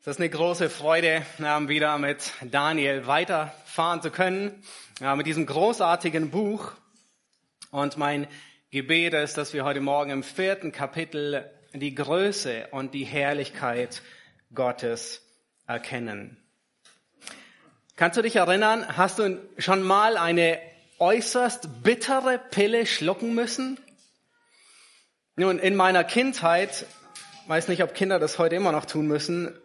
Es 0.00 0.06
ist 0.06 0.20
eine 0.20 0.30
große 0.30 0.70
Freude, 0.70 1.26
wieder 1.38 1.98
mit 1.98 2.30
Daniel 2.40 3.08
weiterfahren 3.08 4.00
zu 4.00 4.12
können, 4.12 4.62
mit 5.16 5.26
diesem 5.26 5.44
großartigen 5.44 6.30
Buch. 6.30 6.70
Und 7.72 7.96
mein 7.96 8.28
Gebet 8.70 9.12
ist, 9.14 9.36
dass 9.36 9.52
wir 9.54 9.64
heute 9.64 9.80
Morgen 9.80 10.10
im 10.10 10.22
vierten 10.22 10.70
Kapitel 10.70 11.50
die 11.72 11.96
Größe 11.96 12.68
und 12.70 12.94
die 12.94 13.02
Herrlichkeit 13.02 14.00
Gottes 14.54 15.20
erkennen. 15.66 16.36
Kannst 17.96 18.16
du 18.16 18.22
dich 18.22 18.36
erinnern, 18.36 18.96
hast 18.96 19.18
du 19.18 19.40
schon 19.58 19.82
mal 19.82 20.16
eine 20.16 20.60
äußerst 21.00 21.82
bittere 21.82 22.38
Pille 22.38 22.86
schlucken 22.86 23.34
müssen? 23.34 23.80
Nun, 25.34 25.58
in 25.58 25.74
meiner 25.74 26.04
Kindheit, 26.04 26.86
weiß 27.48 27.66
nicht, 27.66 27.82
ob 27.82 27.94
Kinder 27.94 28.20
das 28.20 28.38
heute 28.38 28.54
immer 28.54 28.70
noch 28.70 28.86
tun 28.86 29.08
müssen, 29.08 29.58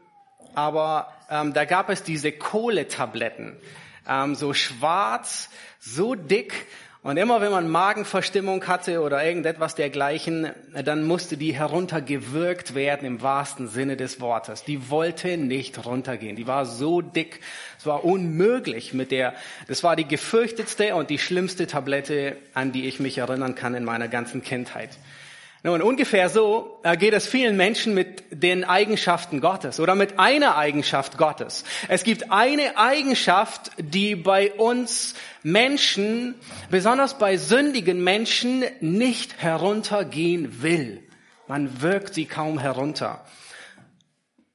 aber 0.55 1.13
ähm, 1.29 1.53
da 1.53 1.65
gab 1.65 1.89
es 1.89 2.03
diese 2.03 2.31
Kohletabletten, 2.31 3.55
ähm, 4.07 4.35
so 4.35 4.53
schwarz, 4.53 5.49
so 5.79 6.15
dick. 6.15 6.67
Und 7.03 7.17
immer 7.17 7.41
wenn 7.41 7.51
man 7.51 7.67
Magenverstimmung 7.67 8.65
hatte 8.65 9.01
oder 9.01 9.25
irgendetwas 9.25 9.75
dergleichen, 9.75 10.51
dann 10.85 11.03
musste 11.03 11.35
die 11.35 11.53
heruntergewürgt 11.53 12.75
werden 12.75 13.05
im 13.05 13.21
wahrsten 13.21 13.67
Sinne 13.67 13.97
des 13.97 14.21
Wortes. 14.21 14.63
Die 14.63 14.89
wollte 14.89 15.35
nicht 15.35 15.85
runtergehen. 15.85 16.37
Die 16.37 16.47
war 16.47 16.65
so 16.65 17.01
dick. 17.01 17.41
Es 17.77 17.85
war 17.85 18.05
unmöglich 18.05 18.93
mit 18.93 19.11
der, 19.11 19.33
das 19.67 19.83
war 19.83 19.97
die 19.97 20.07
gefürchtetste 20.07 20.95
und 20.95 21.09
die 21.09 21.19
schlimmste 21.19 21.67
Tablette, 21.67 22.37
an 22.53 22.71
die 22.71 22.87
ich 22.87 23.01
mich 23.01 23.17
erinnern 23.17 23.53
kann 23.53 23.75
in 23.75 23.83
meiner 23.83 24.07
ganzen 24.07 24.41
Kindheit. 24.41 24.91
Nun, 25.65 25.81
ungefähr 25.81 26.27
so 26.27 26.81
äh, 26.83 26.97
geht 26.97 27.13
es 27.13 27.25
vielen 27.25 27.55
Menschen 27.55 27.93
mit 27.93 28.25
den 28.31 28.65
Eigenschaften 28.65 29.39
Gottes 29.39 29.79
oder 29.79 29.95
mit 29.95 30.19
einer 30.19 30.57
Eigenschaft 30.57 31.17
Gottes. 31.17 31.63
Es 31.87 32.03
gibt 32.03 32.31
eine 32.31 32.77
Eigenschaft, 32.77 33.71
die 33.77 34.17
bei 34.17 34.51
uns 34.51 35.15
Menschen, 35.41 36.35
besonders 36.69 37.17
bei 37.17 37.37
sündigen 37.37 38.03
Menschen, 38.03 38.65
nicht 38.81 39.41
heruntergehen 39.41 40.61
will. 40.61 41.01
Man 41.47 41.81
wirkt 41.81 42.13
sie 42.13 42.25
kaum 42.25 42.59
herunter. 42.59 43.23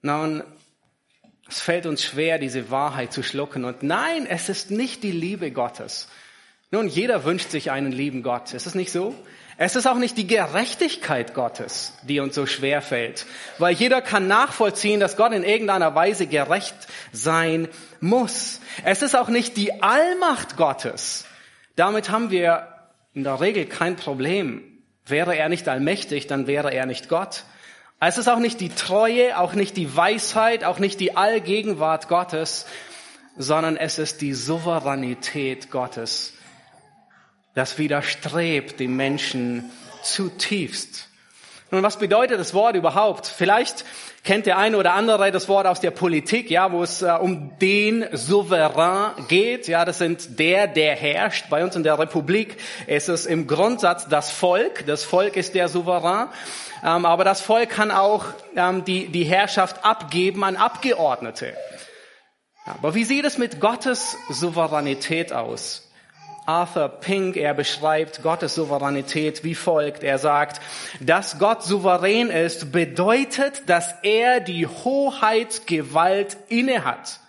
Nun, 0.03 0.43
es 1.49 1.63
fällt 1.63 1.87
uns 1.87 2.05
schwer, 2.05 2.39
diese 2.39 2.71
Wahrheit 2.71 3.15
zu 3.15 3.23
schlucken. 3.23 3.65
Und 3.65 3.83
nein, 3.83 4.27
es 4.27 4.51
ist 4.51 4.71
nicht 4.71 5.03
die 5.03 5.13
Liebe 5.13 5.53
Gottes. 5.53 6.09
Nun, 6.71 6.87
jeder 6.87 7.25
wünscht 7.25 7.51
sich 7.51 7.71
einen 7.71 7.93
lieben 7.93 8.23
Gott. 8.23 8.53
Ist 8.53 8.67
es 8.67 8.75
nicht 8.75 8.93
so? 8.93 9.15
Es 9.61 9.75
ist 9.75 9.87
auch 9.87 9.97
nicht 9.97 10.17
die 10.17 10.29
Gerechtigkeit 10.29 11.35
Gottes, 11.35 11.93
die 12.05 12.21
uns 12.21 12.37
so 12.37 12.47
schwer 12.47 12.81
fällt, 12.81 13.27
weil 13.59 13.75
jeder 13.75 14.01
kann 14.01 14.29
nachvollziehen, 14.29 15.01
dass 15.01 15.17
Gott 15.17 15.33
in 15.33 15.43
irgendeiner 15.43 15.97
Weise 15.97 16.29
gerecht 16.29 16.77
sein 17.11 17.67
muss. 18.01 18.61
Es 18.85 19.03
ist 19.03 19.17
auch 19.17 19.27
nicht 19.27 19.57
die 19.57 19.83
Allmacht 19.83 20.57
Gottes. 20.57 21.25
Damit 21.75 22.09
haben 22.09 22.31
wir 22.31 22.69
in 23.15 23.25
der 23.25 23.41
Regel 23.41 23.67
kein 23.67 23.97
Problem. 23.97 24.63
Wäre 25.05 25.37
er 25.37 25.49
nicht 25.49 25.67
allmächtig, 25.67 26.29
dann 26.29 26.47
wäre 26.47 26.73
er 26.73 26.87
nicht 26.87 27.09
Gott. 27.09 27.43
Es 27.99 28.17
ist 28.17 28.29
auch 28.29 28.39
nicht 28.39 28.61
die 28.61 28.69
Treue, 28.69 29.37
auch 29.37 29.55
nicht 29.55 29.77
die 29.77 29.97
Weisheit, 29.97 30.63
auch 30.63 30.79
nicht 30.79 31.01
die 31.01 31.17
Allgegenwart 31.17 32.07
Gottes, 32.07 32.67
sondern 33.37 33.77
es 33.77 33.99
ist 33.99 34.21
die 34.21 34.35
Souveränität 34.35 35.73
Gottes, 35.73 36.35
das 37.59 37.77
widerstrebt 37.77 38.79
dem 38.81 38.97
Menschen 38.97 39.71
zutiefst. 40.03 41.09
Nun, 41.71 41.83
was 41.83 41.99
bedeutet 41.99 42.41
das 42.41 42.55
Wort 42.55 42.77
überhaupt? 42.77 43.27
Vielleicht 43.27 43.85
kennt 44.25 44.47
der 44.47 44.57
eine 44.57 44.79
oder 44.79 44.95
andere 44.95 45.31
das 45.33 45.49
Wort 45.49 45.67
aus 45.67 45.81
der 45.81 45.91
Politik, 45.91 46.51
ja, 46.51 46.73
wo 46.73 46.83
es 46.83 47.03
äh, 47.03 47.11
um 47.11 47.59
den 47.59 48.07
Souverän 48.13 49.11
geht. 49.29 49.69
Ja, 49.69 49.85
das 49.85 49.99
sind 49.99 50.39
der, 50.39 50.67
der 50.67 50.97
herrscht. 50.97 51.51
Bei 51.51 51.63
uns 51.63 51.77
in 51.77 51.83
der 51.83 51.99
Republik 51.99 52.57
ist 52.87 53.11
es 53.11 53.27
im 53.27 53.47
Grundsatz 53.47 54.09
das 54.09 54.31
Volk. 54.31 54.87
Das 54.87 55.05
Volk 55.05 55.37
ist 55.37 55.55
der 55.55 55.69
Souverän. 55.69 56.29
Ähm, 56.83 57.05
aber 57.05 57.25
das 57.25 57.43
Volk 57.43 57.71
kann 57.71 57.91
auch 57.91 58.25
ähm, 58.57 58.85
die, 58.85 59.09
die 59.09 59.25
Herrschaft 59.25 59.85
abgeben 59.85 60.45
an 60.45 60.57
Abgeordnete. 60.57 61.55
Aber 62.65 62.95
wie 62.95 63.05
sieht 63.05 63.25
es 63.25 63.37
mit 63.37 63.61
Gottes 63.61 64.17
Souveränität 64.31 65.33
aus? 65.33 65.88
Arthur 66.49 66.89
Pink, 66.89 67.37
er 67.37 67.53
beschreibt 67.53 68.23
Gottes 68.23 68.55
Souveränität 68.55 69.45
wie 69.45 69.55
folgt. 69.55 70.03
Er 70.03 70.19
sagt, 70.19 70.63
dass 70.99 71.39
Gott 71.39 71.63
souverän 71.63 72.31
ist, 72.31 72.73
bedeutet, 72.73 73.69
dass 73.69 73.95
er 74.03 74.41
die 74.41 74.67
Hoheitsgewalt 74.67 76.39
innehat. 76.49 77.21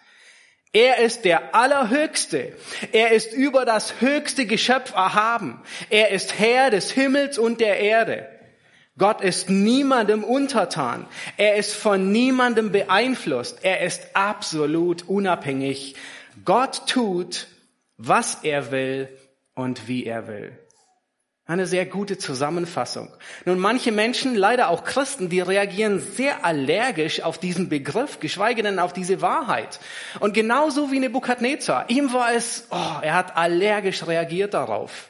Er 0.71 0.99
ist 0.99 1.25
der 1.25 1.53
Allerhöchste. 1.53 2.53
Er 2.93 3.11
ist 3.11 3.33
über 3.33 3.65
das 3.65 3.99
höchste 3.99 4.45
Geschöpf 4.45 4.93
erhaben. 4.93 5.61
Er 5.89 6.11
ist 6.11 6.39
Herr 6.39 6.69
des 6.69 6.89
Himmels 6.89 7.37
und 7.37 7.59
der 7.59 7.77
Erde. 7.77 8.25
Gott 8.97 9.19
ist 9.19 9.49
niemandem 9.49 10.23
untertan. 10.23 11.05
Er 11.35 11.55
ist 11.55 11.73
von 11.73 12.13
niemandem 12.13 12.71
beeinflusst. 12.71 13.59
Er 13.63 13.81
ist 13.81 14.15
absolut 14.15 15.09
unabhängig. 15.09 15.95
Gott 16.45 16.83
tut, 16.87 17.47
was 17.99 18.39
er 18.43 18.71
will 18.71 19.09
und 19.53 19.87
wie 19.87 20.05
er 20.05 20.27
will. 20.27 20.57
Eine 21.45 21.65
sehr 21.65 21.85
gute 21.85 22.17
Zusammenfassung. 22.17 23.11
Nun, 23.43 23.59
manche 23.59 23.91
Menschen, 23.91 24.35
leider 24.35 24.69
auch 24.69 24.83
Christen, 24.83 25.29
die 25.29 25.41
reagieren 25.41 25.99
sehr 25.99 26.45
allergisch 26.45 27.21
auf 27.23 27.39
diesen 27.39 27.69
Begriff, 27.69 28.19
geschweige 28.19 28.63
denn 28.63 28.79
auf 28.79 28.93
diese 28.93 29.21
Wahrheit. 29.21 29.79
Und 30.19 30.33
genauso 30.35 30.91
wie 30.91 30.99
Nebukadnezar. 30.99 31.89
Ihm 31.89 32.13
war 32.13 32.33
es, 32.33 32.67
oh, 32.69 33.01
er 33.01 33.15
hat 33.15 33.35
allergisch 33.35 34.05
reagiert 34.05 34.53
darauf. 34.53 35.09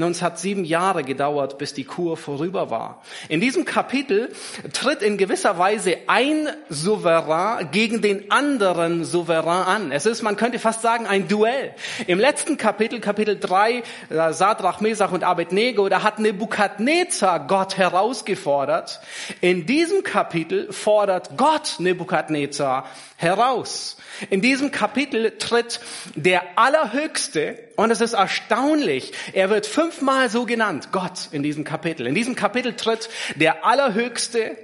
Nun, 0.00 0.12
es 0.12 0.22
hat 0.22 0.38
sieben 0.38 0.64
Jahre 0.64 1.04
gedauert, 1.04 1.58
bis 1.58 1.74
die 1.74 1.84
Kur 1.84 2.16
vorüber 2.16 2.70
war. 2.70 3.02
In 3.28 3.40
diesem 3.40 3.66
Kapitel 3.66 4.32
tritt 4.72 5.02
in 5.02 5.18
gewisser 5.18 5.58
Weise 5.58 5.98
ein 6.06 6.48
Souverän 6.70 7.70
gegen 7.70 8.00
den 8.00 8.30
anderen 8.30 9.04
Souverän 9.04 9.46
an. 9.46 9.92
Es 9.92 10.06
ist, 10.06 10.22
man 10.22 10.36
könnte 10.36 10.58
fast 10.58 10.80
sagen, 10.80 11.06
ein 11.06 11.28
Duell. 11.28 11.74
Im 12.06 12.18
letzten 12.18 12.56
Kapitel, 12.56 13.00
Kapitel 13.00 13.38
3, 13.38 13.82
äh, 14.08 14.32
Sadrach, 14.32 14.80
Mesach 14.80 15.12
und 15.12 15.22
Abednego, 15.22 15.90
da 15.90 16.02
hat 16.02 16.18
Nebukadnezar 16.18 17.46
Gott 17.46 17.76
herausgefordert. 17.76 19.00
In 19.42 19.66
diesem 19.66 20.02
Kapitel 20.02 20.72
fordert 20.72 21.36
Gott 21.36 21.74
Nebukadnezar 21.78 22.86
heraus. 23.16 23.98
In 24.30 24.40
diesem 24.40 24.70
Kapitel 24.70 25.36
tritt 25.38 25.80
der 26.14 26.42
Allerhöchste, 26.56 27.58
und 27.80 27.90
es 27.90 28.02
ist 28.02 28.12
erstaunlich, 28.12 29.14
er 29.32 29.48
wird 29.48 29.66
fünfmal 29.66 30.28
so 30.28 30.44
genannt, 30.44 30.88
Gott 30.92 31.30
in 31.32 31.42
diesem 31.42 31.64
Kapitel. 31.64 32.06
In 32.06 32.14
diesem 32.14 32.34
Kapitel 32.34 32.74
tritt 32.74 33.08
der 33.36 33.64
Allerhöchste 33.64 34.54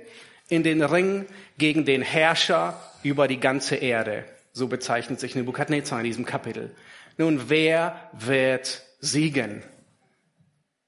in 0.51 0.63
den 0.63 0.83
Ring 0.83 1.25
gegen 1.57 1.87
den 1.87 2.03
Herrscher 2.03 2.79
über 3.03 3.27
die 3.27 3.41
ganze 3.41 3.77
Erde. 3.77 4.27
So 4.53 4.69
bezeichnet 4.69 5.19
sich 5.19 5.35
Nebukadnezar 5.35 6.01
in 6.01 6.05
diesem 6.05 6.27
Kapitel. 6.27 6.75
Nun, 7.17 7.49
wer 7.49 8.11
wird 8.13 8.83
siegen? 9.01 9.63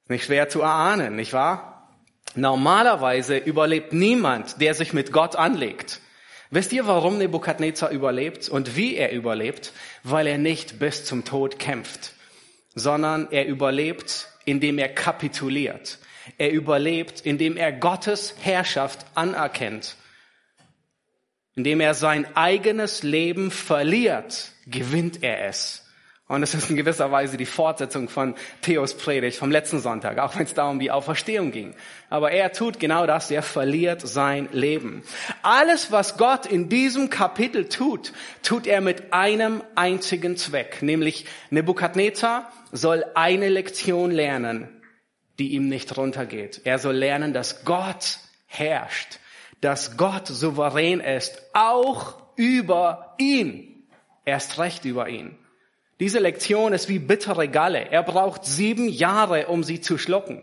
Nicht 0.09 0.27
schwer 0.27 0.51
zu 0.51 0.61
erahnen, 0.61 1.17
nicht 1.17 1.33
wahr? 1.33 1.97
Normalerweise 2.35 3.39
überlebt 3.39 3.95
niemand, 3.95 4.61
der 4.61 4.75
sich 4.75 4.93
mit 4.93 5.13
Gott 5.13 5.35
anlegt. 5.35 6.03
Wisst 6.51 6.75
ihr, 6.75 6.87
warum 6.87 7.17
Nebukadnezar 7.17 7.89
überlebt 7.89 8.51
und 8.51 8.77
wie 8.77 8.97
er 8.97 9.13
überlebt? 9.13 9.73
Weil 10.03 10.27
er 10.27 10.37
nicht 10.37 10.79
bis 10.79 11.07
zum 11.07 11.25
Tod 11.25 11.59
kämpft, 11.59 12.13
sondern 12.79 13.29
er 13.31 13.47
überlebt, 13.47 14.29
indem 14.45 14.79
er 14.79 14.89
kapituliert. 14.89 15.99
Er 16.37 16.53
überlebt, 16.53 17.21
indem 17.21 17.57
er 17.57 17.73
Gottes 17.73 18.35
Herrschaft 18.41 19.07
anerkennt. 19.15 19.97
Indem 21.55 21.81
er 21.81 21.95
sein 21.95 22.37
eigenes 22.37 23.03
Leben 23.03 23.51
verliert, 23.51 24.53
gewinnt 24.67 25.23
er 25.23 25.49
es. 25.49 25.85
Und 26.29 26.43
es 26.43 26.53
ist 26.53 26.69
in 26.69 26.77
gewisser 26.77 27.11
Weise 27.11 27.39
die 27.39 27.47
Fortsetzung 27.47 28.11
von 28.11 28.35
Theos 28.61 28.95
Predigt 28.95 29.39
vom 29.39 29.51
letzten 29.51 29.81
Sonntag, 29.81 30.19
auch 30.19 30.37
wenn 30.37 30.45
es 30.45 30.53
da 30.53 30.69
um 30.69 30.79
die 30.79 30.91
Auferstehung 30.91 31.53
ging. 31.53 31.75
Aber 32.11 32.31
er 32.31 32.53
tut 32.53 32.79
genau 32.79 33.07
das, 33.07 33.31
er 33.31 33.43
verliert 33.43 34.07
sein 34.07 34.47
Leben. 34.53 35.03
Alles, 35.43 35.91
was 35.91 36.19
Gott 36.19 36.45
in 36.45 36.69
diesem 36.69 37.09
Kapitel 37.09 37.71
tut, 37.71 38.13
tut 38.43 38.67
er 38.67 38.83
mit 38.83 39.15
einem 39.15 39.63
einzigen 39.75 40.37
Zweck, 40.37 40.83
nämlich 40.83 41.25
Nebukadnezar 41.49 42.53
soll 42.73 43.05
eine 43.15 43.49
Lektion 43.49 44.11
lernen, 44.11 44.69
die 45.39 45.53
ihm 45.53 45.69
nicht 45.69 45.97
runtergeht. 45.97 46.63
Er 46.65 46.79
soll 46.79 46.97
lernen, 46.97 47.33
dass 47.33 47.65
Gott 47.65 48.19
herrscht, 48.47 49.19
dass 49.61 49.97
Gott 49.97 50.27
souverän 50.27 51.01
ist, 51.01 51.43
auch 51.53 52.17
über 52.37 53.15
ihn, 53.19 53.89
erst 54.25 54.59
recht 54.59 54.85
über 54.85 55.09
ihn. 55.09 55.37
Diese 56.01 56.21
Lektion 56.21 56.73
ist 56.73 56.89
wie 56.89 57.01
bittere 57.01 57.49
Galle. 57.49 57.91
Er 57.91 58.05
braucht 58.05 58.45
sieben 58.45 58.89
Jahre, 58.89 59.49
um 59.49 59.65
sie 59.65 59.81
zu 59.81 59.99
schlucken. 59.99 60.43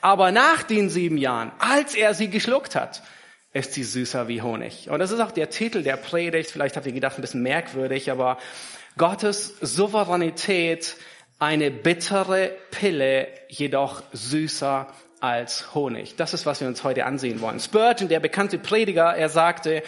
Aber 0.00 0.32
nach 0.32 0.64
den 0.64 0.90
sieben 0.90 1.18
Jahren, 1.18 1.52
als 1.60 1.94
er 1.94 2.14
sie 2.14 2.28
geschluckt 2.28 2.74
hat, 2.74 3.02
ist 3.52 3.74
sie 3.74 3.84
süßer 3.84 4.26
wie 4.26 4.42
Honig. 4.42 4.90
Und 4.90 4.98
das 4.98 5.12
ist 5.12 5.20
auch 5.20 5.30
der 5.30 5.50
Titel 5.50 5.82
der 5.82 5.96
Predigt. 5.96 6.50
Vielleicht 6.50 6.76
habt 6.76 6.86
ihr 6.86 6.92
gedacht, 6.92 7.16
ein 7.16 7.22
bisschen 7.22 7.42
merkwürdig, 7.42 8.10
aber 8.10 8.38
Gottes 8.96 9.56
Souveränität, 9.60 10.96
eine 11.38 11.70
bittere 11.70 12.52
Pille, 12.70 13.28
jedoch 13.48 14.02
süßer 14.12 14.88
als 15.20 15.74
Honig. 15.74 16.14
Das 16.16 16.32
ist, 16.32 16.46
was 16.46 16.60
wir 16.60 16.68
uns 16.68 16.84
heute 16.84 17.04
ansehen 17.04 17.40
wollen. 17.40 17.58
Spurgeon, 17.58 18.08
der 18.08 18.20
bekannte 18.20 18.58
Prediger, 18.58 19.16
er 19.16 19.28
sagte, 19.28 19.82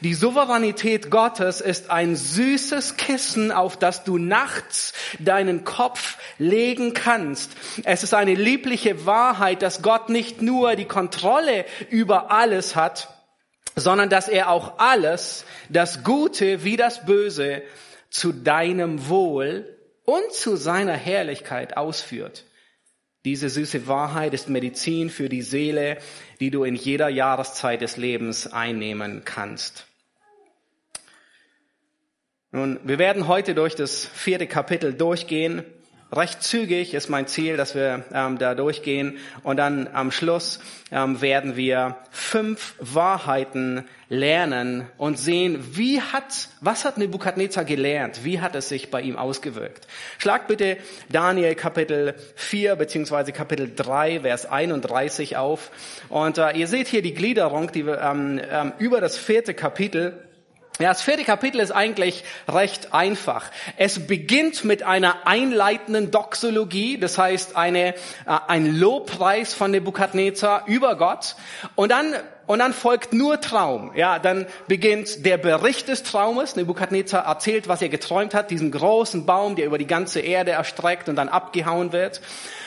die 0.00 0.14
Souveränität 0.14 1.10
Gottes 1.10 1.60
ist 1.60 1.90
ein 1.90 2.16
süßes 2.16 2.96
Kissen, 2.96 3.52
auf 3.52 3.76
das 3.76 4.02
du 4.04 4.18
nachts 4.18 4.92
deinen 5.20 5.64
Kopf 5.64 6.18
legen 6.38 6.94
kannst. 6.94 7.52
Es 7.84 8.02
ist 8.02 8.14
eine 8.14 8.34
liebliche 8.34 9.06
Wahrheit, 9.06 9.62
dass 9.62 9.82
Gott 9.82 10.08
nicht 10.08 10.42
nur 10.42 10.74
die 10.74 10.86
Kontrolle 10.86 11.64
über 11.90 12.32
alles 12.32 12.74
hat, 12.74 13.08
sondern 13.76 14.08
dass 14.08 14.28
er 14.28 14.50
auch 14.50 14.78
alles, 14.78 15.44
das 15.68 16.02
Gute 16.02 16.64
wie 16.64 16.76
das 16.76 17.06
Böse, 17.06 17.62
zu 18.10 18.32
deinem 18.32 19.08
Wohl 19.08 19.81
und 20.04 20.32
zu 20.32 20.56
seiner 20.56 20.94
Herrlichkeit 20.94 21.76
ausführt. 21.76 22.44
Diese 23.24 23.48
süße 23.48 23.86
Wahrheit 23.86 24.34
ist 24.34 24.48
Medizin 24.48 25.08
für 25.08 25.28
die 25.28 25.42
Seele, 25.42 25.98
die 26.40 26.50
du 26.50 26.64
in 26.64 26.74
jeder 26.74 27.08
Jahreszeit 27.08 27.80
des 27.80 27.96
Lebens 27.96 28.52
einnehmen 28.52 29.22
kannst. 29.24 29.86
Nun, 32.50 32.80
wir 32.84 32.98
werden 32.98 33.28
heute 33.28 33.54
durch 33.54 33.76
das 33.76 34.04
vierte 34.04 34.46
Kapitel 34.46 34.92
durchgehen 34.92 35.64
recht 36.12 36.42
zügig 36.42 36.94
ist 36.94 37.08
mein 37.08 37.26
Ziel, 37.26 37.56
dass 37.56 37.74
wir 37.74 38.04
ähm, 38.12 38.38
da 38.38 38.54
durchgehen. 38.54 39.18
Und 39.42 39.56
dann 39.56 39.88
am 39.92 40.10
Schluss 40.10 40.60
ähm, 40.90 41.20
werden 41.20 41.56
wir 41.56 41.96
fünf 42.10 42.74
Wahrheiten 42.78 43.84
lernen 44.08 44.86
und 44.98 45.18
sehen, 45.18 45.58
wie 45.72 46.02
hat, 46.02 46.48
was 46.60 46.84
hat 46.84 46.98
Nebukadnezar 46.98 47.64
gelernt, 47.64 48.24
wie 48.24 48.40
hat 48.40 48.54
es 48.54 48.68
sich 48.68 48.90
bei 48.90 49.00
ihm 49.00 49.16
ausgewirkt. 49.16 49.86
Schlag 50.18 50.48
bitte 50.48 50.76
Daniel 51.10 51.54
Kapitel 51.54 52.14
4 52.36 52.76
beziehungsweise 52.76 53.32
Kapitel 53.32 53.72
3, 53.74 54.20
Vers 54.20 54.44
31 54.44 55.38
auf. 55.38 55.70
Und 56.10 56.36
äh, 56.36 56.52
ihr 56.52 56.66
seht 56.66 56.88
hier 56.88 57.02
die 57.02 57.14
Gliederung, 57.14 57.72
die 57.72 57.86
wir 57.86 58.00
ähm, 58.02 58.40
ähm, 58.50 58.72
über 58.78 59.00
das 59.00 59.16
vierte 59.16 59.54
Kapitel 59.54 60.22
ja, 60.78 60.88
das 60.88 61.02
vierte 61.02 61.24
Kapitel 61.24 61.60
ist 61.60 61.70
eigentlich 61.70 62.24
recht 62.48 62.94
einfach. 62.94 63.50
Es 63.76 64.06
beginnt 64.06 64.64
mit 64.64 64.82
einer 64.82 65.26
einleitenden 65.26 66.10
Doxologie, 66.10 66.98
das 66.98 67.18
heißt 67.18 67.56
eine, 67.56 67.88
äh, 67.88 67.94
ein 68.48 68.74
Lobpreis 68.74 69.52
von 69.52 69.70
Nebukadnezar 69.70 70.64
über 70.66 70.96
Gott. 70.96 71.36
Und 71.74 71.92
dann 71.92 72.14
und 72.46 72.58
dann 72.58 72.72
folgt 72.72 73.12
nur 73.12 73.40
Traum. 73.40 73.92
Ja, 73.94 74.18
dann 74.18 74.46
beginnt 74.66 75.24
der 75.24 75.38
Bericht 75.38 75.88
des 75.88 76.02
Traumes. 76.02 76.56
Nebukadnezar 76.56 77.24
erzählt, 77.24 77.68
was 77.68 77.82
er 77.82 77.88
geträumt 77.88 78.34
hat, 78.34 78.50
diesen 78.50 78.70
großen 78.72 79.26
Baum, 79.26 79.54
der 79.54 79.66
über 79.66 79.78
die 79.78 79.86
ganze 79.86 80.20
Erde 80.20 80.52
erstreckt 80.52 81.08
und 81.08 81.16
dann 81.16 81.28
abgehauen 81.28 81.92
wird. 81.92 82.20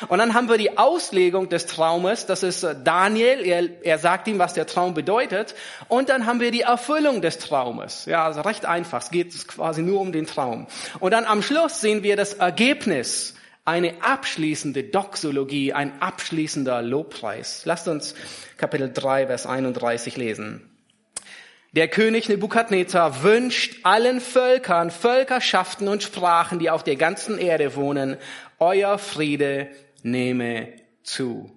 Und 0.07 0.19
dann 0.19 0.33
haben 0.33 0.50
wir 0.50 0.57
die 0.57 0.77
Auslegung 0.77 1.50
des 1.50 1.66
Traumes. 1.66 2.25
Das 2.25 2.44
ist 2.44 2.63
äh, 2.63 2.75
Daniel. 2.81 3.45
Er, 3.45 3.69
er 3.83 4.00
sagt 4.00 4.27
ihm, 4.27 4.39
was 4.39 4.54
der 4.54 4.66
Traum 4.66 4.94
bedeutet. 4.94 5.56
Und 5.88 6.10
dann 6.10 6.25
haben 6.25 6.39
wir 6.39 6.51
die 6.51 6.62
Erfüllung 6.62 7.22
des 7.22 7.39
Traumes. 7.39 8.06
Ja, 8.06 8.25
also 8.25 8.42
recht 8.42 8.66
einfach. 8.66 9.01
Es 9.01 9.12
geht 9.12 9.48
quasi 9.48 9.81
nur 9.81 10.00
um 10.00 10.12
den 10.12 10.25
Traum. 10.25 10.68
Und 11.00 11.12
dann 11.12 11.25
am 11.25 11.42
Schluss 11.42 11.81
sehen 11.81 12.01
wir 12.01 12.16
das 12.16 12.33
Ergebnis 12.33 13.33
eine 13.65 14.03
abschließende 14.03 14.83
Doxologie, 14.83 15.73
ein 15.73 16.01
abschließender 16.01 16.81
Lobpreis. 16.83 17.63
Lasst 17.65 17.88
uns 17.88 18.15
Kapitel 18.57 18.91
3, 18.94 19.27
Vers 19.27 19.47
31 19.47 20.17
lesen. 20.17 20.69
Der 21.73 21.89
König 21.89 22.29
Nebukadnezar 22.29 23.23
wünscht 23.23 23.79
allen 23.83 24.21
Völkern, 24.21 24.91
Völkerschaften 24.91 25.89
und 25.89 26.03
Sprachen, 26.03 26.59
die 26.59 26.69
auf 26.69 26.83
der 26.83 26.95
ganzen 26.95 27.38
Erde 27.38 27.75
wohnen, 27.75 28.17
euer 28.59 28.97
Friede 28.97 29.67
nehme 30.03 30.73
zu. 31.03 31.55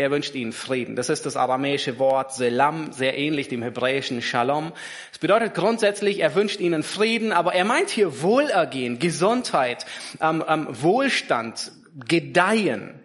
Er 0.00 0.10
wünscht 0.10 0.34
ihnen 0.34 0.54
Frieden. 0.54 0.96
Das 0.96 1.10
ist 1.10 1.26
das 1.26 1.36
aramäische 1.36 1.98
Wort 1.98 2.32
Selam, 2.32 2.90
sehr 2.90 3.18
ähnlich 3.18 3.48
dem 3.48 3.60
hebräischen 3.60 4.22
Shalom. 4.22 4.72
Es 5.12 5.18
bedeutet 5.18 5.52
grundsätzlich, 5.52 6.20
er 6.20 6.34
wünscht 6.34 6.58
ihnen 6.60 6.82
Frieden, 6.82 7.32
aber 7.32 7.52
er 7.52 7.66
meint 7.66 7.90
hier 7.90 8.22
Wohlergehen, 8.22 8.98
Gesundheit, 8.98 9.84
ähm, 10.22 10.42
ähm, 10.48 10.68
Wohlstand, 10.70 11.72
Gedeihen. 12.08 12.98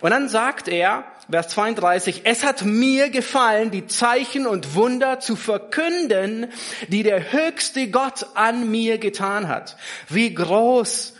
Und 0.00 0.10
dann 0.10 0.30
sagt 0.30 0.68
er, 0.68 1.04
Vers 1.30 1.48
32, 1.48 2.22
es 2.24 2.44
hat 2.44 2.64
mir 2.64 3.10
gefallen, 3.10 3.70
die 3.70 3.86
Zeichen 3.86 4.46
und 4.46 4.74
Wunder 4.74 5.20
zu 5.20 5.36
verkünden, 5.36 6.46
die 6.88 7.02
der 7.02 7.30
höchste 7.30 7.90
Gott 7.90 8.24
an 8.32 8.70
mir 8.70 8.96
getan 8.96 9.48
hat. 9.48 9.76
Wie 10.08 10.32
groß 10.32 11.12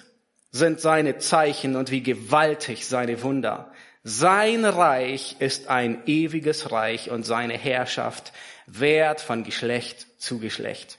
sind 0.52 0.80
seine 0.80 1.18
Zeichen 1.18 1.76
und 1.76 1.90
wie 1.90 2.02
gewaltig 2.02 2.86
seine 2.86 3.22
Wunder. 3.22 3.71
Sein 4.04 4.64
Reich 4.64 5.36
ist 5.38 5.68
ein 5.68 6.02
ewiges 6.06 6.72
Reich 6.72 7.10
und 7.10 7.24
seine 7.24 7.56
Herrschaft 7.56 8.32
währt 8.66 9.20
von 9.20 9.44
Geschlecht 9.44 10.06
zu 10.18 10.40
Geschlecht. 10.40 10.98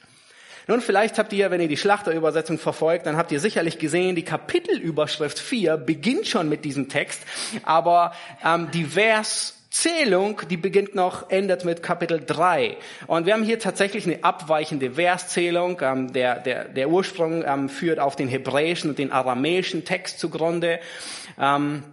Nun, 0.67 0.79
vielleicht 0.79 1.17
habt 1.17 1.33
ihr, 1.33 1.51
wenn 1.51 1.59
ihr 1.59 1.67
die 1.67 1.75
Schlachterübersetzung 1.75 2.57
verfolgt, 2.57 3.05
dann 3.05 3.17
habt 3.17 3.33
ihr 3.33 3.41
sicherlich 3.41 3.77
gesehen, 3.77 4.15
die 4.15 4.23
Kapitelüberschrift 4.23 5.37
4 5.37 5.75
beginnt 5.75 6.27
schon 6.27 6.47
mit 6.47 6.63
diesem 6.63 6.87
Text, 6.87 7.21
aber 7.63 8.13
ähm, 8.45 8.71
die 8.71 8.85
Verszählung, 8.85 10.41
die 10.49 10.55
beginnt 10.55 10.95
noch, 10.95 11.29
endet 11.29 11.65
mit 11.65 11.83
Kapitel 11.83 12.23
3. 12.25 12.77
Und 13.07 13.25
wir 13.25 13.33
haben 13.33 13.43
hier 13.43 13.59
tatsächlich 13.59 14.05
eine 14.05 14.23
abweichende 14.23 14.91
Verszählung. 14.91 15.81
Ähm, 15.81 16.13
der, 16.13 16.39
der, 16.39 16.69
der 16.69 16.87
Ursprung 16.87 17.43
ähm, 17.45 17.67
führt 17.67 17.99
auf 17.99 18.15
den 18.15 18.29
hebräischen 18.29 18.91
und 18.91 18.97
den 18.97 19.11
aramäischen 19.11 19.83
Text 19.83 20.19
zugrunde. 20.19 20.79
Ähm, 21.37 21.83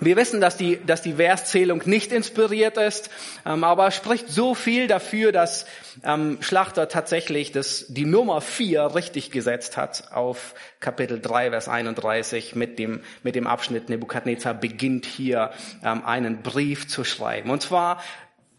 wir 0.00 0.16
wissen, 0.16 0.40
dass 0.40 0.56
die, 0.56 0.78
dass 0.84 1.02
die 1.02 1.14
Verszählung 1.14 1.82
nicht 1.86 2.12
inspiriert 2.12 2.76
ist, 2.76 3.10
ähm, 3.44 3.64
aber 3.64 3.90
spricht 3.90 4.28
so 4.28 4.54
viel 4.54 4.86
dafür, 4.86 5.32
dass 5.32 5.66
ähm, 6.04 6.38
Schlachter 6.40 6.88
tatsächlich 6.88 7.52
das, 7.52 7.86
die 7.88 8.04
Nummer 8.04 8.40
4 8.40 8.94
richtig 8.94 9.30
gesetzt 9.30 9.76
hat 9.76 10.12
auf 10.12 10.54
Kapitel 10.80 11.20
3, 11.20 11.50
Vers 11.50 11.68
31 11.68 12.54
mit 12.54 12.78
dem, 12.78 13.00
mit 13.22 13.34
dem 13.34 13.46
Abschnitt 13.46 13.88
Nebukadnezar 13.88 14.54
beginnt 14.54 15.06
hier 15.06 15.50
ähm, 15.84 16.04
einen 16.04 16.42
Brief 16.42 16.88
zu 16.88 17.04
schreiben. 17.04 17.50
Und 17.50 17.62
zwar 17.62 18.02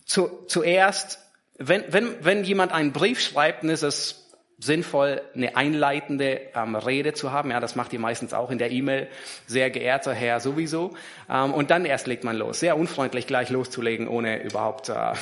zu, 0.06 0.46
zuerst, 0.48 1.20
wenn, 1.58 1.84
wenn, 1.90 2.16
wenn 2.22 2.44
jemand 2.44 2.72
einen 2.72 2.94
Brief 2.94 3.20
schreibt, 3.20 3.64
dann 3.64 3.70
ist 3.70 3.84
es 3.84 4.27
sinnvoll, 4.60 5.22
eine 5.36 5.56
einleitende 5.56 6.42
ähm, 6.56 6.76
Rede 6.76 7.14
zu 7.14 7.32
haben. 7.32 7.52
Ja, 7.52 7.60
das 7.60 7.76
macht 7.76 7.94
ihr 7.94 8.00
meistens 8.00 8.34
auch 8.34 8.50
in 8.50 8.58
der 8.58 8.72
E-Mail. 8.72 9.08
Sehr 9.46 9.70
geehrter 9.70 10.16
Herr, 10.16 10.40
sowieso. 10.40 10.96
Ähm, 11.30 11.54
und 11.54 11.70
dann 11.70 11.86
erst 11.86 12.08
legt 12.08 12.24
man 12.24 12.36
los. 12.36 12.60
Sehr 12.60 12.76
unfreundlich 12.76 13.28
gleich 13.28 13.52
loszulegen, 13.52 14.08
ohne 14.08 14.42
überhaupt 14.42 14.90
äh, 14.90 15.14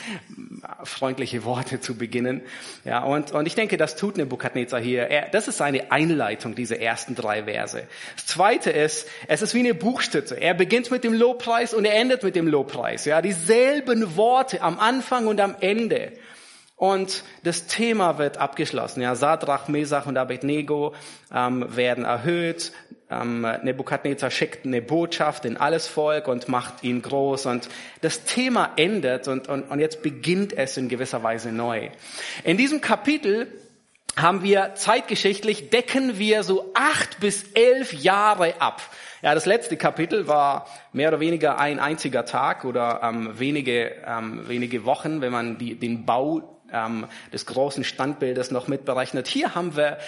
freundliche 0.84 1.44
Worte 1.44 1.80
zu 1.80 1.96
beginnen. 1.96 2.42
Ja, 2.84 3.02
und, 3.02 3.32
und 3.32 3.46
ich 3.46 3.54
denke, 3.54 3.78
das 3.78 3.96
tut 3.96 4.18
Nebukadnezar 4.18 4.80
hier. 4.80 5.04
Er, 5.04 5.30
das 5.30 5.48
ist 5.48 5.56
seine 5.56 5.90
Einleitung, 5.90 6.54
diese 6.54 6.78
ersten 6.78 7.14
drei 7.14 7.44
Verse. 7.44 7.88
Das 8.16 8.26
zweite 8.26 8.70
ist, 8.70 9.08
es 9.28 9.40
ist 9.40 9.54
wie 9.54 9.60
eine 9.60 9.72
Buchstütze. 9.72 10.38
Er 10.38 10.52
beginnt 10.52 10.90
mit 10.90 11.04
dem 11.04 11.14
Lobpreis 11.14 11.72
und 11.72 11.86
er 11.86 11.94
endet 11.94 12.22
mit 12.22 12.36
dem 12.36 12.48
Lobpreis. 12.48 13.06
Ja, 13.06 13.22
dieselben 13.22 14.14
Worte 14.16 14.60
am 14.60 14.78
Anfang 14.78 15.26
und 15.26 15.40
am 15.40 15.56
Ende. 15.60 16.12
Und 16.84 17.24
das 17.44 17.66
Thema 17.66 18.18
wird 18.18 18.36
abgeschlossen. 18.36 19.00
Ja, 19.00 19.14
Sadrach, 19.14 19.68
Mesach 19.68 20.04
und 20.04 20.18
Abednego 20.18 20.92
ähm, 21.34 21.64
werden 21.74 22.04
erhöht. 22.04 22.72
Ähm, 23.10 23.46
Nebukadnezar 23.62 24.30
schickt 24.30 24.66
eine 24.66 24.82
Botschaft 24.82 25.46
in 25.46 25.56
alles 25.56 25.86
Volk 25.86 26.28
und 26.28 26.50
macht 26.50 26.84
ihn 26.84 27.00
groß. 27.00 27.46
Und 27.46 27.70
das 28.02 28.24
Thema 28.24 28.72
endet 28.76 29.28
und, 29.28 29.48
und, 29.48 29.62
und 29.62 29.80
jetzt 29.80 30.02
beginnt 30.02 30.52
es 30.52 30.76
in 30.76 30.90
gewisser 30.90 31.22
Weise 31.22 31.52
neu. 31.52 31.88
In 32.44 32.58
diesem 32.58 32.82
Kapitel 32.82 33.46
haben 34.14 34.42
wir 34.42 34.74
zeitgeschichtlich, 34.74 35.70
decken 35.70 36.18
wir 36.18 36.42
so 36.42 36.70
acht 36.74 37.18
bis 37.18 37.44
elf 37.54 37.94
Jahre 37.94 38.60
ab. 38.60 38.82
Ja, 39.22 39.34
das 39.34 39.46
letzte 39.46 39.78
Kapitel 39.78 40.28
war 40.28 40.66
mehr 40.92 41.08
oder 41.08 41.20
weniger 41.20 41.58
ein 41.58 41.80
einziger 41.80 42.26
Tag 42.26 42.66
oder 42.66 43.00
ähm, 43.02 43.38
wenige, 43.38 43.92
ähm, 44.06 44.46
wenige 44.46 44.84
Wochen, 44.84 45.22
wenn 45.22 45.32
man 45.32 45.56
die, 45.56 45.76
den 45.76 46.04
Bau 46.04 46.53
ähm, 46.74 47.06
des 47.32 47.46
großen 47.46 47.84
Standbildes 47.84 48.50
noch 48.50 48.68
mitberechnet. 48.68 49.28
Hier 49.28 49.54
haben 49.54 49.76
wir 49.76 49.98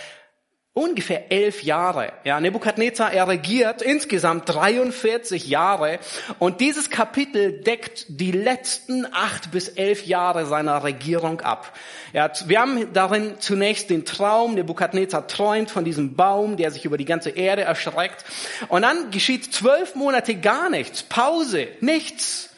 ungefähr 0.76 1.32
elf 1.32 1.62
Jahre. 1.62 2.12
Ja, 2.24 2.38
Nebukadnezar, 2.38 3.10
er 3.10 3.26
regiert 3.28 3.80
insgesamt 3.80 4.46
43 4.46 5.48
Jahre 5.48 5.98
und 6.38 6.60
dieses 6.60 6.90
Kapitel 6.90 7.62
deckt 7.62 8.04
die 8.08 8.30
letzten 8.30 9.06
acht 9.10 9.50
bis 9.52 9.68
elf 9.68 10.04
Jahre 10.04 10.44
seiner 10.44 10.84
Regierung 10.84 11.40
ab. 11.40 11.72
Ja, 12.12 12.30
wir 12.44 12.60
haben 12.60 12.92
darin 12.92 13.36
zunächst 13.38 13.88
den 13.88 14.04
Traum, 14.04 14.54
Nebukadnezar 14.54 15.26
träumt 15.26 15.70
von 15.70 15.86
diesem 15.86 16.14
Baum, 16.14 16.58
der 16.58 16.70
sich 16.70 16.84
über 16.84 16.98
die 16.98 17.06
ganze 17.06 17.30
Erde 17.30 17.62
erschreckt 17.62 18.26
und 18.68 18.82
dann 18.82 19.10
geschieht 19.10 19.54
zwölf 19.54 19.94
Monate 19.94 20.34
gar 20.34 20.68
nichts, 20.68 21.02
Pause, 21.02 21.68
nichts. 21.80 22.50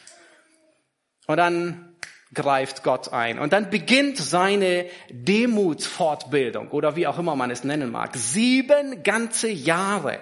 Und 1.25 1.37
dann 1.37 1.88
greift 2.33 2.83
Gott 2.83 3.11
ein. 3.11 3.39
Und 3.39 3.53
dann 3.53 3.69
beginnt 3.69 4.17
seine 4.17 4.85
Demutsfortbildung 5.09 6.69
oder 6.69 6.95
wie 6.95 7.07
auch 7.07 7.17
immer 7.17 7.35
man 7.35 7.51
es 7.51 7.63
nennen 7.63 7.91
mag. 7.91 8.15
Sieben 8.15 9.03
ganze 9.03 9.49
Jahre. 9.49 10.19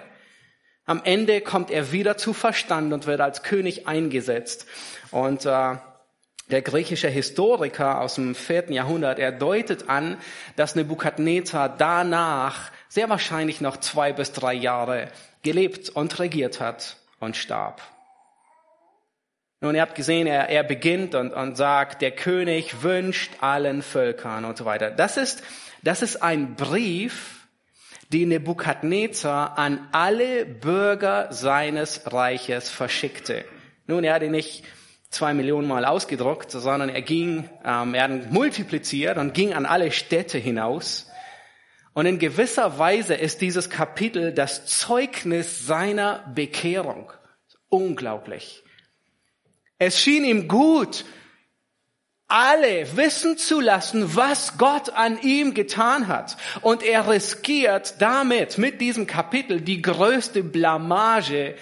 Am 0.86 1.02
Ende 1.04 1.42
kommt 1.42 1.70
er 1.70 1.92
wieder 1.92 2.16
zu 2.16 2.32
Verstand 2.32 2.92
und 2.92 3.06
wird 3.06 3.20
als 3.20 3.42
König 3.42 3.86
eingesetzt. 3.86 4.66
Und 5.10 5.44
äh, 5.44 5.76
der 6.50 6.62
griechische 6.62 7.08
Historiker 7.08 8.00
aus 8.00 8.14
dem 8.14 8.34
vierten 8.34 8.72
Jahrhundert, 8.72 9.18
er 9.18 9.32
deutet 9.32 9.90
an, 9.90 10.16
dass 10.56 10.76
Nebukadnezar 10.76 11.68
danach 11.76 12.70
sehr 12.88 13.10
wahrscheinlich 13.10 13.60
noch 13.60 13.76
zwei 13.76 14.14
bis 14.14 14.32
drei 14.32 14.54
Jahre 14.54 15.08
gelebt 15.42 15.90
und 15.90 16.18
regiert 16.18 16.58
hat 16.58 16.96
und 17.20 17.36
starb. 17.36 17.82
Nun, 19.60 19.74
ihr 19.74 19.82
habt 19.82 19.96
gesehen, 19.96 20.26
er, 20.28 20.48
er 20.48 20.62
beginnt 20.62 21.16
und, 21.16 21.32
und 21.32 21.56
sagt, 21.56 22.00
der 22.00 22.12
König 22.12 22.82
wünscht 22.82 23.32
allen 23.40 23.82
Völkern 23.82 24.44
und 24.44 24.56
so 24.56 24.64
weiter. 24.64 24.90
Das 24.90 25.16
ist, 25.16 25.42
das 25.82 26.02
ist 26.02 26.22
ein 26.22 26.54
Brief, 26.54 27.46
den 28.12 28.28
Nebukadnezar 28.28 29.58
an 29.58 29.88
alle 29.92 30.46
Bürger 30.46 31.32
seines 31.32 32.12
Reiches 32.12 32.70
verschickte. 32.70 33.44
Nun, 33.86 34.04
er 34.04 34.14
hat 34.14 34.22
ihn 34.22 34.30
nicht 34.30 34.64
zwei 35.10 35.34
Millionen 35.34 35.66
Mal 35.66 35.84
ausgedruckt, 35.84 36.50
sondern 36.52 36.88
er 36.88 37.02
ging, 37.02 37.50
ähm, 37.64 37.94
er 37.94 38.04
hat 38.04 38.30
multipliziert 38.30 39.18
und 39.18 39.34
ging 39.34 39.54
an 39.54 39.66
alle 39.66 39.90
Städte 39.90 40.38
hinaus. 40.38 41.10
Und 41.94 42.06
in 42.06 42.20
gewisser 42.20 42.78
Weise 42.78 43.14
ist 43.14 43.40
dieses 43.40 43.70
Kapitel 43.70 44.32
das 44.32 44.66
Zeugnis 44.66 45.66
seiner 45.66 46.24
Bekehrung. 46.32 47.12
Unglaublich. 47.68 48.62
Es 49.78 50.00
schien 50.00 50.24
ihm 50.24 50.48
gut, 50.48 51.04
alle 52.28 52.96
wissen 52.96 53.38
zu 53.38 53.60
lassen, 53.60 54.14
was 54.14 54.58
Gott 54.58 54.90
an 54.90 55.20
ihm 55.22 55.54
getan 55.54 56.08
hat. 56.08 56.36
Und 56.60 56.82
er 56.82 57.08
riskiert 57.08 58.00
damit, 58.00 58.58
mit 58.58 58.80
diesem 58.80 59.06
Kapitel, 59.06 59.62
die 59.62 59.80
größte 59.80 60.42
Blamage, 60.42 61.54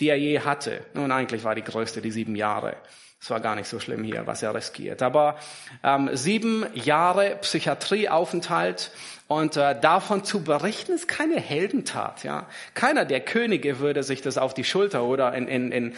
die 0.00 0.08
er 0.08 0.18
je 0.18 0.40
hatte. 0.40 0.84
Nun, 0.94 1.10
eigentlich 1.10 1.42
war 1.42 1.54
die 1.54 1.64
größte 1.64 2.00
die 2.00 2.12
sieben 2.12 2.36
Jahre. 2.36 2.76
Es 3.20 3.30
war 3.30 3.40
gar 3.40 3.56
nicht 3.56 3.66
so 3.66 3.80
schlimm 3.80 4.04
hier, 4.04 4.26
was 4.26 4.42
er 4.42 4.54
riskiert. 4.54 5.02
Aber 5.02 5.36
ähm, 5.82 6.10
sieben 6.12 6.66
Jahre 6.74 7.36
Psychiatrieaufenthalt 7.40 8.92
und 9.28 9.56
äh, 9.56 9.78
davon 9.80 10.24
zu 10.24 10.44
berichten, 10.44 10.92
ist 10.92 11.08
keine 11.08 11.40
Heldentat. 11.40 12.22
Ja, 12.22 12.46
keiner 12.74 13.04
der 13.04 13.20
Könige 13.20 13.80
würde 13.80 14.02
sich 14.04 14.22
das 14.22 14.38
auf 14.38 14.54
die 14.54 14.62
Schulter 14.62 15.02
oder 15.04 15.34
in, 15.34 15.48
in, 15.48 15.72
in, 15.72 15.94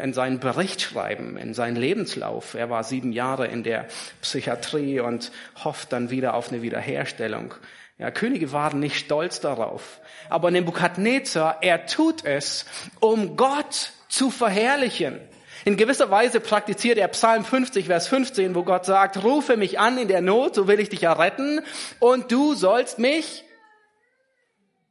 in 0.00 0.12
seinen 0.12 0.38
Bericht 0.38 0.80
schreiben, 0.80 1.36
in 1.36 1.54
seinen 1.54 1.76
Lebenslauf. 1.76 2.54
Er 2.54 2.70
war 2.70 2.84
sieben 2.84 3.12
Jahre 3.12 3.48
in 3.48 3.64
der 3.64 3.86
Psychiatrie 4.22 5.00
und 5.00 5.32
hofft 5.64 5.92
dann 5.92 6.10
wieder 6.10 6.34
auf 6.34 6.50
eine 6.50 6.62
Wiederherstellung. 6.62 7.54
Ja, 7.98 8.10
Könige 8.10 8.52
waren 8.52 8.78
nicht 8.78 8.96
stolz 8.96 9.40
darauf. 9.40 10.00
Aber 10.28 10.50
Nebukadnezar, 10.50 11.58
er 11.62 11.86
tut 11.86 12.24
es, 12.24 12.66
um 13.00 13.36
Gott 13.36 13.92
zu 14.08 14.30
verherrlichen. 14.30 15.18
In 15.66 15.76
gewisser 15.76 16.12
Weise 16.12 16.38
praktiziert 16.38 16.96
er 16.96 17.08
Psalm 17.08 17.44
50, 17.44 17.86
Vers 17.86 18.06
15, 18.06 18.54
wo 18.54 18.62
Gott 18.62 18.84
sagt, 18.84 19.24
rufe 19.24 19.56
mich 19.56 19.80
an 19.80 19.98
in 19.98 20.06
der 20.06 20.20
Not, 20.20 20.54
so 20.54 20.68
will 20.68 20.78
ich 20.78 20.90
dich 20.90 21.02
erretten 21.02 21.60
und 21.98 22.30
du 22.30 22.54
sollst 22.54 23.00
mich 23.00 23.42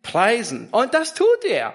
preisen. 0.03 0.67
Und 0.71 0.93
das 0.93 1.13
tut 1.13 1.45
er. 1.45 1.73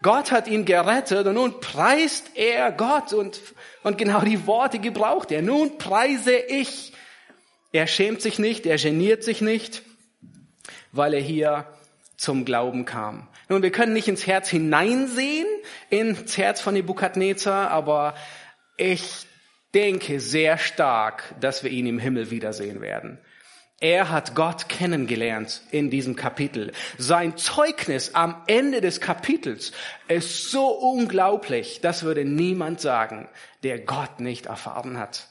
Gott 0.00 0.30
hat 0.30 0.46
ihn 0.46 0.64
gerettet 0.64 1.26
und 1.26 1.34
nun 1.34 1.58
preist 1.58 2.36
er 2.36 2.70
Gott 2.70 3.12
und, 3.12 3.40
und 3.82 3.98
genau 3.98 4.20
die 4.20 4.46
Worte 4.46 4.78
gebraucht 4.78 5.32
er. 5.32 5.42
Nun 5.42 5.76
preise 5.76 6.36
ich. 6.36 6.92
Er 7.72 7.88
schämt 7.88 8.22
sich 8.22 8.38
nicht, 8.38 8.64
er 8.64 8.76
geniert 8.76 9.24
sich 9.24 9.40
nicht, 9.40 9.82
weil 10.92 11.14
er 11.14 11.20
hier 11.20 11.66
zum 12.16 12.44
Glauben 12.44 12.84
kam. 12.84 13.26
Nun, 13.48 13.62
wir 13.62 13.70
können 13.70 13.92
nicht 13.92 14.08
ins 14.08 14.26
Herz 14.26 14.48
hineinsehen, 14.48 15.46
ins 15.88 16.36
Herz 16.36 16.60
von 16.60 16.74
Nebukadnezar, 16.74 17.70
aber 17.70 18.14
ich 18.76 19.26
denke 19.74 20.20
sehr 20.20 20.58
stark, 20.58 21.34
dass 21.40 21.62
wir 21.62 21.70
ihn 21.70 21.86
im 21.86 21.98
Himmel 21.98 22.30
wiedersehen 22.30 22.80
werden. 22.80 23.18
Er 23.78 24.10
hat 24.10 24.34
Gott 24.34 24.70
kennengelernt 24.70 25.60
in 25.70 25.90
diesem 25.90 26.16
Kapitel. 26.16 26.72
Sein 26.96 27.36
Zeugnis 27.36 28.14
am 28.14 28.42
Ende 28.46 28.80
des 28.80 29.02
Kapitels 29.02 29.72
ist 30.08 30.50
so 30.50 30.68
unglaublich, 30.68 31.80
das 31.82 32.02
würde 32.02 32.24
niemand 32.24 32.80
sagen, 32.80 33.28
der 33.62 33.78
Gott 33.78 34.18
nicht 34.18 34.46
erfahren 34.46 34.98
hat. 34.98 35.28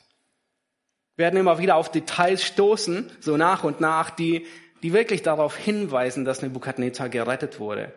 Wir 1.16 1.24
werden 1.24 1.40
immer 1.40 1.58
wieder 1.58 1.76
auf 1.76 1.90
Details 1.90 2.44
stoßen, 2.44 3.10
so 3.20 3.36
nach 3.36 3.64
und 3.64 3.82
nach, 3.82 4.12
die 4.12 4.46
die 4.84 4.94
wirklich 4.94 5.22
darauf 5.22 5.56
hinweisen, 5.56 6.26
dass 6.26 6.42
Nebukadnezar 6.42 7.10
gerettet 7.10 7.60
wurde. 7.60 7.94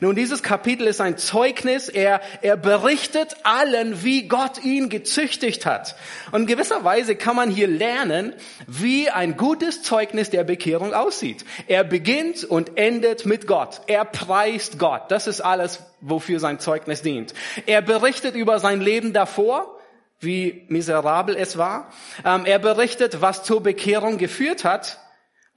Nun, 0.00 0.14
dieses 0.14 0.42
Kapitel 0.42 0.86
ist 0.86 1.00
ein 1.00 1.16
Zeugnis. 1.16 1.88
Er, 1.88 2.20
er 2.42 2.56
berichtet 2.56 3.36
allen, 3.44 4.02
wie 4.04 4.28
Gott 4.28 4.62
ihn 4.62 4.88
gezüchtigt 4.88 5.64
hat. 5.64 5.96
Und 6.32 6.42
in 6.42 6.46
gewisser 6.46 6.84
Weise 6.84 7.16
kann 7.16 7.36
man 7.36 7.50
hier 7.50 7.66
lernen, 7.66 8.34
wie 8.66 9.08
ein 9.08 9.36
gutes 9.36 9.82
Zeugnis 9.82 10.28
der 10.28 10.44
Bekehrung 10.44 10.92
aussieht. 10.92 11.44
Er 11.66 11.82
beginnt 11.82 12.44
und 12.44 12.76
endet 12.76 13.24
mit 13.24 13.46
Gott. 13.46 13.82
Er 13.86 14.04
preist 14.04 14.78
Gott. 14.78 15.02
Das 15.08 15.26
ist 15.26 15.40
alles, 15.40 15.82
wofür 16.00 16.40
sein 16.40 16.58
Zeugnis 16.58 17.00
dient. 17.02 17.32
Er 17.64 17.80
berichtet 17.80 18.34
über 18.34 18.58
sein 18.58 18.80
Leben 18.80 19.14
davor, 19.14 19.78
wie 20.20 20.66
miserabel 20.68 21.36
es 21.36 21.56
war. 21.56 21.90
Ähm, 22.24 22.44
er 22.44 22.58
berichtet, 22.58 23.22
was 23.22 23.44
zur 23.44 23.62
Bekehrung 23.62 24.18
geführt 24.18 24.64
hat. 24.64 24.98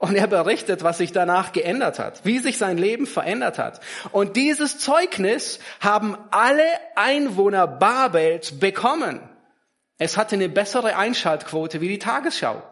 Und 0.00 0.16
er 0.16 0.26
berichtet, 0.26 0.82
was 0.82 0.96
sich 0.96 1.12
danach 1.12 1.52
geändert 1.52 1.98
hat, 1.98 2.24
wie 2.24 2.38
sich 2.38 2.56
sein 2.56 2.78
Leben 2.78 3.06
verändert 3.06 3.58
hat. 3.58 3.80
Und 4.12 4.34
dieses 4.34 4.78
Zeugnis 4.78 5.58
haben 5.78 6.16
alle 6.30 6.64
Einwohner 6.94 7.66
Babels 7.66 8.58
bekommen. 8.58 9.20
Es 9.98 10.16
hatte 10.16 10.36
eine 10.36 10.48
bessere 10.48 10.96
Einschaltquote 10.96 11.82
wie 11.82 11.88
die 11.88 11.98
Tagesschau. 11.98 12.62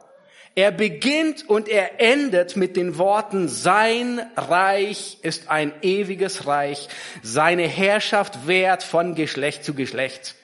Er 0.54 0.72
beginnt 0.72 1.46
und 1.46 1.68
er 1.68 2.00
endet 2.00 2.56
mit 2.56 2.78
den 2.78 2.96
Worten, 2.96 3.46
sein 3.46 4.22
Reich 4.34 5.18
ist 5.20 5.50
ein 5.50 5.74
ewiges 5.82 6.46
Reich, 6.46 6.88
seine 7.22 7.68
Herrschaft 7.68 8.46
währt 8.46 8.82
von 8.82 9.14
Geschlecht 9.14 9.64
zu 9.64 9.74
Geschlecht. 9.74 10.34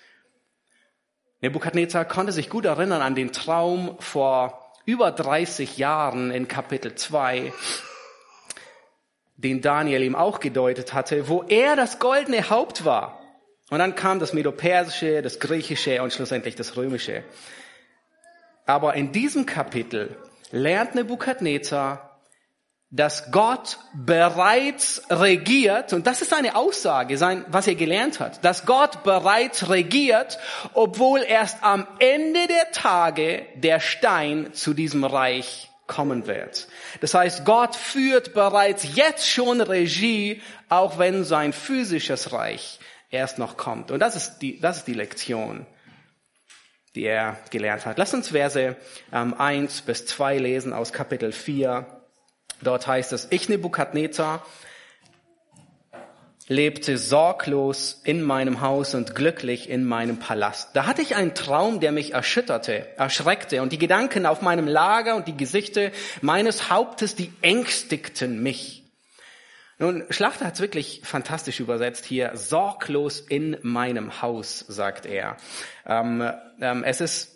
Nebukadnezar 1.40 2.04
konnte 2.04 2.32
sich 2.32 2.50
gut 2.50 2.66
erinnern 2.66 3.00
an 3.00 3.14
den 3.14 3.32
Traum 3.32 3.96
vor 4.00 4.63
über 4.86 5.10
30 5.10 5.78
Jahren 5.78 6.30
in 6.30 6.48
Kapitel 6.48 6.94
2, 6.94 7.52
den 9.36 9.60
Daniel 9.60 10.02
ihm 10.02 10.14
auch 10.14 10.40
gedeutet 10.40 10.94
hatte, 10.94 11.28
wo 11.28 11.42
er 11.42 11.76
das 11.76 11.98
goldene 11.98 12.50
Haupt 12.50 12.84
war. 12.84 13.20
Und 13.70 13.78
dann 13.78 13.94
kam 13.94 14.18
das 14.18 14.32
Medopersische, 14.32 15.22
das 15.22 15.40
Griechische 15.40 16.02
und 16.02 16.12
schlussendlich 16.12 16.54
das 16.54 16.76
Römische. 16.76 17.24
Aber 18.66 18.94
in 18.94 19.12
diesem 19.12 19.46
Kapitel 19.46 20.16
lernt 20.50 20.94
Nebukadnezar 20.94 22.13
dass 22.94 23.32
Gott 23.32 23.78
bereits 23.92 25.02
regiert, 25.10 25.92
und 25.92 26.06
das 26.06 26.22
ist 26.22 26.30
seine 26.30 26.54
Aussage, 26.54 27.18
sein, 27.18 27.44
was 27.48 27.66
er 27.66 27.74
gelernt 27.74 28.20
hat, 28.20 28.44
dass 28.44 28.66
Gott 28.66 29.02
bereits 29.02 29.68
regiert, 29.68 30.38
obwohl 30.74 31.24
erst 31.26 31.64
am 31.64 31.88
Ende 31.98 32.46
der 32.46 32.70
Tage 32.70 33.46
der 33.56 33.80
Stein 33.80 34.54
zu 34.54 34.74
diesem 34.74 35.02
Reich 35.02 35.72
kommen 35.88 36.28
wird. 36.28 36.68
Das 37.00 37.14
heißt, 37.14 37.44
Gott 37.44 37.74
führt 37.74 38.32
bereits 38.32 38.94
jetzt 38.94 39.28
schon 39.28 39.60
Regie, 39.60 40.40
auch 40.68 40.96
wenn 40.96 41.24
sein 41.24 41.52
physisches 41.52 42.32
Reich 42.32 42.78
erst 43.10 43.40
noch 43.40 43.56
kommt. 43.56 43.90
Und 43.90 43.98
das 43.98 44.14
ist 44.14 44.38
die, 44.38 44.60
das 44.60 44.78
ist 44.78 44.86
die 44.86 44.94
Lektion, 44.94 45.66
die 46.94 47.02
er 47.02 47.38
gelernt 47.50 47.86
hat. 47.86 47.98
Lass 47.98 48.14
uns 48.14 48.28
Verse 48.28 48.76
ähm, 49.12 49.34
1 49.34 49.82
bis 49.82 50.06
2 50.06 50.38
lesen 50.38 50.72
aus 50.72 50.92
Kapitel 50.92 51.32
4 51.32 52.02
Dort 52.62 52.86
heißt 52.86 53.12
es, 53.12 53.28
ich 53.30 53.48
Nebukadnezar 53.48 54.44
lebte 56.46 56.98
sorglos 56.98 58.02
in 58.04 58.22
meinem 58.22 58.60
Haus 58.60 58.94
und 58.94 59.14
glücklich 59.14 59.70
in 59.70 59.84
meinem 59.84 60.18
Palast. 60.18 60.76
Da 60.76 60.86
hatte 60.86 61.00
ich 61.00 61.16
einen 61.16 61.34
Traum, 61.34 61.80
der 61.80 61.90
mich 61.90 62.12
erschütterte, 62.12 62.86
erschreckte 62.98 63.62
und 63.62 63.72
die 63.72 63.78
Gedanken 63.78 64.26
auf 64.26 64.42
meinem 64.42 64.68
Lager 64.68 65.16
und 65.16 65.26
die 65.26 65.36
Gesichter 65.36 65.90
meines 66.20 66.70
Hauptes, 66.70 67.14
die 67.14 67.32
ängstigten 67.40 68.42
mich. 68.42 68.82
Nun, 69.78 70.04
Schlachter 70.10 70.46
hat 70.46 70.54
es 70.54 70.60
wirklich 70.60 71.00
fantastisch 71.02 71.60
übersetzt 71.60 72.04
hier. 72.04 72.32
Sorglos 72.34 73.20
in 73.20 73.56
meinem 73.62 74.22
Haus, 74.22 74.60
sagt 74.60 75.04
er. 75.04 75.36
Ähm, 75.86 76.30
ähm, 76.60 76.84
es 76.84 77.00
ist 77.00 77.33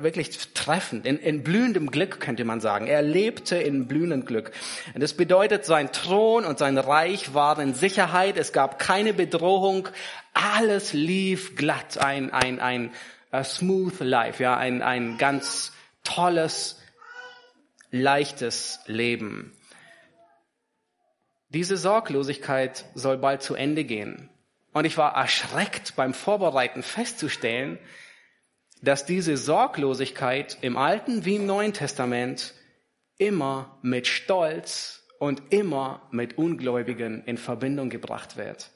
wirklich 0.00 0.52
treffend, 0.54 1.06
in, 1.06 1.18
in 1.18 1.42
blühendem 1.42 1.90
Glück 1.90 2.20
könnte 2.20 2.44
man 2.44 2.60
sagen. 2.60 2.86
Er 2.86 3.02
lebte 3.02 3.56
in 3.56 3.86
blühendem 3.86 4.24
Glück. 4.24 4.52
Und 4.94 5.02
das 5.02 5.14
bedeutet, 5.14 5.64
sein 5.64 5.92
Thron 5.92 6.44
und 6.44 6.58
sein 6.58 6.76
Reich 6.78 7.34
waren 7.34 7.68
in 7.68 7.74
Sicherheit, 7.74 8.36
es 8.36 8.52
gab 8.52 8.78
keine 8.78 9.14
Bedrohung, 9.14 9.88
alles 10.34 10.92
lief 10.92 11.56
glatt, 11.56 11.98
ein, 11.98 12.32
ein, 12.32 12.60
ein, 12.60 12.92
smooth 13.44 14.00
life, 14.00 14.42
ja, 14.42 14.56
ein, 14.56 14.82
ein 14.82 15.18
ganz 15.18 15.72
tolles, 16.02 16.80
leichtes 17.90 18.80
Leben. 18.86 19.52
Diese 21.48 21.76
Sorglosigkeit 21.76 22.84
soll 22.94 23.18
bald 23.18 23.42
zu 23.42 23.54
Ende 23.54 23.84
gehen. 23.84 24.30
Und 24.72 24.84
ich 24.84 24.96
war 24.96 25.16
erschreckt 25.16 25.96
beim 25.96 26.14
Vorbereiten 26.14 26.82
festzustellen, 26.82 27.78
dass 28.82 29.04
diese 29.04 29.36
Sorglosigkeit 29.36 30.58
im 30.60 30.76
Alten 30.76 31.24
wie 31.24 31.36
im 31.36 31.46
Neuen 31.46 31.72
Testament 31.72 32.54
immer 33.18 33.78
mit 33.82 34.06
Stolz 34.06 35.06
und 35.18 35.42
immer 35.50 36.02
mit 36.10 36.38
Ungläubigen 36.38 37.22
in 37.24 37.36
Verbindung 37.36 37.90
gebracht 37.90 38.36
wird. 38.36 38.70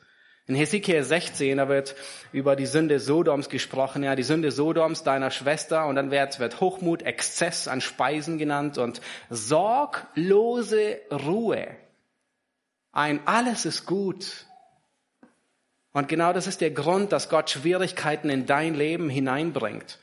In 0.46 0.54
Hesekiel 0.54 1.02
16, 1.02 1.56
da 1.56 1.70
wird 1.70 1.96
über 2.30 2.54
die 2.54 2.66
Sünde 2.66 3.00
Sodoms 3.00 3.48
gesprochen, 3.48 4.02
ja, 4.02 4.14
die 4.14 4.22
Sünde 4.22 4.50
Sodoms, 4.50 5.02
deiner 5.02 5.30
Schwester, 5.30 5.86
und 5.86 5.96
dann 5.96 6.10
wird, 6.10 6.38
wird 6.38 6.60
Hochmut, 6.60 7.00
Exzess 7.00 7.66
an 7.66 7.80
Speisen 7.80 8.36
genannt 8.36 8.76
und 8.76 9.00
sorglose 9.30 11.00
Ruhe. 11.10 11.68
Ein 12.92 13.26
alles 13.26 13.64
ist 13.64 13.86
gut. 13.86 14.44
Und 15.94 16.08
genau 16.08 16.32
das 16.32 16.48
ist 16.48 16.60
der 16.60 16.72
Grund, 16.72 17.12
dass 17.12 17.28
Gott 17.28 17.48
Schwierigkeiten 17.48 18.28
in 18.28 18.46
dein 18.46 18.74
Leben 18.74 19.08
hineinbringt. 19.08 19.98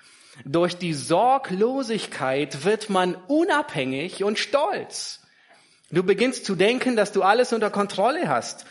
Durch 0.45 0.77
die 0.77 0.93
Sorglosigkeit 0.93 2.63
wird 2.63 2.89
man 2.89 3.15
unabhängig 3.27 4.23
und 4.23 4.39
stolz. 4.39 5.19
Du 5.91 6.03
beginnst 6.03 6.45
zu 6.45 6.55
denken, 6.55 6.95
dass 6.95 7.11
du 7.11 7.21
alles 7.21 7.51
unter 7.53 7.69
Kontrolle 7.69 8.29
hast 8.29 8.65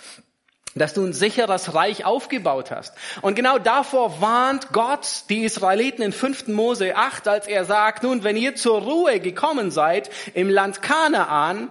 dass 0.77 0.95
du 0.95 1.05
ein 1.05 1.13
sicheres 1.13 1.75
Reich 1.75 2.05
aufgebaut 2.05 2.71
hast. 2.71 2.95
Und 3.23 3.35
genau 3.35 3.59
davor 3.59 4.21
warnt 4.21 4.69
Gott 4.73 5.25
die 5.29 5.43
Israeliten 5.43 6.01
in 6.01 6.13
5. 6.13 6.47
Mose 6.47 6.95
8, 6.95 7.27
als 7.27 7.49
er 7.49 7.65
sagt, 7.65 8.05
nun, 8.05 8.23
wenn 8.23 8.37
ihr 8.37 8.55
zur 8.55 8.81
Ruhe 8.81 9.19
gekommen 9.19 9.73
seid 9.73 10.11
im 10.35 10.49
Land 10.49 10.81
Kanaan, 10.81 11.71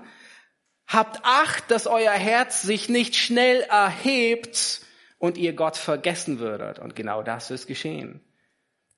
habt 0.86 1.22
Acht, 1.24 1.72
dass 1.72 1.88
euer 1.88 2.12
Herz 2.12 2.62
sich 2.62 2.90
nicht 2.90 3.16
schnell 3.16 3.62
erhebt 3.62 4.82
und 5.20 5.38
ihr 5.38 5.54
Gott 5.54 5.78
vergessen 5.78 6.40
würdet. 6.40 6.80
Und 6.80 6.96
genau 6.96 7.22
das 7.22 7.52
ist 7.52 7.68
geschehen. 7.68 8.22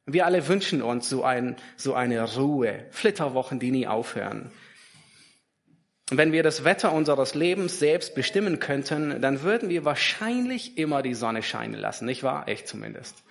Wir 0.05 0.25
alle 0.25 0.47
wünschen 0.47 0.81
uns 0.81 1.09
so, 1.09 1.23
ein, 1.23 1.57
so 1.75 1.93
eine 1.93 2.35
Ruhe, 2.35 2.85
Flitterwochen, 2.91 3.59
die 3.59 3.71
nie 3.71 3.87
aufhören. 3.87 4.51
Wenn 6.09 6.31
wir 6.31 6.43
das 6.43 6.63
Wetter 6.63 6.91
unseres 6.91 7.35
Lebens 7.35 7.79
selbst 7.79 8.15
bestimmen 8.15 8.59
könnten, 8.59 9.21
dann 9.21 9.43
würden 9.43 9.69
wir 9.69 9.85
wahrscheinlich 9.85 10.77
immer 10.77 11.01
die 11.01 11.13
Sonne 11.13 11.43
scheinen 11.43 11.79
lassen, 11.79 12.05
nicht 12.05 12.23
wahr? 12.23 12.47
Echt 12.47 12.67
zumindest. 12.67 13.23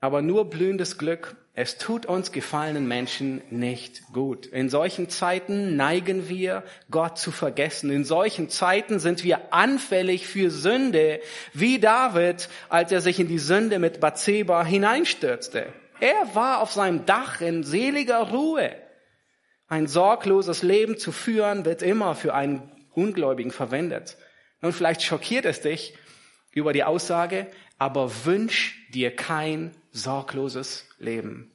Aber 0.00 0.22
nur 0.22 0.50
blühendes 0.50 0.98
Glück, 0.98 1.36
es 1.54 1.78
tut 1.78 2.04
uns 2.04 2.32
gefallenen 2.32 2.86
Menschen 2.86 3.40
nicht 3.48 4.02
gut. 4.12 4.44
In 4.44 4.68
solchen 4.68 5.08
Zeiten 5.08 5.74
neigen 5.74 6.28
wir, 6.28 6.64
Gott 6.90 7.18
zu 7.18 7.32
vergessen. 7.32 7.90
In 7.90 8.04
solchen 8.04 8.50
Zeiten 8.50 8.98
sind 8.98 9.24
wir 9.24 9.54
anfällig 9.54 10.26
für 10.26 10.50
Sünde, 10.50 11.20
wie 11.54 11.78
David, 11.78 12.50
als 12.68 12.92
er 12.92 13.00
sich 13.00 13.18
in 13.20 13.28
die 13.28 13.38
Sünde 13.38 13.78
mit 13.78 14.00
Bathseba 14.00 14.66
hineinstürzte. 14.66 15.72
Er 15.98 16.34
war 16.34 16.60
auf 16.60 16.72
seinem 16.72 17.06
Dach 17.06 17.40
in 17.40 17.64
seliger 17.64 18.18
Ruhe. 18.18 18.76
Ein 19.66 19.86
sorgloses 19.86 20.62
Leben 20.62 20.98
zu 20.98 21.10
führen 21.10 21.64
wird 21.64 21.80
immer 21.80 22.14
für 22.14 22.34
einen 22.34 22.70
Ungläubigen 22.92 23.50
verwendet. 23.50 24.18
Und 24.60 24.74
vielleicht 24.74 25.02
schockiert 25.02 25.46
es 25.46 25.62
dich 25.62 25.94
über 26.52 26.72
die 26.72 26.84
Aussage, 26.84 27.46
aber 27.78 28.24
wünsch 28.24 28.88
dir 28.92 29.14
kein 29.14 29.72
sorgloses 29.92 30.86
Leben. 30.98 31.52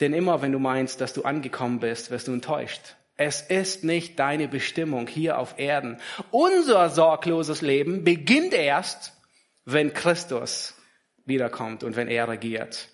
Denn 0.00 0.14
immer 0.14 0.42
wenn 0.42 0.52
du 0.52 0.58
meinst, 0.58 1.00
dass 1.00 1.12
du 1.12 1.22
angekommen 1.22 1.80
bist, 1.80 2.10
wirst 2.10 2.28
du 2.28 2.32
enttäuscht. 2.32 2.96
Es 3.16 3.42
ist 3.42 3.84
nicht 3.84 4.18
deine 4.18 4.48
Bestimmung 4.48 5.06
hier 5.06 5.38
auf 5.38 5.58
Erden. 5.58 6.00
Unser 6.30 6.90
sorgloses 6.90 7.60
Leben 7.60 8.04
beginnt 8.04 8.54
erst, 8.54 9.12
wenn 9.64 9.92
Christus 9.92 10.74
wiederkommt 11.24 11.84
und 11.84 11.94
wenn 11.94 12.08
er 12.08 12.28
regiert. 12.28 12.88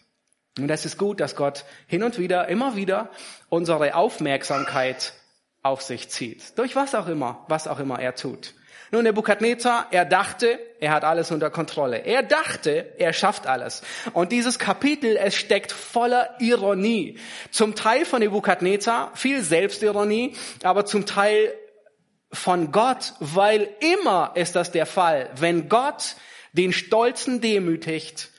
Und 0.59 0.71
es 0.71 0.85
ist 0.85 0.99
gut, 0.99 1.21
dass 1.21 1.37
Gott 1.37 1.65
hin 1.87 2.03
und 2.03 2.19
wieder, 2.19 2.49
immer 2.49 2.77
wieder 2.77 3.11
unsere 3.49 3.95
Aufmerksamkeit 3.95 5.15
auf 5.63 5.83
sich 5.83 6.09
zieht. 6.11 6.59
Durch 6.59 6.77
was 6.77 6.95
auch 6.95 7.09
immer, 7.09 7.45
was 7.49 7.69
auch 7.69 7.79
immer 7.79 8.01
er 8.01 8.15
tut. 8.15 8.55
Nun, 8.91 9.05
Nebukadnezar, 9.05 9.89
er 9.91 10.05
dachte, 10.05 10.59
er 10.81 10.93
hat 10.93 11.05
alles 11.05 11.31
unter 11.31 11.51
Kontrolle. 11.51 11.99
Er 11.99 12.23
dachte, 12.23 12.95
er 12.99 13.13
schafft 13.13 13.47
alles. 13.47 13.83
Und 14.15 14.33
dieses 14.33 14.59
Kapitel, 14.59 15.17
es 15.17 15.35
steckt 15.35 15.73
voller 15.73 16.37
Ironie. 16.41 17.19
Zum 17.51 17.75
Teil 17.75 18.05
von 18.05 18.21
Nebukadnezar, 18.21 19.13
viel 19.15 19.43
Selbstironie, 19.43 20.37
aber 20.63 20.87
zum 20.87 21.05
Teil 21.05 21.53
von 22.33 22.73
Gott, 22.73 23.15
weil 23.21 23.69
immer 23.81 24.33
ist 24.35 24.57
das 24.57 24.71
der 24.71 24.87
Fall. 24.87 25.31
Wenn 25.37 25.69
Gott 25.69 26.17
den 26.53 26.73
Stolzen 26.73 27.41
demütigt, 27.41 28.31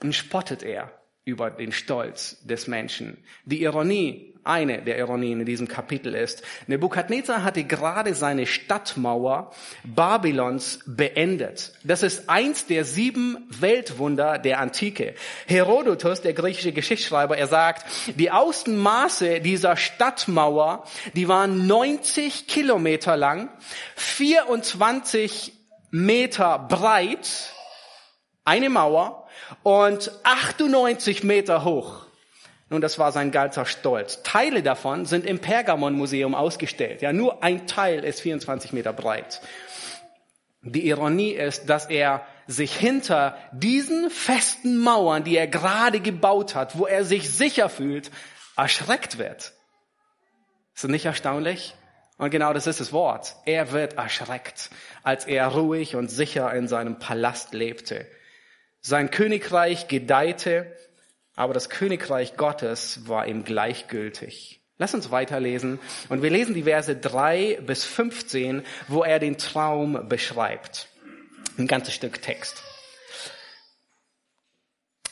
dann 0.00 0.12
spottet 0.12 0.62
er 0.62 0.99
über 1.30 1.50
den 1.50 1.72
Stolz 1.72 2.36
des 2.44 2.66
Menschen. 2.66 3.16
Die 3.44 3.62
Ironie, 3.62 4.34
eine 4.44 4.82
der 4.82 4.98
Ironien 4.98 5.40
in 5.40 5.46
diesem 5.46 5.68
Kapitel 5.68 6.14
ist, 6.14 6.42
Nebukadnezar 6.66 7.44
hatte 7.44 7.64
gerade 7.64 8.14
seine 8.14 8.46
Stadtmauer 8.46 9.52
Babylons 9.84 10.80
beendet. 10.86 11.72
Das 11.84 12.02
ist 12.02 12.28
eins 12.28 12.66
der 12.66 12.84
sieben 12.84 13.48
Weltwunder 13.60 14.38
der 14.38 14.60
Antike. 14.60 15.14
Herodotus, 15.46 16.20
der 16.22 16.32
griechische 16.32 16.72
Geschichtsschreiber, 16.72 17.36
er 17.36 17.46
sagt, 17.46 17.86
die 18.16 18.30
Außenmaße 18.30 19.40
dieser 19.40 19.76
Stadtmauer, 19.76 20.84
die 21.14 21.28
waren 21.28 21.66
90 21.66 22.46
Kilometer 22.46 23.16
lang, 23.16 23.50
24 23.96 25.52
Meter 25.90 26.58
breit, 26.58 27.52
eine 28.44 28.70
Mauer 28.70 29.28
und 29.62 30.10
98 30.24 31.24
Meter 31.24 31.64
hoch. 31.64 32.06
Nun, 32.70 32.80
das 32.80 32.98
war 33.00 33.10
sein 33.10 33.32
ganzer 33.32 33.66
Stolz. 33.66 34.22
Teile 34.22 34.62
davon 34.62 35.04
sind 35.04 35.26
im 35.26 35.40
Pergamon-Museum 35.40 36.36
ausgestellt. 36.36 37.02
Ja, 37.02 37.12
nur 37.12 37.42
ein 37.42 37.66
Teil 37.66 38.04
ist 38.04 38.20
24 38.20 38.72
Meter 38.72 38.92
breit. 38.92 39.40
Die 40.62 40.86
Ironie 40.86 41.32
ist, 41.32 41.68
dass 41.68 41.86
er 41.86 42.24
sich 42.46 42.76
hinter 42.76 43.36
diesen 43.52 44.10
festen 44.10 44.78
Mauern, 44.78 45.24
die 45.24 45.36
er 45.36 45.46
gerade 45.48 46.00
gebaut 46.00 46.54
hat, 46.54 46.78
wo 46.78 46.86
er 46.86 47.04
sich 47.04 47.30
sicher 47.30 47.68
fühlt, 47.68 48.10
erschreckt 48.56 49.18
wird. 49.18 49.52
Ist 50.74 50.84
das 50.84 50.90
nicht 50.90 51.06
erstaunlich? 51.06 51.74
Und 52.18 52.30
genau 52.30 52.52
das 52.52 52.66
ist 52.66 52.80
das 52.80 52.92
Wort. 52.92 53.34
Er 53.46 53.72
wird 53.72 53.94
erschreckt, 53.94 54.70
als 55.02 55.26
er 55.26 55.46
ruhig 55.48 55.96
und 55.96 56.08
sicher 56.10 56.52
in 56.52 56.68
seinem 56.68 56.98
Palast 56.98 57.54
lebte. 57.54 58.06
Sein 58.82 59.10
Königreich 59.10 59.88
gedeihte, 59.88 60.74
aber 61.36 61.54
das 61.54 61.68
Königreich 61.68 62.36
Gottes 62.36 63.08
war 63.08 63.26
ihm 63.26 63.44
gleichgültig. 63.44 64.60
Lass 64.78 64.94
uns 64.94 65.10
weiterlesen. 65.10 65.78
Und 66.08 66.22
wir 66.22 66.30
lesen 66.30 66.54
die 66.54 66.62
Verse 66.62 66.96
drei 66.96 67.58
bis 67.66 67.84
15, 67.84 68.62
wo 68.88 69.02
er 69.02 69.18
den 69.18 69.36
Traum 69.36 70.08
beschreibt. 70.08 70.88
Ein 71.58 71.66
ganzes 71.66 71.92
Stück 71.94 72.22
Text. 72.22 72.62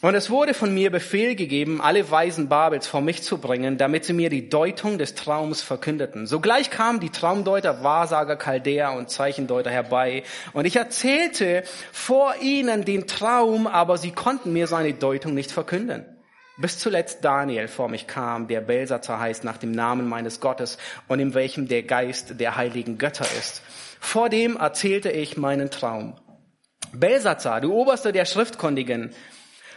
Und 0.00 0.14
es 0.14 0.30
wurde 0.30 0.54
von 0.54 0.72
mir 0.72 0.92
Befehl 0.92 1.34
gegeben, 1.34 1.80
alle 1.80 2.08
Weisen 2.08 2.48
Babels 2.48 2.86
vor 2.86 3.00
mich 3.00 3.24
zu 3.24 3.38
bringen, 3.38 3.78
damit 3.78 4.04
sie 4.04 4.12
mir 4.12 4.30
die 4.30 4.48
Deutung 4.48 4.96
des 4.96 5.16
Traums 5.16 5.60
verkündeten. 5.60 6.28
Sogleich 6.28 6.70
kamen 6.70 7.00
die 7.00 7.10
Traumdeuter, 7.10 7.82
Wahrsager, 7.82 8.36
Chaldäer 8.36 8.92
und 8.92 9.10
Zeichendeuter 9.10 9.70
herbei. 9.70 10.22
Und 10.52 10.66
ich 10.66 10.76
erzählte 10.76 11.64
vor 11.90 12.36
ihnen 12.40 12.84
den 12.84 13.08
Traum, 13.08 13.66
aber 13.66 13.98
sie 13.98 14.12
konnten 14.12 14.52
mir 14.52 14.68
seine 14.68 14.94
Deutung 14.94 15.34
nicht 15.34 15.50
verkünden. 15.50 16.06
Bis 16.58 16.78
zuletzt 16.78 17.24
Daniel 17.24 17.66
vor 17.66 17.88
mich 17.88 18.06
kam, 18.06 18.46
der 18.46 18.60
Belsatzer 18.60 19.18
heißt 19.18 19.42
nach 19.42 19.56
dem 19.56 19.72
Namen 19.72 20.08
meines 20.08 20.38
Gottes 20.38 20.78
und 21.08 21.18
in 21.18 21.34
welchem 21.34 21.66
der 21.66 21.82
Geist 21.82 22.38
der 22.38 22.56
heiligen 22.56 22.98
Götter 22.98 23.26
ist. 23.36 23.62
Vor 23.98 24.28
dem 24.28 24.56
erzählte 24.56 25.10
ich 25.10 25.36
meinen 25.36 25.70
Traum. 25.70 26.14
Belsatzer, 26.92 27.60
du 27.60 27.72
Oberste 27.72 28.12
der 28.12 28.24
Schriftkundigen, 28.24 29.12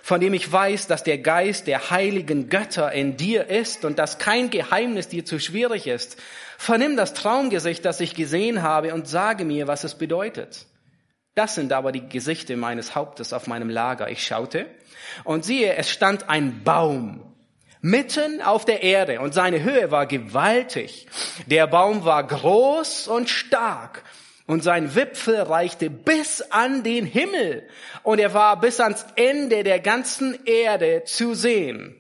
von 0.02 0.20
dem 0.20 0.34
ich 0.34 0.52
weiß, 0.52 0.88
dass 0.88 1.04
der 1.04 1.18
Geist 1.18 1.68
der 1.68 1.92
heiligen 1.92 2.50
Götter 2.50 2.92
in 2.92 3.18
dir 3.18 3.48
ist 3.48 3.86
und 3.86 4.00
dass 4.00 4.18
kein 4.18 4.50
Geheimnis 4.50 5.08
dir 5.08 5.26
zu 5.26 5.40
schwierig 5.40 5.88
ist. 5.88 6.18
Vernimm 6.58 6.98
das 6.98 7.14
Traumgesicht, 7.14 7.86
das 7.86 8.00
ich 8.00 8.16
gesehen 8.16 8.64
habe 8.64 8.94
und 8.94 9.08
sage 9.08 9.46
mir, 9.46 9.68
was 9.68 9.84
es 9.84 9.96
bedeutet. 9.96 10.66
Das 11.36 11.56
sind 11.56 11.72
aber 11.72 11.92
die 11.92 12.08
Gesichter 12.10 12.58
meines 12.58 12.96
Hauptes 12.96 13.32
auf 13.32 13.48
meinem 13.48 13.70
Lager. 13.70 14.10
Ich 14.10 14.26
schaute 14.26 14.66
und 15.24 15.46
siehe, 15.46 15.76
es 15.76 15.90
stand 15.90 16.30
ein 16.30 16.64
Baum 16.64 17.32
mitten 17.82 18.42
auf 18.42 18.64
der 18.64 18.84
Erde 18.84 19.20
und 19.22 19.34
seine 19.34 19.64
Höhe 19.64 19.92
war 19.92 20.06
gewaltig. 20.06 21.08
Der 21.48 21.68
Baum 21.68 22.06
war 22.06 22.26
groß 22.26 23.08
und 23.08 23.30
stark 23.30 24.04
Und 24.48 24.64
sein 24.64 24.96
Wipfel 24.96 25.42
reichte 25.42 25.90
bis 25.90 26.42
an 26.42 26.84
den 26.84 27.06
Himmel 27.06 27.68
und 28.04 28.20
er 28.20 28.34
war 28.34 28.60
bis 28.60 28.80
ans 28.80 29.06
Ende 29.16 29.64
der 29.64 29.80
ganzen 29.80 30.38
Erde 30.46 31.04
zu 31.06 31.34
sehen. 31.34 31.96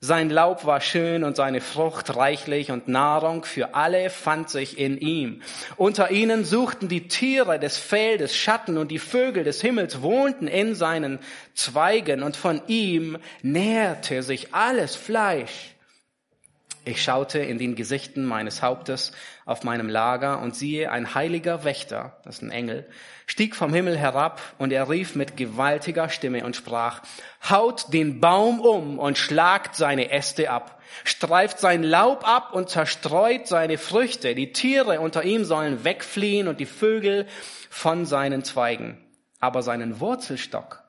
Sein 0.00 0.30
Laub 0.30 0.64
war 0.64 0.80
schön 0.80 1.24
und 1.24 1.34
seine 1.34 1.60
Frucht 1.60 2.14
reichlich 2.14 2.70
und 2.70 2.86
Nahrung 2.86 3.44
für 3.44 3.74
alle 3.74 4.10
fand 4.10 4.48
sich 4.48 4.78
in 4.78 4.96
ihm. 4.96 5.42
Unter 5.76 6.12
ihnen 6.12 6.44
suchten 6.44 6.86
die 6.86 7.08
Tiere 7.08 7.58
des 7.58 7.78
Feldes 7.78 8.36
Schatten 8.36 8.78
und 8.78 8.92
die 8.92 9.00
Vögel 9.00 9.42
des 9.42 9.60
Himmels 9.60 10.00
wohnten 10.00 10.46
in 10.46 10.76
seinen 10.76 11.18
Zweigen 11.54 12.22
und 12.22 12.36
von 12.36 12.62
ihm 12.68 13.18
nährte 13.42 14.22
sich 14.22 14.54
alles 14.54 14.94
Fleisch. 14.94 15.74
Ich 16.88 17.02
schaute 17.02 17.38
in 17.40 17.58
den 17.58 17.74
Gesichten 17.74 18.24
meines 18.24 18.62
Hauptes 18.62 19.12
auf 19.44 19.62
meinem 19.62 19.90
Lager 19.90 20.40
und 20.40 20.56
siehe, 20.56 20.90
ein 20.90 21.14
heiliger 21.14 21.62
Wächter, 21.62 22.16
das 22.24 22.36
ist 22.36 22.42
ein 22.42 22.50
Engel, 22.50 22.88
stieg 23.26 23.54
vom 23.54 23.74
Himmel 23.74 23.98
herab 23.98 24.40
und 24.56 24.72
er 24.72 24.88
rief 24.88 25.14
mit 25.14 25.36
gewaltiger 25.36 26.08
Stimme 26.08 26.46
und 26.46 26.56
sprach, 26.56 27.02
haut 27.46 27.92
den 27.92 28.20
Baum 28.20 28.60
um 28.60 28.98
und 28.98 29.18
schlagt 29.18 29.74
seine 29.74 30.10
Äste 30.10 30.50
ab, 30.50 30.80
streift 31.04 31.58
sein 31.58 31.82
Laub 31.82 32.26
ab 32.26 32.54
und 32.54 32.70
zerstreut 32.70 33.46
seine 33.46 33.76
Früchte, 33.76 34.34
die 34.34 34.54
Tiere 34.54 35.00
unter 35.00 35.24
ihm 35.24 35.44
sollen 35.44 35.84
wegfliehen 35.84 36.48
und 36.48 36.58
die 36.58 36.64
Vögel 36.64 37.26
von 37.68 38.06
seinen 38.06 38.44
Zweigen. 38.44 38.96
Aber 39.40 39.60
seinen 39.60 40.00
Wurzelstock 40.00 40.84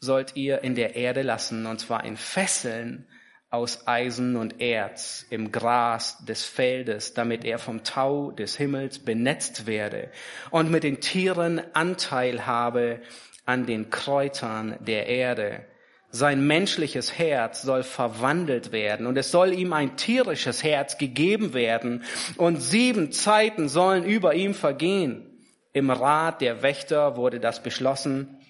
sollt 0.00 0.34
ihr 0.34 0.64
in 0.64 0.76
der 0.76 0.96
Erde 0.96 1.20
lassen, 1.20 1.66
und 1.66 1.78
zwar 1.78 2.04
in 2.04 2.16
Fesseln 2.16 3.06
aus 3.52 3.86
Eisen 3.86 4.36
und 4.36 4.62
Erz 4.62 5.26
im 5.28 5.52
Gras 5.52 6.24
des 6.24 6.42
Feldes, 6.42 7.12
damit 7.12 7.44
er 7.44 7.58
vom 7.58 7.84
Tau 7.84 8.30
des 8.30 8.56
Himmels 8.56 8.98
benetzt 8.98 9.66
werde 9.66 10.10
und 10.50 10.70
mit 10.70 10.84
den 10.84 11.00
Tieren 11.00 11.60
Anteil 11.74 12.46
habe 12.46 13.02
an 13.44 13.66
den 13.66 13.90
Kräutern 13.90 14.76
der 14.80 15.06
Erde. 15.06 15.66
Sein 16.10 16.46
menschliches 16.46 17.18
Herz 17.18 17.60
soll 17.60 17.82
verwandelt 17.82 18.72
werden 18.72 19.06
und 19.06 19.18
es 19.18 19.30
soll 19.30 19.52
ihm 19.52 19.74
ein 19.74 19.98
tierisches 19.98 20.64
Herz 20.64 20.96
gegeben 20.96 21.52
werden 21.52 22.04
und 22.38 22.56
sieben 22.56 23.12
Zeiten 23.12 23.68
sollen 23.68 24.04
über 24.04 24.34
ihm 24.34 24.54
vergehen. 24.54 25.26
Im 25.74 25.90
Rat 25.90 26.40
der 26.40 26.62
Wächter 26.62 27.16
wurde 27.18 27.38
das 27.38 27.62
beschlossen 27.62 28.41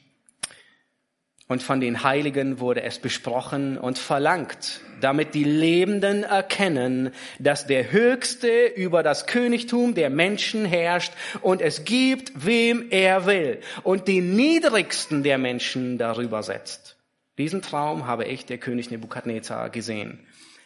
und 1.53 1.63
von 1.63 1.83
den 1.83 2.03
Heiligen 2.03 2.61
wurde 2.61 2.83
es 2.83 2.99
besprochen 2.99 3.77
und 3.77 3.99
verlangt, 3.99 4.81
damit 5.03 5.35
die 5.35 5.45
Lebenden 5.45 6.23
erkennen, 6.23 7.11
dass 7.39 7.67
der 7.67 7.93
Höchste 7.93 8.65
über 8.75 9.03
das 9.03 9.27
Königtum 9.27 9.95
der 9.95 10.09
Menschen 10.09 10.65
herrscht 10.65 11.13
und 11.43 11.61
es 11.61 11.85
gibt, 11.85 12.47
wem 12.47 12.87
er 12.89 13.27
will 13.27 13.61
und 13.83 14.09
den 14.09 14.35
Niedrigsten 14.35 15.23
der 15.23 15.37
Menschen 15.37 15.99
darüber 15.99 16.43
setzt. 16.43 16.97
Diesen 17.37 17.61
Traum 17.61 18.07
habe 18.07 18.25
ich, 18.25 18.47
der 18.47 18.57
König 18.57 18.91
Nebukadnezar, 18.91 19.69
gesehen. 19.69 20.21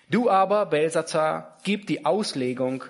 Du 0.08 0.30
aber, 0.30 0.66
Belsazar, 0.66 1.58
gib 1.64 1.88
die 1.88 2.04
Auslegung, 2.04 2.84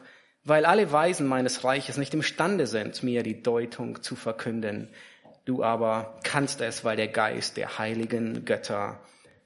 weil 0.45 0.67
alle 0.67 0.93
Weisen 0.93 1.27
meines 1.27 1.65
Reiches 1.65 1.97
nicht 1.97 2.13
imstande 2.13 2.67
sind, 2.67 3.03
mir 3.03 3.23
die 3.23 3.43
Deutung 3.43 4.03
zu 4.03 4.17
verkünden. 4.17 4.91
Du 5.47 5.63
aber 5.63 6.19
kannst 6.25 6.61
es, 6.61 6.85
weil 6.85 6.97
der 6.97 7.09
Geist 7.09 7.57
der 7.57 7.79
heiligen 7.79 8.45
Götter 8.45 9.01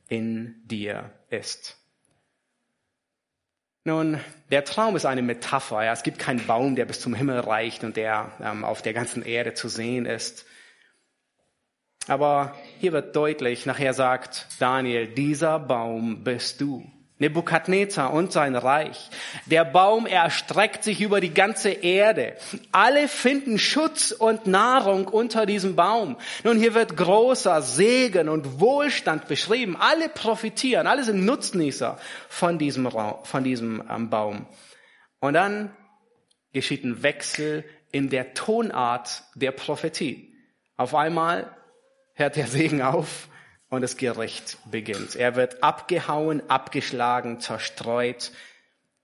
in 0.09 0.57
dir 0.65 1.13
ist. 1.29 1.77
Nun, 3.85 4.19
der 4.51 4.65
Traum 4.65 4.97
ist 4.97 5.05
eine 5.05 5.23
Metapher. 5.23 5.85
Ja. 5.85 5.93
Es 5.93 6.03
gibt 6.03 6.19
keinen 6.19 6.47
Baum, 6.47 6.75
der 6.75 6.87
bis 6.87 7.01
zum 7.01 7.15
Himmel 7.15 7.41
reicht 7.41 7.85
und 7.85 7.97
der 7.97 8.33
ähm, 8.43 8.65
auf 8.65 8.83
der 8.83 8.95
ganzen 8.95 9.23
Erde 9.23 9.55
zu 9.55 9.69
sehen 9.69 10.07
ist. 10.07 10.47
Aber 12.07 12.57
hier 12.79 12.93
wird 12.93 13.15
deutlich, 13.15 13.67
nachher 13.67 13.93
sagt 13.93 14.47
Daniel, 14.59 15.07
dieser 15.07 15.59
Baum 15.59 16.25
bist 16.25 16.63
du. 16.63 16.91
Nebukadnezar 17.21 18.13
und 18.13 18.33
sein 18.33 18.57
Reich. 18.57 19.11
Der 19.47 19.65
Baum 19.65 20.07
erstreckt 20.07 20.83
sich 20.83 21.01
über 21.01 21.21
die 21.21 21.33
ganze 21.33 21.71
Erde. 21.71 22.37
Alle 22.73 23.09
finden 23.09 23.59
Schutz 23.59 24.11
und 24.11 24.47
Nahrung 24.47 25.07
unter 25.07 25.47
diesem 25.47 25.77
Baum. 25.77 26.17
Nun, 26.45 26.59
hier 26.59 26.75
wird 26.75 26.97
großer 26.97 27.63
Segen 27.63 28.29
und 28.29 28.59
Wohlstand 28.59 29.29
beschrieben. 29.29 29.77
Alle 29.79 30.09
profitieren, 30.09 30.87
alle 30.87 31.05
sind 31.05 31.25
Nutznießer 31.25 31.99
von 32.29 32.59
diesem, 32.59 32.87
Raum, 32.87 33.25
von 33.25 33.45
diesem 33.45 33.83
ähm, 33.89 34.11
Baum. 34.11 34.47
Und 35.21 35.35
dann 35.35 35.77
geschieht 36.53 36.85
ein 36.85 37.03
Wechsel 37.03 37.65
in 37.93 38.09
der 38.09 38.33
Tonart 38.35 39.25
der 39.35 39.53
Prophetie. 39.53 40.35
Auf 40.77 40.95
einmal 40.95 41.55
hört 42.15 42.37
der 42.37 42.47
Segen 42.47 42.81
auf 42.81 43.29
und 43.71 43.83
das 43.83 43.97
Gericht 43.97 44.59
beginnt. 44.71 45.17
Er 45.17 45.37
wird 45.37 45.63
abgehauen, 45.63 46.43
abgeschlagen, 46.51 47.41
zerstreut 47.41 48.33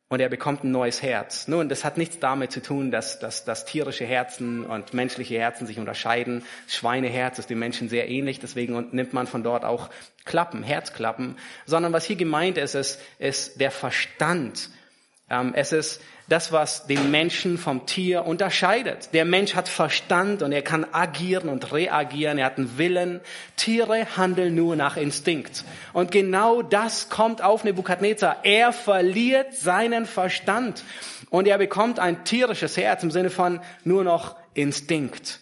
und 0.09 0.20
er 0.20 0.29
bekommt 0.29 0.64
ein 0.64 0.70
neues 0.70 1.02
Herz. 1.02 1.48
Nun, 1.48 1.68
das 1.68 1.85
hat 1.85 1.96
nichts 1.96 2.18
damit 2.18 2.52
zu 2.52 2.61
tun, 2.61 2.90
dass, 2.90 3.18
dass, 3.18 3.44
dass 3.44 3.64
tierische 3.64 4.05
Herzen 4.05 4.64
und 4.64 4.92
menschliche 4.92 5.38
Herzen 5.38 5.66
sich 5.66 5.79
unterscheiden. 5.79 6.44
Schweineherz 6.68 7.38
ist 7.38 7.50
dem 7.50 7.59
Menschen 7.59 7.88
sehr 7.88 8.09
ähnlich, 8.09 8.38
deswegen 8.38 8.88
nimmt 8.90 9.12
man 9.12 9.26
von 9.26 9.42
dort 9.42 9.64
auch 9.64 9.88
Klappen, 10.24 10.62
Herzklappen, 10.62 11.37
sondern 11.64 11.92
was 11.92 12.05
hier 12.05 12.16
gemeint 12.16 12.59
ist, 12.59 12.74
ist, 12.74 13.00
ist 13.18 13.61
der 13.61 13.70
Verstand. 13.70 14.70
Ähm, 15.31 15.55
es 15.55 15.72
ist 15.72 16.00
das, 16.29 16.51
was 16.51 16.87
den 16.87 17.11
Menschen 17.11 17.57
vom 17.57 17.87
Tier 17.87 18.25
unterscheidet. 18.25 19.11
Der 19.12 19.25
Mensch 19.25 19.55
hat 19.55 19.69
Verstand 19.69 20.43
und 20.43 20.53
er 20.53 20.62
kann 20.62 20.87
agieren 20.93 21.49
und 21.49 21.73
reagieren. 21.73 22.39
Er 22.39 22.47
hat 22.47 22.59
einen 22.59 22.79
Willen. 22.79 23.21
Tiere 23.57 24.17
handeln 24.17 24.55
nur 24.55 24.75
nach 24.75 24.97
Instinkt. 24.97 25.65
Und 25.93 26.11
genau 26.11 26.62
das 26.62 27.09
kommt 27.09 27.43
auf 27.43 27.62
Nebukadnezar. 27.62 28.45
Er 28.45 28.73
verliert 28.73 29.55
seinen 29.55 30.07
Verstand 30.07 30.83
und 31.31 31.47
er 31.47 31.59
bekommt 31.59 32.01
ein 32.01 32.25
tierisches 32.25 32.77
Herz 32.77 33.03
im 33.03 33.11
Sinne 33.11 33.31
von 33.31 33.61
nur 33.85 34.03
noch 34.03 34.37
Instinkt. 34.55 35.41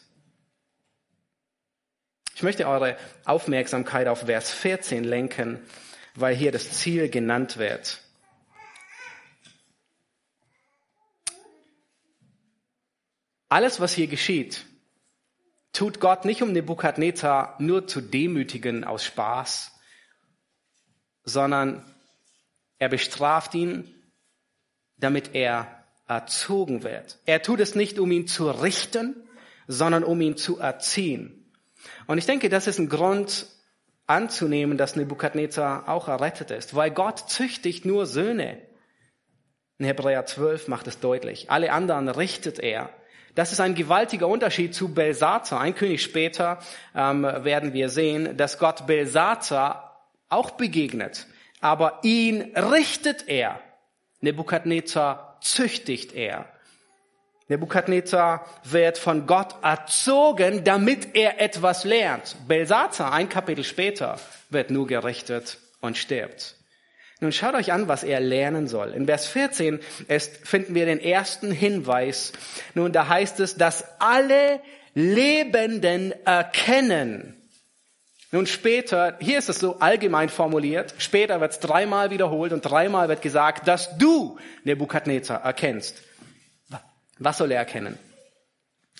Ich 2.36 2.42
möchte 2.42 2.66
eure 2.66 2.96
Aufmerksamkeit 3.24 4.08
auf 4.08 4.26
Vers 4.26 4.52
14 4.52 5.04
lenken, 5.04 5.60
weil 6.14 6.34
hier 6.34 6.52
das 6.52 6.72
Ziel 6.72 7.08
genannt 7.08 7.56
wird. 7.56 8.03
Alles, 13.54 13.78
was 13.78 13.94
hier 13.94 14.08
geschieht, 14.08 14.66
tut 15.72 16.00
Gott 16.00 16.24
nicht, 16.24 16.42
um 16.42 16.50
Nebukadnezar 16.50 17.54
nur 17.60 17.86
zu 17.86 18.00
demütigen 18.00 18.82
aus 18.82 19.04
Spaß, 19.04 19.70
sondern 21.22 21.84
er 22.80 22.88
bestraft 22.88 23.54
ihn, 23.54 23.94
damit 24.96 25.36
er 25.36 25.84
erzogen 26.08 26.82
wird. 26.82 27.20
Er 27.26 27.42
tut 27.42 27.60
es 27.60 27.76
nicht, 27.76 28.00
um 28.00 28.10
ihn 28.10 28.26
zu 28.26 28.50
richten, 28.50 29.14
sondern 29.68 30.02
um 30.02 30.20
ihn 30.20 30.36
zu 30.36 30.58
erziehen. 30.58 31.48
Und 32.08 32.18
ich 32.18 32.26
denke, 32.26 32.48
das 32.48 32.66
ist 32.66 32.80
ein 32.80 32.88
Grund 32.88 33.46
anzunehmen, 34.08 34.78
dass 34.78 34.96
Nebukadnezar 34.96 35.88
auch 35.88 36.08
errettet 36.08 36.50
ist, 36.50 36.74
weil 36.74 36.90
Gott 36.90 37.30
züchtigt 37.30 37.84
nur 37.84 38.06
Söhne. 38.06 38.60
In 39.78 39.86
Hebräer 39.86 40.26
12 40.26 40.66
macht 40.66 40.88
es 40.88 40.98
deutlich. 40.98 41.52
Alle 41.52 41.70
anderen 41.70 42.08
richtet 42.08 42.58
er. 42.58 42.90
Das 43.34 43.50
ist 43.50 43.60
ein 43.60 43.74
gewaltiger 43.74 44.28
Unterschied 44.28 44.74
zu 44.74 44.94
Belsazar. 44.94 45.60
Ein 45.60 45.74
König 45.74 46.02
später 46.02 46.58
ähm, 46.94 47.22
werden 47.22 47.72
wir 47.72 47.88
sehen, 47.88 48.36
dass 48.36 48.58
Gott 48.58 48.86
Belsazar 48.86 50.08
auch 50.28 50.52
begegnet. 50.52 51.26
Aber 51.60 52.00
ihn 52.02 52.54
richtet 52.56 53.28
er. 53.28 53.58
Nebukadnezar 54.20 55.38
züchtigt 55.40 56.14
er. 56.14 56.46
Nebukadnezar 57.48 58.46
wird 58.62 58.98
von 58.98 59.26
Gott 59.26 59.56
erzogen, 59.62 60.64
damit 60.64 61.14
er 61.14 61.40
etwas 61.40 61.84
lernt. 61.84 62.36
Belsazar, 62.48 63.12
ein 63.12 63.28
Kapitel 63.28 63.64
später, 63.64 64.18
wird 64.48 64.70
nur 64.70 64.86
gerichtet 64.86 65.58
und 65.80 65.98
stirbt. 65.98 66.56
Nun 67.20 67.32
schaut 67.32 67.54
euch 67.54 67.72
an, 67.72 67.88
was 67.88 68.02
er 68.02 68.20
lernen 68.20 68.66
soll. 68.68 68.90
In 68.90 69.06
Vers 69.06 69.26
14 69.26 69.80
ist, 70.08 70.46
finden 70.46 70.74
wir 70.74 70.84
den 70.84 71.00
ersten 71.00 71.52
Hinweis. 71.52 72.32
Nun, 72.74 72.92
da 72.92 73.08
heißt 73.08 73.40
es, 73.40 73.56
dass 73.56 73.84
alle 74.00 74.60
Lebenden 74.94 76.12
erkennen. 76.24 77.40
Nun 78.34 78.46
später, 78.46 79.16
hier 79.20 79.38
ist 79.38 79.48
es 79.48 79.60
so 79.60 79.78
allgemein 79.78 80.28
formuliert, 80.28 80.94
später 80.98 81.40
wird 81.40 81.52
es 81.52 81.60
dreimal 81.60 82.10
wiederholt 82.10 82.52
und 82.52 82.62
dreimal 82.62 83.08
wird 83.08 83.22
gesagt, 83.22 83.68
dass 83.68 83.96
du 83.96 84.38
Nebukadnezar 84.64 85.44
erkennst. 85.44 86.02
Was 87.20 87.38
soll 87.38 87.52
er 87.52 87.58
erkennen? 87.58 87.96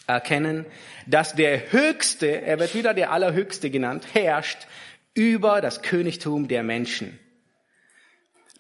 Erkennen, 0.07 0.67
dass 1.07 1.35
der 1.35 1.73
Höchste, 1.73 2.43
er 2.43 2.61
wird 2.61 2.77
wieder 2.77 2.95
der 2.95 3.11
Allerhöchste 3.11 3.71
genannt, 3.71 4.07
herrscht 4.13 4.69
über 5.15 5.61
das 5.61 5.83
Königtum 5.83 6.47
der 6.47 6.63
Menschen. 6.63 7.19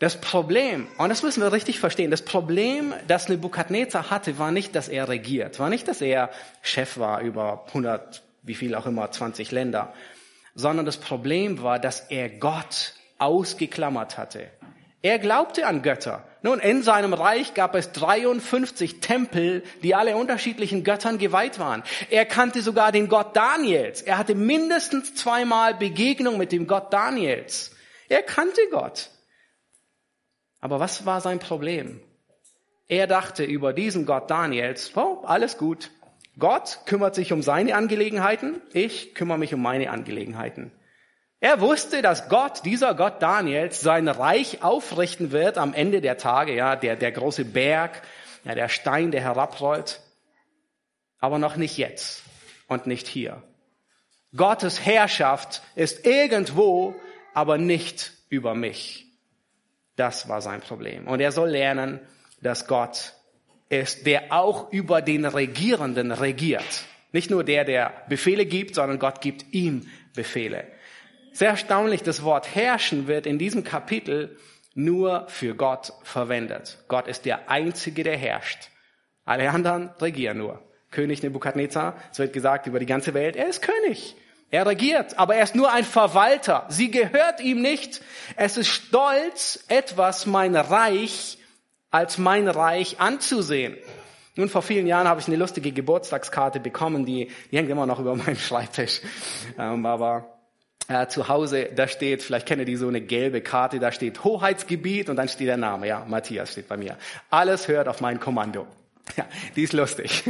Das 0.00 0.20
Problem, 0.20 0.88
und 0.98 1.09
das 1.09 1.22
müssen 1.22 1.40
wir 1.40 1.52
richtig 1.52 1.78
verstehen, 1.78 2.11
das 2.11 2.22
Problem, 2.22 2.92
das 3.07 3.28
Nebukadnezar 3.28 4.11
hatte, 4.11 4.38
war 4.38 4.50
nicht, 4.50 4.74
dass 4.74 4.88
er 4.88 5.09
regiert, 5.09 5.61
war 5.61 5.70
nicht, 5.70 5.87
dass 5.87 6.00
er 6.00 6.30
Chef 6.62 6.98
war 6.98 7.20
über 7.20 7.64
100, 7.68 8.22
wie 8.42 8.57
viel 8.57 8.74
auch 8.74 8.87
immer, 8.87 9.11
20 9.11 9.52
Länder, 9.52 9.94
sondern 10.57 10.85
das 10.85 10.96
Problem 10.96 11.62
war, 11.62 11.78
dass 11.78 12.00
er 12.00 12.28
Gott 12.28 12.94
ausgeklammert 13.18 14.18
hatte. 14.18 14.50
Er 15.00 15.18
glaubte 15.18 15.66
an 15.66 15.83
Götter. 15.83 16.24
Nun, 16.42 16.61
in 16.61 16.83
seinem 16.83 17.12
Reich 17.12 17.54
gab 17.54 17.74
es 17.74 17.92
53 17.92 19.00
Tempel, 19.00 19.62
die 19.83 19.94
alle 19.94 20.16
unterschiedlichen 20.16 20.83
Göttern 20.83 21.18
geweiht 21.18 21.59
waren. 21.59 21.83
Er 22.11 22.24
kannte 22.24 22.62
sogar 22.62 22.90
den 22.90 23.09
Gott 23.09 23.37
Daniels. 23.37 24.02
Er 24.02 24.18
hatte 24.18 24.35
mindestens 24.35 25.14
zweimal 25.14 25.74
Begegnung 25.74 26.38
mit 26.38 26.52
dem 26.52 26.66
Gott 26.66 26.92
Daniels. 26.92 27.72
Er 28.09 28.22
kannte 28.22 28.61
Gott. 28.70 29.11
Aber 30.64 30.81
was 30.81 31.05
war 31.05 31.20
sein 31.20 31.40
Problem? 31.40 32.00
Er 32.88 33.07
dachte 33.07 33.44
über 33.44 33.74
diesen 33.74 34.07
Gott 34.07 34.31
Daniels, 34.31 34.96
oh, 34.96 35.22
alles 35.27 35.59
gut. 35.59 35.90
Gott 36.38 36.79
kümmert 36.87 37.14
sich 37.14 37.35
um 37.35 37.42
seine 37.42 37.74
Angelegenheiten, 37.74 38.62
ich 38.72 39.14
kümmere 39.14 39.37
mich 39.37 39.53
um 39.53 39.61
meine 39.61 39.90
Angelegenheiten. 39.90 40.72
Er 41.38 41.61
wusste, 41.61 42.00
dass 42.00 42.31
Gott, 42.31 42.64
dieser 42.64 42.94
Gott 42.94 43.20
Daniels, 43.20 43.83
sein 43.83 44.09
Reich 44.09 44.62
aufrichten 44.62 45.33
wird 45.33 45.59
am 45.59 45.74
Ende 45.74 46.00
der 46.00 46.16
Tage, 46.16 46.55
ja, 46.55 46.77
der, 46.77 46.96
der 46.96 47.12
große 47.12 47.44
Berg, 47.44 48.00
ja, 48.44 48.55
der 48.55 48.70
Stein, 48.70 49.11
der 49.11 49.20
herabrollt. 49.20 50.00
Aber 51.18 51.38
noch 51.38 51.57
nicht 51.57 51.77
jetzt 51.77 52.22
und 52.68 52.87
nicht 52.87 53.07
hier. 53.07 53.42
Gottes 54.35 54.81
Herrschaft 54.81 55.61
ist 55.74 56.07
irgendwo, 56.07 56.94
aber 57.35 57.59
nicht 57.59 58.12
über 58.31 58.55
mich. 58.55 59.04
Das 59.96 60.28
war 60.28 60.40
sein 60.40 60.61
Problem. 60.61 61.07
Und 61.07 61.20
er 61.20 61.33
soll 61.33 61.50
lernen, 61.50 62.00
dass 62.40 62.66
Gott 62.66 63.14
ist, 63.68 64.07
der 64.07 64.33
auch 64.33 64.72
über 64.72 65.02
den 65.02 65.24
Regierenden 65.24 66.12
regiert. 66.12 66.85
Nicht 67.12 67.30
nur 67.30 67.44
der, 67.44 67.64
der 67.64 67.92
Befehle 68.09 68.44
gibt, 68.44 68.74
sondern 68.74 68.98
Gott 68.98 69.20
gibt 69.20 69.52
ihm 69.52 69.88
Befehle. 70.14 70.66
Sehr 71.33 71.50
erstaunlich, 71.50 72.02
das 72.02 72.22
Wort 72.22 72.54
herrschen 72.54 73.07
wird 73.07 73.26
in 73.26 73.38
diesem 73.38 73.64
Kapitel 73.64 74.37
nur 74.74 75.26
für 75.28 75.54
Gott 75.54 75.92
verwendet. 76.02 76.78
Gott 76.88 77.09
ist 77.09 77.24
der 77.24 77.48
Einzige, 77.48 78.02
der 78.02 78.16
herrscht. 78.16 78.70
Alle 79.24 79.48
anderen 79.50 79.90
regieren 80.00 80.38
nur. 80.38 80.62
König 80.90 81.22
Nebukadnezar, 81.22 81.96
es 82.12 82.18
wird 82.18 82.33
gesagt 82.33 82.66
über 82.66 82.78
die 82.78 82.87
ganze 82.87 83.14
Welt, 83.14 83.37
er 83.37 83.48
ist 83.48 83.62
König. 83.62 84.16
Er 84.55 84.67
regiert, 84.67 85.19
aber 85.19 85.35
er 85.35 85.43
ist 85.43 85.57
nur 85.57 85.73
ein 85.73 85.83
Verwalter. 85.83 86.64
Sie 86.69 86.88
gehört 86.88 87.40
ihm 87.40 87.61
nicht. 87.61 88.01
Es 88.37 88.57
ist 88.57 88.69
stolz, 88.69 89.64
etwas 89.67 90.27
mein 90.27 90.55
Reich 90.55 91.38
als 91.90 92.19
mein 92.19 92.47
Reich 92.47 93.01
anzusehen. 93.01 93.77
Nun, 94.37 94.49
vor 94.49 94.62
vielen 94.62 94.87
Jahren 94.87 95.09
habe 95.09 95.21
ich 95.21 95.27
eine 95.27 95.35
lustige 95.35 95.73
Geburtstagskarte 95.73 96.61
bekommen, 96.61 97.05
die, 97.05 97.33
die 97.51 97.59
hängt 97.59 97.69
immer 97.69 97.85
noch 97.85 97.99
über 97.99 98.14
meinem 98.17 98.37
Schreibtisch. 98.37 99.01
Ähm, 99.59 99.85
aber 99.87 100.38
äh, 100.87 101.09
zu 101.09 101.27
Hause, 101.27 101.71
da 101.75 101.88
steht, 101.88 102.23
vielleicht 102.23 102.47
kennt 102.47 102.61
ihr 102.61 102.64
die 102.64 102.77
so 102.77 102.87
eine 102.87 103.01
gelbe 103.01 103.40
Karte, 103.40 103.81
da 103.81 103.90
steht 103.90 104.23
Hoheitsgebiet 104.23 105.11
und 105.11 105.17
dann 105.17 105.29
steht 105.29 105.49
der 105.49 105.57
Name, 105.57 105.88
ja, 105.88 106.07
Matthias 106.09 106.53
steht 106.53 106.69
bei 106.69 106.77
mir. 106.77 106.97
Alles 107.29 107.67
hört 107.67 107.88
auf 107.88 108.01
mein 108.01 108.21
Kommando. 108.21 108.69
Ja, 109.17 109.27
die 109.55 109.62
ist 109.62 109.73
lustig. 109.73 110.25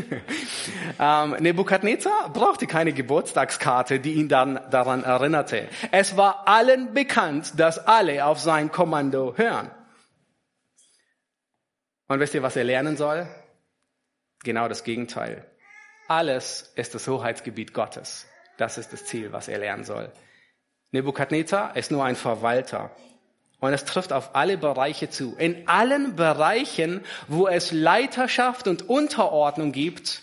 ähm, 0.99 1.37
Nebukadnezar 1.39 2.31
brauchte 2.33 2.67
keine 2.67 2.93
Geburtstagskarte, 2.93 4.01
die 4.01 4.15
ihn 4.15 4.29
dann 4.29 4.61
daran 4.71 5.05
erinnerte. 5.05 5.69
Es 5.93 6.17
war 6.17 6.47
allen 6.49 6.93
bekannt, 6.93 7.59
dass 7.59 7.79
alle 7.79 8.25
auf 8.27 8.41
sein 8.41 8.73
Kommando 8.73 9.35
hören. 9.37 9.71
Und 12.09 12.21
wisst 12.21 12.35
ihr, 12.35 12.43
was 12.43 12.57
er 12.57 12.65
lernen 12.65 12.97
soll? 12.97 13.27
Genau 14.43 14.69
das 14.69 14.85
Gegenteil. 14.85 15.47
Alles 16.09 16.73
ist 16.75 16.95
das 16.95 17.09
Hoheitsgebiet 17.09 17.73
Gottes. 17.73 18.27
Das 18.59 18.77
ist 18.77 18.93
das 18.93 19.07
Ziel, 19.07 19.33
was 19.33 19.49
er 19.49 19.59
lernen 19.59 19.85
soll. 19.85 20.13
Nebukadnezar 20.91 21.77
ist 21.77 21.91
nur 21.91 22.05
ein 22.05 22.15
Verwalter. 22.15 22.91
Und 23.65 23.73
es 23.73 23.87
trifft 23.87 24.13
auf 24.13 24.35
alle 24.35 24.59
Bereiche 24.59 25.09
zu. 25.09 25.37
In 25.39 25.67
allen 25.67 26.17
Bereichen, 26.17 27.01
wo 27.29 27.49
es 27.49 27.73
Leiterschaft 27.73 28.69
und 28.69 28.91
Unterordnung 28.91 29.73
gibt, 29.73 30.21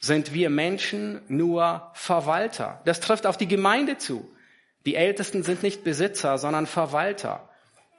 sind 0.00 0.32
wir 0.32 0.48
Menschen 0.48 1.20
nur 1.28 1.90
Verwalter. 1.92 2.80
Das 2.86 3.00
trifft 3.00 3.26
auf 3.26 3.36
die 3.36 3.48
Gemeinde 3.48 3.98
zu. 3.98 4.34
Die 4.86 4.94
Ältesten 4.94 5.42
sind 5.42 5.62
nicht 5.62 5.84
Besitzer, 5.84 6.38
sondern 6.38 6.66
Verwalter. 6.66 7.50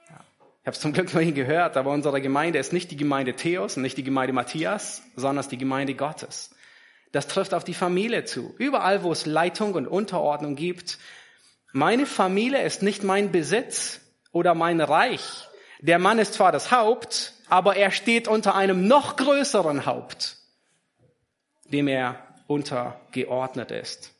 Ich 0.08 0.66
habe 0.66 0.74
es 0.74 0.80
zum 0.80 0.92
Glück 0.92 1.14
noch 1.14 1.22
nie 1.22 1.32
gehört, 1.32 1.76
aber 1.76 1.92
unsere 1.92 2.20
Gemeinde 2.20 2.58
ist 2.58 2.72
nicht 2.72 2.90
die 2.90 2.96
Gemeinde 2.96 3.34
Theos 3.34 3.76
und 3.76 3.84
nicht 3.84 3.98
die 3.98 4.02
Gemeinde 4.02 4.32
Matthias, 4.32 5.04
sondern 5.14 5.44
ist 5.44 5.52
die 5.52 5.58
Gemeinde 5.58 5.94
Gottes. 5.94 6.56
Das 7.12 7.28
trifft 7.28 7.54
auf 7.54 7.62
die 7.62 7.72
Familie 7.72 8.24
zu. 8.24 8.52
Überall, 8.58 9.04
wo 9.04 9.12
es 9.12 9.26
Leitung 9.26 9.74
und 9.74 9.86
Unterordnung 9.86 10.56
gibt, 10.56 10.98
meine 11.72 12.04
Familie 12.04 12.62
ist 12.62 12.82
nicht 12.82 13.04
mein 13.04 13.30
Besitz 13.30 14.00
oder 14.32 14.54
mein 14.54 14.80
Reich. 14.80 15.48
Der 15.80 15.98
Mann 15.98 16.18
ist 16.18 16.34
zwar 16.34 16.52
das 16.52 16.70
Haupt, 16.70 17.34
aber 17.48 17.76
er 17.76 17.90
steht 17.90 18.28
unter 18.28 18.54
einem 18.54 18.86
noch 18.86 19.16
größeren 19.16 19.86
Haupt, 19.86 20.36
dem 21.64 21.88
er 21.88 22.16
untergeordnet 22.46 23.70
ist. 23.70 24.12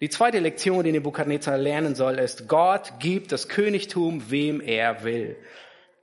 Die 0.00 0.08
zweite 0.08 0.38
Lektion, 0.38 0.84
die 0.84 0.92
Nebukadnezar 0.92 1.58
lernen 1.58 1.94
soll, 1.94 2.18
ist, 2.18 2.48
Gott 2.48 2.94
gibt 3.00 3.32
das 3.32 3.48
Königtum, 3.48 4.30
wem 4.30 4.60
er 4.60 5.04
will 5.04 5.36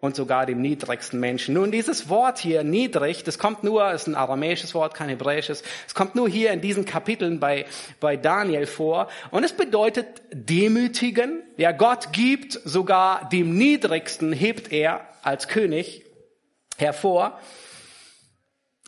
und 0.07 0.15
sogar 0.15 0.45
dem 0.45 0.61
niedrigsten 0.61 1.19
Menschen. 1.19 1.53
Nun, 1.53 1.69
dieses 1.69 2.07
Wort 2.07 2.39
hier, 2.39 2.63
niedrig, 2.63 3.25
das 3.25 3.37
kommt 3.37 3.63
nur, 3.63 3.91
ist 3.91 4.07
ein 4.07 4.15
aramäisches 4.15 4.73
Wort, 4.73 4.93
kein 4.93 5.09
hebräisches, 5.09 5.63
es 5.85 5.93
kommt 5.93 6.15
nur 6.15 6.29
hier 6.29 6.51
in 6.51 6.61
diesen 6.61 6.85
Kapiteln 6.85 7.39
bei, 7.39 7.65
bei 7.99 8.15
Daniel 8.15 8.65
vor 8.65 9.09
und 9.31 9.43
es 9.43 9.51
bedeutet 9.51 10.07
demütigen. 10.31 11.43
Ja, 11.57 11.73
Gott 11.73 12.13
gibt 12.13 12.53
sogar 12.53 13.27
dem 13.29 13.57
niedrigsten, 13.57 14.31
hebt 14.31 14.71
er 14.71 15.01
als 15.23 15.49
König 15.49 16.05
hervor. 16.77 17.37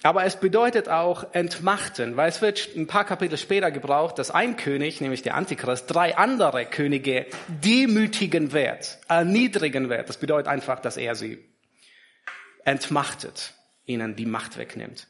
Aber 0.01 0.23
es 0.23 0.37
bedeutet 0.37 0.87
auch 0.87 1.33
entmachten, 1.33 2.15
weil 2.15 2.29
es 2.29 2.41
wird 2.41 2.69
ein 2.75 2.87
paar 2.87 3.03
Kapitel 3.03 3.37
später 3.37 3.69
gebraucht, 3.69 4.17
dass 4.17 4.31
ein 4.31 4.55
König, 4.55 5.01
nämlich 5.01 5.23
der 5.23 5.35
Antichrist, 5.35 5.93
drei 5.93 6.15
andere 6.17 6.65
Könige 6.65 7.25
demütigen 7.49 8.53
wird, 8.53 8.99
erniedrigen 9.09 9.89
wird. 9.89 10.07
Das 10.07 10.17
bedeutet 10.17 10.47
einfach, 10.47 10.79
dass 10.79 10.95
er 10.95 11.15
sie 11.15 11.43
entmachtet, 12.63 13.53
ihnen 13.85 14.15
die 14.15 14.25
Macht 14.25 14.57
wegnimmt. 14.57 15.07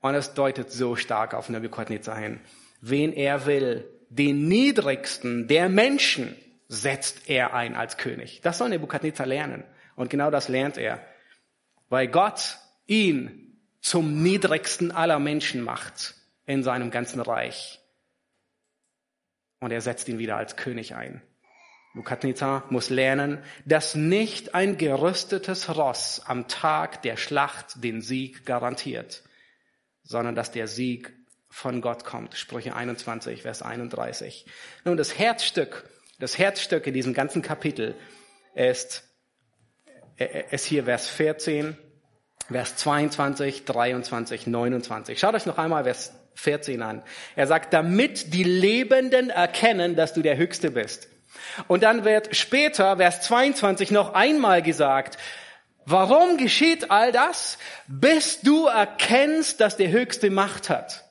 Und 0.00 0.14
es 0.14 0.34
deutet 0.34 0.70
so 0.70 0.94
stark 0.94 1.34
auf 1.34 1.48
Nebuchadnezzar 1.48 2.16
hin. 2.16 2.40
Wen 2.80 3.12
er 3.12 3.46
will, 3.46 3.88
den 4.08 4.46
niedrigsten 4.46 5.48
der 5.48 5.68
Menschen 5.68 6.36
setzt 6.68 7.28
er 7.28 7.54
ein 7.54 7.74
als 7.74 7.96
König. 7.96 8.40
Das 8.42 8.58
soll 8.58 8.68
Nebukadnezar 8.68 9.26
lernen. 9.26 9.64
Und 9.96 10.10
genau 10.10 10.30
das 10.30 10.48
lernt 10.48 10.78
er. 10.78 11.00
Weil 11.88 12.06
Gott 12.08 12.58
ihn 12.86 13.47
zum 13.80 14.22
niedrigsten 14.22 14.90
aller 14.90 15.18
Menschen 15.18 15.62
macht 15.62 16.14
in 16.46 16.62
seinem 16.62 16.90
ganzen 16.90 17.20
Reich. 17.20 17.80
Und 19.60 19.72
er 19.72 19.80
setzt 19.80 20.08
ihn 20.08 20.18
wieder 20.18 20.36
als 20.36 20.56
König 20.56 20.94
ein. 20.94 21.22
Nebukadnezar 21.98 22.64
muss 22.70 22.90
lernen, 22.90 23.42
dass 23.64 23.96
nicht 23.96 24.54
ein 24.54 24.78
gerüstetes 24.78 25.76
Ross 25.76 26.22
am 26.24 26.46
Tag 26.46 27.02
der 27.02 27.16
Schlacht 27.16 27.82
den 27.82 28.02
Sieg 28.02 28.46
garantiert, 28.46 29.24
sondern 30.04 30.36
dass 30.36 30.52
der 30.52 30.68
Sieg 30.68 31.12
von 31.50 31.80
Gott 31.80 32.04
kommt. 32.04 32.36
Sprüche 32.36 32.76
21, 32.76 33.42
Vers 33.42 33.62
31. 33.62 34.46
Nun, 34.84 34.96
das 34.96 35.18
Herzstück, 35.18 35.90
das 36.20 36.38
Herzstück 36.38 36.86
in 36.86 36.94
diesem 36.94 37.14
ganzen 37.14 37.42
Kapitel 37.42 37.96
ist, 38.54 39.02
ist 40.50 40.66
hier 40.66 40.84
Vers 40.84 41.08
14 41.08 41.76
Vers 42.50 42.76
22, 42.76 43.66
23, 43.66 44.46
29. 44.46 45.18
Schaut 45.18 45.34
euch 45.34 45.44
noch 45.44 45.58
einmal 45.58 45.84
Vers 45.84 46.12
14 46.34 46.82
an. 46.82 47.02
Er 47.36 47.46
sagt, 47.46 47.74
damit 47.74 48.32
die 48.32 48.44
Lebenden 48.44 49.28
erkennen, 49.28 49.96
dass 49.96 50.14
du 50.14 50.22
der 50.22 50.36
Höchste 50.38 50.70
bist. 50.70 51.08
Und 51.66 51.82
dann 51.82 52.04
wird 52.04 52.34
später, 52.34 52.96
Vers 52.96 53.20
22, 53.22 53.90
noch 53.90 54.14
einmal 54.14 54.62
gesagt, 54.62 55.18
warum 55.84 56.38
geschieht 56.38 56.90
all 56.90 57.12
das? 57.12 57.58
Bis 57.86 58.40
du 58.40 58.66
erkennst, 58.66 59.60
dass 59.60 59.76
der 59.76 59.90
Höchste 59.90 60.30
Macht 60.30 60.70
hat. 60.70 61.04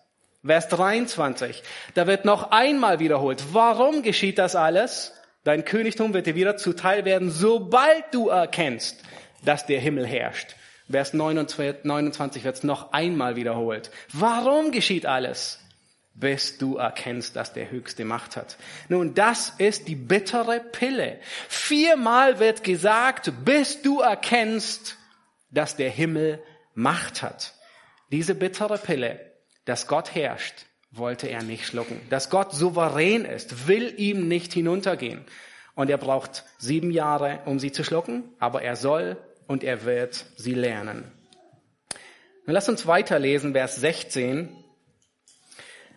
Vers 0.44 0.70
23, 0.70 1.62
da 1.94 2.08
wird 2.08 2.26
noch 2.26 2.52
einmal 2.52 3.00
wiederholt, 3.00 3.44
warum 3.52 4.02
geschieht 4.02 4.38
das 4.38 4.56
alles? 4.56 5.14
Dein 5.44 5.66
Königtum 5.66 6.14
wird 6.14 6.26
dir 6.26 6.36
wieder 6.36 6.58
zuteil 6.58 7.06
werden, 7.06 7.30
sobald 7.30 8.06
du 8.12 8.30
erkennst, 8.30 9.04
dass 9.44 9.66
der 9.66 9.80
Himmel 9.80 10.06
herrscht. 10.06 10.56
Vers 10.90 11.14
29 11.14 12.44
wird 12.44 12.56
es 12.56 12.64
noch 12.64 12.94
einmal 12.94 13.36
wiederholt. 13.36 13.92
Warum 14.14 14.72
geschieht 14.72 15.06
alles? 15.06 15.60
bis 16.18 16.58
du 16.58 16.78
erkennst, 16.78 17.36
dass 17.36 17.54
der 17.54 17.70
Höchste 17.70 18.04
Macht 18.04 18.38
hat. 18.38 18.58
Nun, 18.90 19.14
das 19.14 19.54
ist 19.60 19.88
die 19.88 19.96
bittere 19.96 20.60
Pille. 20.60 21.20
Viermal 21.48 22.40
wird 22.40 22.64
gesagt, 22.64 23.32
bis 23.46 23.84
du 23.84 24.02
erkennst, 24.02 24.98
dass 25.52 25.76
der 25.76 25.92
Himmel 25.92 26.42
Macht 26.74 27.22
hat. 27.22 27.54
Diese 28.12 28.34
bittere 28.34 28.80
Pille, 28.80 29.32
dass 29.66 29.88
Gott 29.88 30.16
herrscht, 30.16 30.66
wollte 30.92 31.28
er 31.28 31.44
nicht 31.44 31.68
schlucken. 31.68 32.02
Dass 32.10 32.32
Gott 32.32 32.52
souverän 32.54 33.24
ist, 33.24 33.68
will 33.68 33.94
ihm 33.98 34.28
nicht 34.28 34.54
hinuntergehen. 34.54 35.24
Und 35.76 35.92
er 35.92 35.98
braucht 36.00 36.46
sieben 36.58 36.90
Jahre, 36.90 37.42
um 37.46 37.60
sie 37.60 37.72
zu 37.72 37.84
schlucken, 37.84 38.24
aber 38.40 38.64
er 38.64 38.76
soll 38.76 39.18
und 39.48 39.64
er 39.64 39.86
wird 39.86 40.26
sie 40.36 40.54
lernen. 40.54 41.12
Nun 42.46 42.54
lass 42.54 42.70
uns 42.70 42.88
weiterlesen, 42.88 43.54
Vers 43.54 43.78
16. 43.78 44.50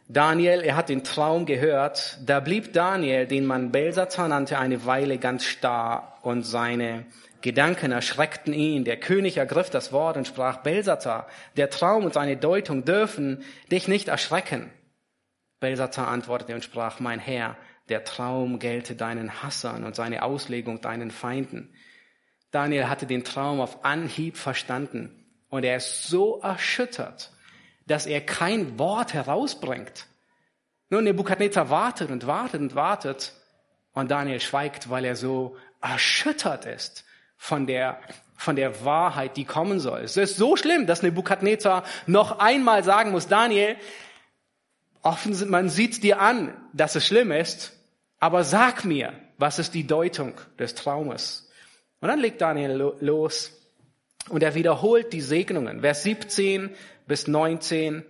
Daniel, 0.08 0.62
er 0.62 0.74
hat 0.74 0.88
den 0.88 1.04
Traum 1.04 1.46
gehört. 1.46 2.18
Da 2.24 2.40
blieb 2.40 2.72
Daniel, 2.72 3.26
den 3.26 3.46
man 3.46 3.70
Belsazar 3.70 4.26
nannte, 4.26 4.58
eine 4.58 4.84
Weile 4.84 5.18
ganz 5.18 5.44
starr 5.44 6.18
und 6.22 6.42
seine 6.42 7.06
Gedanken 7.42 7.92
erschreckten 7.92 8.52
ihn. 8.52 8.84
Der 8.84 8.98
König 8.98 9.36
ergriff 9.36 9.70
das 9.70 9.92
Wort 9.92 10.16
und 10.16 10.26
sprach, 10.26 10.58
Belsazar, 10.58 11.28
der 11.56 11.70
Traum 11.70 12.04
und 12.04 12.14
seine 12.14 12.36
Deutung 12.36 12.84
dürfen 12.84 13.44
dich 13.70 13.86
nicht 13.86 14.08
erschrecken. 14.08 14.70
Belsazar 15.60 16.08
antwortete 16.08 16.54
und 16.54 16.64
sprach, 16.64 16.98
mein 16.98 17.20
Herr, 17.20 17.56
der 17.88 18.04
Traum 18.04 18.58
gelte 18.58 18.96
deinen 18.96 19.42
Hassern 19.42 19.84
und 19.84 19.94
seine 19.94 20.22
Auslegung 20.22 20.80
deinen 20.80 21.10
Feinden. 21.10 21.72
Daniel 22.50 22.88
hatte 22.88 23.06
den 23.06 23.24
Traum 23.24 23.60
auf 23.60 23.84
Anhieb 23.84 24.36
verstanden 24.36 25.24
und 25.48 25.64
er 25.64 25.76
ist 25.76 26.08
so 26.08 26.40
erschüttert, 26.40 27.30
dass 27.86 28.06
er 28.06 28.20
kein 28.20 28.78
Wort 28.78 29.14
herausbringt. 29.14 30.06
Nun, 30.88 31.04
Nebukadnezar 31.04 31.70
wartet 31.70 32.10
und 32.10 32.26
wartet 32.26 32.60
und 32.60 32.74
wartet 32.74 33.32
und 33.92 34.10
Daniel 34.10 34.40
schweigt, 34.40 34.90
weil 34.90 35.04
er 35.04 35.16
so 35.16 35.56
erschüttert 35.80 36.66
ist 36.66 37.04
von 37.36 37.66
der, 37.66 38.00
von 38.36 38.56
der 38.56 38.84
Wahrheit, 38.84 39.36
die 39.36 39.44
kommen 39.44 39.80
soll. 39.80 40.00
Es 40.00 40.16
ist 40.16 40.36
so 40.36 40.56
schlimm, 40.56 40.86
dass 40.86 41.02
Nebukadnezar 41.02 41.84
noch 42.06 42.38
einmal 42.38 42.82
sagen 42.82 43.12
muss, 43.12 43.28
Daniel, 43.28 43.76
offen, 45.02 45.48
man 45.48 45.68
sieht 45.68 46.02
dir 46.02 46.20
an, 46.20 46.54
dass 46.72 46.96
es 46.96 47.06
schlimm 47.06 47.30
ist, 47.30 47.72
aber 48.18 48.44
sag 48.44 48.84
mir, 48.84 49.12
was 49.38 49.58
ist 49.58 49.74
die 49.74 49.86
Deutung 49.86 50.34
des 50.58 50.74
Traumes? 50.74 51.49
Und 52.00 52.08
dann 52.08 52.20
legt 52.20 52.40
Daniel 52.40 52.94
los 53.00 53.52
und 54.30 54.42
er 54.42 54.54
wiederholt 54.54 55.12
die 55.12 55.20
Segnungen. 55.20 55.80
Vers 55.80 56.02
17 56.02 56.70
bis 57.06 57.26
19. 57.26 58.04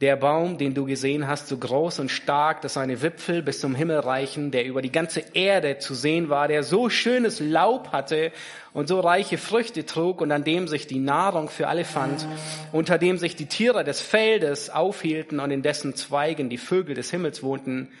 Der 0.00 0.16
Baum, 0.16 0.58
den 0.58 0.74
du 0.74 0.84
gesehen 0.84 1.28
hast, 1.28 1.46
so 1.46 1.56
groß 1.56 2.00
und 2.00 2.10
stark, 2.10 2.60
dass 2.60 2.74
seine 2.74 3.02
Wipfel 3.02 3.40
bis 3.40 3.60
zum 3.60 3.76
Himmel 3.76 4.00
reichen, 4.00 4.50
der 4.50 4.64
über 4.64 4.82
die 4.82 4.90
ganze 4.90 5.22
Erde 5.32 5.78
zu 5.78 5.94
sehen 5.94 6.28
war, 6.28 6.48
der 6.48 6.64
so 6.64 6.88
schönes 6.88 7.38
Laub 7.38 7.92
hatte 7.92 8.32
und 8.72 8.88
so 8.88 8.98
reiche 8.98 9.38
Früchte 9.38 9.86
trug 9.86 10.20
und 10.20 10.32
an 10.32 10.42
dem 10.42 10.66
sich 10.66 10.88
die 10.88 10.98
Nahrung 10.98 11.48
für 11.48 11.68
alle 11.68 11.84
fand, 11.84 12.26
unter 12.72 12.98
dem 12.98 13.16
sich 13.16 13.36
die 13.36 13.46
Tiere 13.46 13.84
des 13.84 14.00
Feldes 14.00 14.70
aufhielten 14.70 15.38
und 15.38 15.52
in 15.52 15.62
dessen 15.62 15.94
Zweigen 15.94 16.50
die 16.50 16.58
Vögel 16.58 16.96
des 16.96 17.12
Himmels 17.12 17.44
wohnten. 17.44 17.92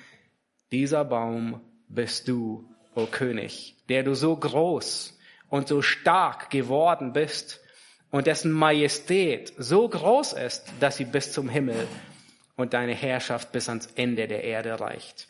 Dieser 0.72 1.04
Baum 1.04 1.60
bist 1.88 2.26
du, 2.26 2.64
o 2.96 3.06
König, 3.06 3.76
der 3.88 4.02
du 4.02 4.14
so 4.14 4.34
groß 4.34 5.20
und 5.52 5.68
so 5.68 5.82
stark 5.82 6.48
geworden 6.48 7.12
bist 7.12 7.60
und 8.10 8.26
dessen 8.26 8.50
Majestät 8.52 9.52
so 9.58 9.86
groß 9.86 10.32
ist, 10.32 10.64
dass 10.80 10.96
sie 10.96 11.04
bis 11.04 11.30
zum 11.30 11.50
Himmel 11.50 11.86
und 12.56 12.72
deine 12.72 12.94
Herrschaft 12.94 13.52
bis 13.52 13.68
ans 13.68 13.86
Ende 13.94 14.26
der 14.28 14.44
Erde 14.44 14.80
reicht. 14.80 15.28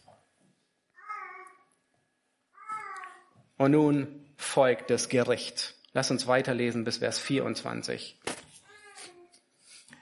Und 3.57 3.73
nun 3.73 4.25
folgt 4.37 4.91
das 4.91 5.09
Gericht. 5.09 5.75
Lass 5.93 6.13
uns 6.13 6.29
weiterlesen 6.29 6.85
bis 6.85 6.99
Vers 6.99 7.19
24. 7.19 8.17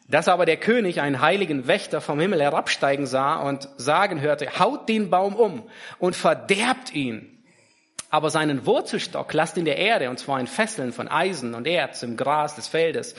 Dass 0.06 0.28
aber 0.28 0.44
der 0.44 0.58
König 0.58 1.00
einen 1.00 1.22
heiligen 1.22 1.66
Wächter 1.66 2.02
vom 2.02 2.20
Himmel 2.20 2.42
herabsteigen 2.42 3.06
sah 3.06 3.36
und 3.36 3.70
sagen 3.78 4.20
hörte, 4.20 4.58
haut 4.58 4.86
den 4.86 5.08
Baum 5.08 5.34
um 5.34 5.70
und 5.98 6.14
verderbt 6.14 6.92
ihn 6.92 7.39
aber 8.10 8.30
seinen 8.30 8.66
Wurzelstock 8.66 9.32
lasst 9.32 9.56
in 9.56 9.64
der 9.64 9.78
Erde, 9.78 10.10
und 10.10 10.18
zwar 10.18 10.40
in 10.40 10.48
Fesseln 10.48 10.92
von 10.92 11.08
Eisen 11.08 11.54
und 11.54 11.66
Erz 11.66 12.02
im 12.02 12.16
Gras 12.16 12.56
des 12.56 12.66
Feldes, 12.66 13.14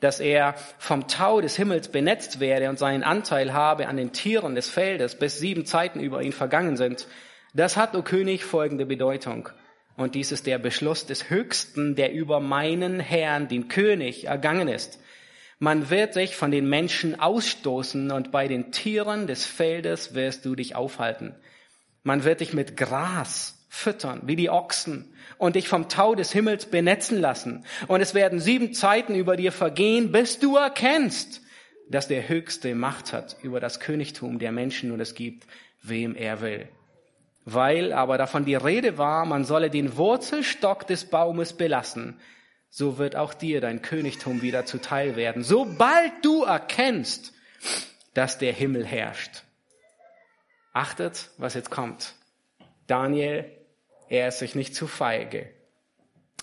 dass 0.00 0.18
er 0.18 0.56
vom 0.78 1.06
Tau 1.06 1.40
des 1.40 1.56
Himmels 1.56 1.88
benetzt 1.88 2.40
werde 2.40 2.68
und 2.68 2.78
seinen 2.78 3.04
Anteil 3.04 3.52
habe 3.52 3.86
an 3.86 3.96
den 3.96 4.12
Tieren 4.12 4.56
des 4.56 4.68
Feldes, 4.68 5.14
bis 5.16 5.38
sieben 5.38 5.64
Zeiten 5.64 6.00
über 6.00 6.22
ihn 6.22 6.32
vergangen 6.32 6.76
sind. 6.76 7.06
Das 7.54 7.76
hat, 7.76 7.94
o 7.94 8.02
König, 8.02 8.44
folgende 8.44 8.84
Bedeutung. 8.84 9.48
Und 9.96 10.16
dies 10.16 10.32
ist 10.32 10.46
der 10.46 10.58
Beschluss 10.58 11.06
des 11.06 11.30
Höchsten, 11.30 11.94
der 11.94 12.12
über 12.12 12.40
meinen 12.40 12.98
Herrn, 12.98 13.46
den 13.46 13.68
König, 13.68 14.24
ergangen 14.24 14.66
ist. 14.66 14.98
Man 15.60 15.90
wird 15.90 16.14
sich 16.14 16.34
von 16.34 16.50
den 16.50 16.68
Menschen 16.68 17.20
ausstoßen 17.20 18.10
und 18.10 18.32
bei 18.32 18.48
den 18.48 18.72
Tieren 18.72 19.28
des 19.28 19.46
Feldes 19.46 20.14
wirst 20.14 20.44
du 20.44 20.56
dich 20.56 20.74
aufhalten. 20.74 21.36
Man 22.02 22.24
wird 22.24 22.40
dich 22.40 22.52
mit 22.52 22.76
Gras 22.76 23.61
füttern, 23.72 24.20
wie 24.26 24.36
die 24.36 24.50
Ochsen, 24.50 25.14
und 25.38 25.56
dich 25.56 25.66
vom 25.66 25.88
Tau 25.88 26.14
des 26.14 26.30
Himmels 26.30 26.66
benetzen 26.66 27.18
lassen. 27.18 27.64
Und 27.88 28.02
es 28.02 28.12
werden 28.12 28.38
sieben 28.38 28.74
Zeiten 28.74 29.14
über 29.14 29.34
dir 29.34 29.50
vergehen, 29.50 30.12
bis 30.12 30.38
du 30.38 30.56
erkennst, 30.56 31.40
dass 31.88 32.06
der 32.06 32.28
Höchste 32.28 32.74
Macht 32.74 33.14
hat 33.14 33.38
über 33.42 33.60
das 33.60 33.80
Königtum 33.80 34.38
der 34.38 34.52
Menschen 34.52 34.92
und 34.92 35.00
es 35.00 35.14
gibt, 35.14 35.46
wem 35.82 36.14
er 36.14 36.42
will. 36.42 36.68
Weil 37.46 37.94
aber 37.94 38.18
davon 38.18 38.44
die 38.44 38.54
Rede 38.56 38.98
war, 38.98 39.24
man 39.24 39.44
solle 39.44 39.70
den 39.70 39.96
Wurzelstock 39.96 40.86
des 40.86 41.06
Baumes 41.06 41.54
belassen, 41.54 42.20
so 42.68 42.98
wird 42.98 43.16
auch 43.16 43.32
dir 43.32 43.62
dein 43.62 43.80
Königtum 43.80 44.42
wieder 44.42 44.66
zuteil 44.66 45.16
werden, 45.16 45.42
sobald 45.42 46.12
du 46.22 46.44
erkennst, 46.44 47.32
dass 48.12 48.36
der 48.36 48.52
Himmel 48.52 48.84
herrscht. 48.84 49.44
Achtet, 50.74 51.30
was 51.38 51.54
jetzt 51.54 51.70
kommt. 51.70 52.14
Daniel 52.86 53.61
er 54.08 54.28
ist 54.28 54.38
sich 54.38 54.54
nicht 54.54 54.74
zu 54.74 54.86
feige. 54.86 55.50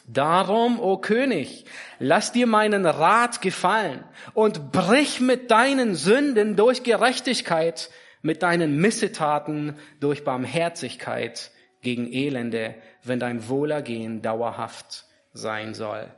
Darum, 0.07 0.79
o 0.79 0.97
König, 0.97 1.65
lass 1.99 2.31
dir 2.31 2.47
meinen 2.47 2.87
Rat 2.87 3.41
gefallen 3.41 4.03
und 4.33 4.71
brich 4.71 5.19
mit 5.19 5.51
deinen 5.51 5.93
Sünden 5.93 6.55
durch 6.55 6.81
Gerechtigkeit, 6.81 7.91
mit 8.23 8.41
deinen 8.41 8.77
Missetaten 8.77 9.77
durch 9.99 10.23
Barmherzigkeit 10.23 11.51
gegen 11.81 12.11
Elende, 12.11 12.75
wenn 13.03 13.19
dein 13.19 13.47
Wohlergehen 13.47 14.23
dauerhaft 14.23 15.05
sein 15.33 15.75
soll. 15.75 16.11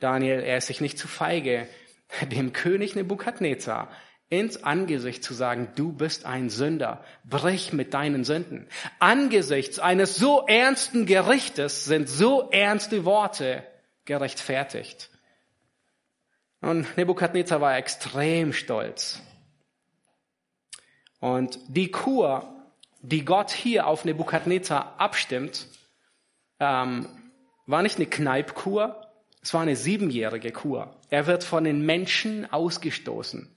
Daniel, 0.00 0.40
er 0.40 0.58
ist 0.58 0.66
sich 0.66 0.80
nicht 0.80 0.98
zu 0.98 1.08
feige, 1.08 1.68
dem 2.32 2.52
König 2.52 2.96
Nebukadnezar 2.96 3.88
ins 4.30 4.62
Angesicht 4.62 5.24
zu 5.24 5.32
sagen, 5.32 5.68
du 5.74 5.92
bist 5.92 6.26
ein 6.26 6.50
Sünder, 6.50 7.02
brich 7.24 7.72
mit 7.72 7.94
deinen 7.94 8.24
Sünden. 8.24 8.68
Angesichts 8.98 9.78
eines 9.78 10.16
so 10.16 10.46
ernsten 10.46 11.06
Gerichtes 11.06 11.84
sind 11.86 12.08
so 12.08 12.50
ernste 12.50 13.04
Worte 13.04 13.64
gerechtfertigt. 14.04 15.10
Und 16.60 16.96
Nebukadnezar 16.96 17.60
war 17.60 17.76
extrem 17.76 18.52
stolz. 18.52 19.22
Und 21.20 21.58
die 21.68 21.90
Kur, 21.90 22.54
die 23.00 23.24
Gott 23.24 23.50
hier 23.50 23.86
auf 23.86 24.04
Nebukadnezar 24.04 24.94
abstimmt, 24.98 25.68
ähm, 26.60 27.08
war 27.66 27.82
nicht 27.82 27.96
eine 27.96 28.06
Kneipkur, 28.06 29.00
es 29.40 29.54
war 29.54 29.62
eine 29.62 29.76
siebenjährige 29.76 30.52
Kur. 30.52 30.96
Er 31.10 31.26
wird 31.26 31.44
von 31.44 31.64
den 31.64 31.86
Menschen 31.86 32.50
ausgestoßen. 32.50 33.54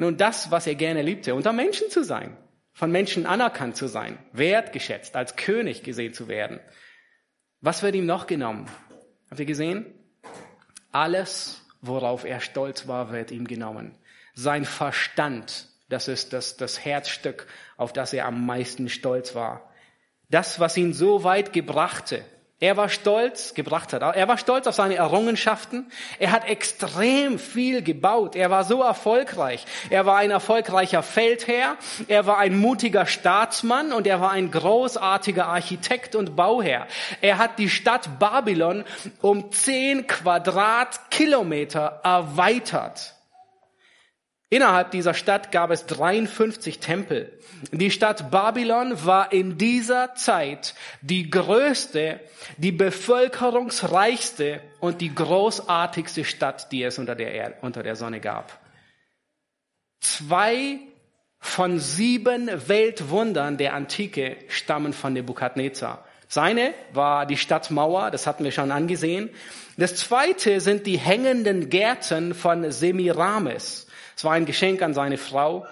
Nun, 0.00 0.16
das, 0.16 0.50
was 0.50 0.66
er 0.66 0.76
gerne 0.76 1.02
liebte, 1.02 1.34
unter 1.34 1.52
Menschen 1.52 1.90
zu 1.90 2.02
sein, 2.02 2.34
von 2.72 2.90
Menschen 2.90 3.26
anerkannt 3.26 3.76
zu 3.76 3.86
sein, 3.86 4.16
wertgeschätzt, 4.32 5.14
als 5.14 5.36
König 5.36 5.82
gesehen 5.82 6.14
zu 6.14 6.26
werden. 6.26 6.58
Was 7.60 7.82
wird 7.82 7.94
ihm 7.94 8.06
noch 8.06 8.26
genommen? 8.26 8.66
Habt 9.28 9.40
ihr 9.40 9.44
gesehen? 9.44 9.84
Alles, 10.90 11.60
worauf 11.82 12.24
er 12.24 12.40
stolz 12.40 12.88
war, 12.88 13.12
wird 13.12 13.30
ihm 13.30 13.46
genommen. 13.46 13.94
Sein 14.32 14.64
Verstand, 14.64 15.68
das 15.90 16.08
ist 16.08 16.32
das, 16.32 16.56
das 16.56 16.82
Herzstück, 16.82 17.46
auf 17.76 17.92
das 17.92 18.14
er 18.14 18.24
am 18.24 18.46
meisten 18.46 18.88
stolz 18.88 19.34
war. 19.34 19.70
Das, 20.30 20.58
was 20.58 20.78
ihn 20.78 20.94
so 20.94 21.24
weit 21.24 21.52
gebrachte, 21.52 22.24
er 22.60 22.76
war 22.76 22.90
stolz, 22.90 23.54
gebracht 23.54 23.94
hat. 23.94 24.02
Er 24.02 24.28
war 24.28 24.36
stolz 24.36 24.66
auf 24.66 24.74
seine 24.74 24.96
Errungenschaften. 24.96 25.90
Er 26.18 26.30
hat 26.30 26.46
extrem 26.46 27.38
viel 27.38 27.80
gebaut. 27.82 28.36
Er 28.36 28.50
war 28.50 28.64
so 28.64 28.82
erfolgreich. 28.82 29.64
Er 29.88 30.04
war 30.04 30.18
ein 30.18 30.30
erfolgreicher 30.30 31.02
Feldherr. 31.02 31.78
Er 32.06 32.26
war 32.26 32.36
ein 32.36 32.58
mutiger 32.58 33.06
Staatsmann 33.06 33.94
und 33.94 34.06
er 34.06 34.20
war 34.20 34.32
ein 34.32 34.50
großartiger 34.50 35.46
Architekt 35.46 36.14
und 36.14 36.36
Bauherr. 36.36 36.86
Er 37.22 37.38
hat 37.38 37.58
die 37.58 37.70
Stadt 37.70 38.18
Babylon 38.18 38.84
um 39.22 39.50
zehn 39.52 40.06
Quadratkilometer 40.06 42.00
erweitert. 42.04 43.14
Innerhalb 44.52 44.90
dieser 44.90 45.14
Stadt 45.14 45.52
gab 45.52 45.70
es 45.70 45.86
53 45.86 46.80
Tempel. 46.80 47.38
Die 47.70 47.92
Stadt 47.92 48.32
Babylon 48.32 49.06
war 49.06 49.32
in 49.32 49.58
dieser 49.58 50.16
Zeit 50.16 50.74
die 51.02 51.30
größte, 51.30 52.18
die 52.56 52.72
bevölkerungsreichste 52.72 54.60
und 54.80 55.00
die 55.00 55.14
großartigste 55.14 56.24
Stadt, 56.24 56.72
die 56.72 56.82
es 56.82 56.98
unter 56.98 57.14
der, 57.14 57.32
Erde, 57.32 57.54
unter 57.60 57.84
der 57.84 57.94
Sonne 57.94 58.18
gab. 58.18 58.58
Zwei 60.00 60.80
von 61.38 61.78
sieben 61.78 62.50
Weltwundern 62.68 63.56
der 63.56 63.74
Antike 63.74 64.36
stammen 64.48 64.92
von 64.92 65.12
Nebukadnezar. 65.12 66.04
Seine 66.26 66.74
war 66.92 67.24
die 67.24 67.36
Stadtmauer, 67.36 68.10
das 68.10 68.26
hatten 68.26 68.42
wir 68.42 68.52
schon 68.52 68.72
angesehen. 68.72 69.30
Das 69.76 69.94
zweite 69.94 70.60
sind 70.60 70.86
die 70.86 70.98
hängenden 70.98 71.70
Gärten 71.70 72.34
von 72.34 72.72
Semiramis. 72.72 73.86
Es 74.20 74.24
war 74.24 74.32
ein 74.32 74.44
Geschenk 74.44 74.82
an 74.82 74.92
seine 74.92 75.16
Frau. 75.16 75.66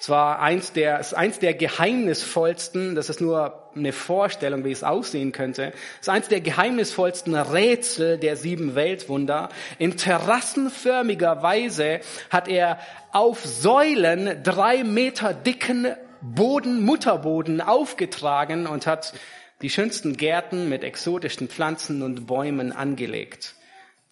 Es 0.00 0.08
war 0.08 0.40
eins 0.40 0.72
der, 0.72 0.98
es 0.98 1.08
ist 1.08 1.12
eins 1.12 1.38
der 1.38 1.52
geheimnisvollsten, 1.52 2.94
das 2.94 3.10
ist 3.10 3.20
nur 3.20 3.68
eine 3.76 3.92
Vorstellung, 3.92 4.64
wie 4.64 4.72
es 4.72 4.82
aussehen 4.82 5.32
könnte. 5.32 5.74
Es 5.96 6.06
ist 6.06 6.08
eins 6.08 6.28
der 6.28 6.40
geheimnisvollsten 6.40 7.34
Rätsel 7.34 8.16
der 8.16 8.36
sieben 8.36 8.74
Weltwunder. 8.74 9.50
In 9.78 9.98
terrassenförmiger 9.98 11.42
Weise 11.42 12.00
hat 12.30 12.48
er 12.48 12.78
auf 13.12 13.44
Säulen 13.44 14.42
drei 14.42 14.82
Meter 14.82 15.34
dicken 15.34 15.86
Boden, 16.22 16.82
Mutterboden 16.82 17.60
aufgetragen 17.60 18.66
und 18.66 18.86
hat 18.86 19.12
die 19.60 19.68
schönsten 19.68 20.16
Gärten 20.16 20.70
mit 20.70 20.82
exotischen 20.82 21.48
Pflanzen 21.48 22.00
und 22.00 22.26
Bäumen 22.26 22.72
angelegt. 22.72 23.54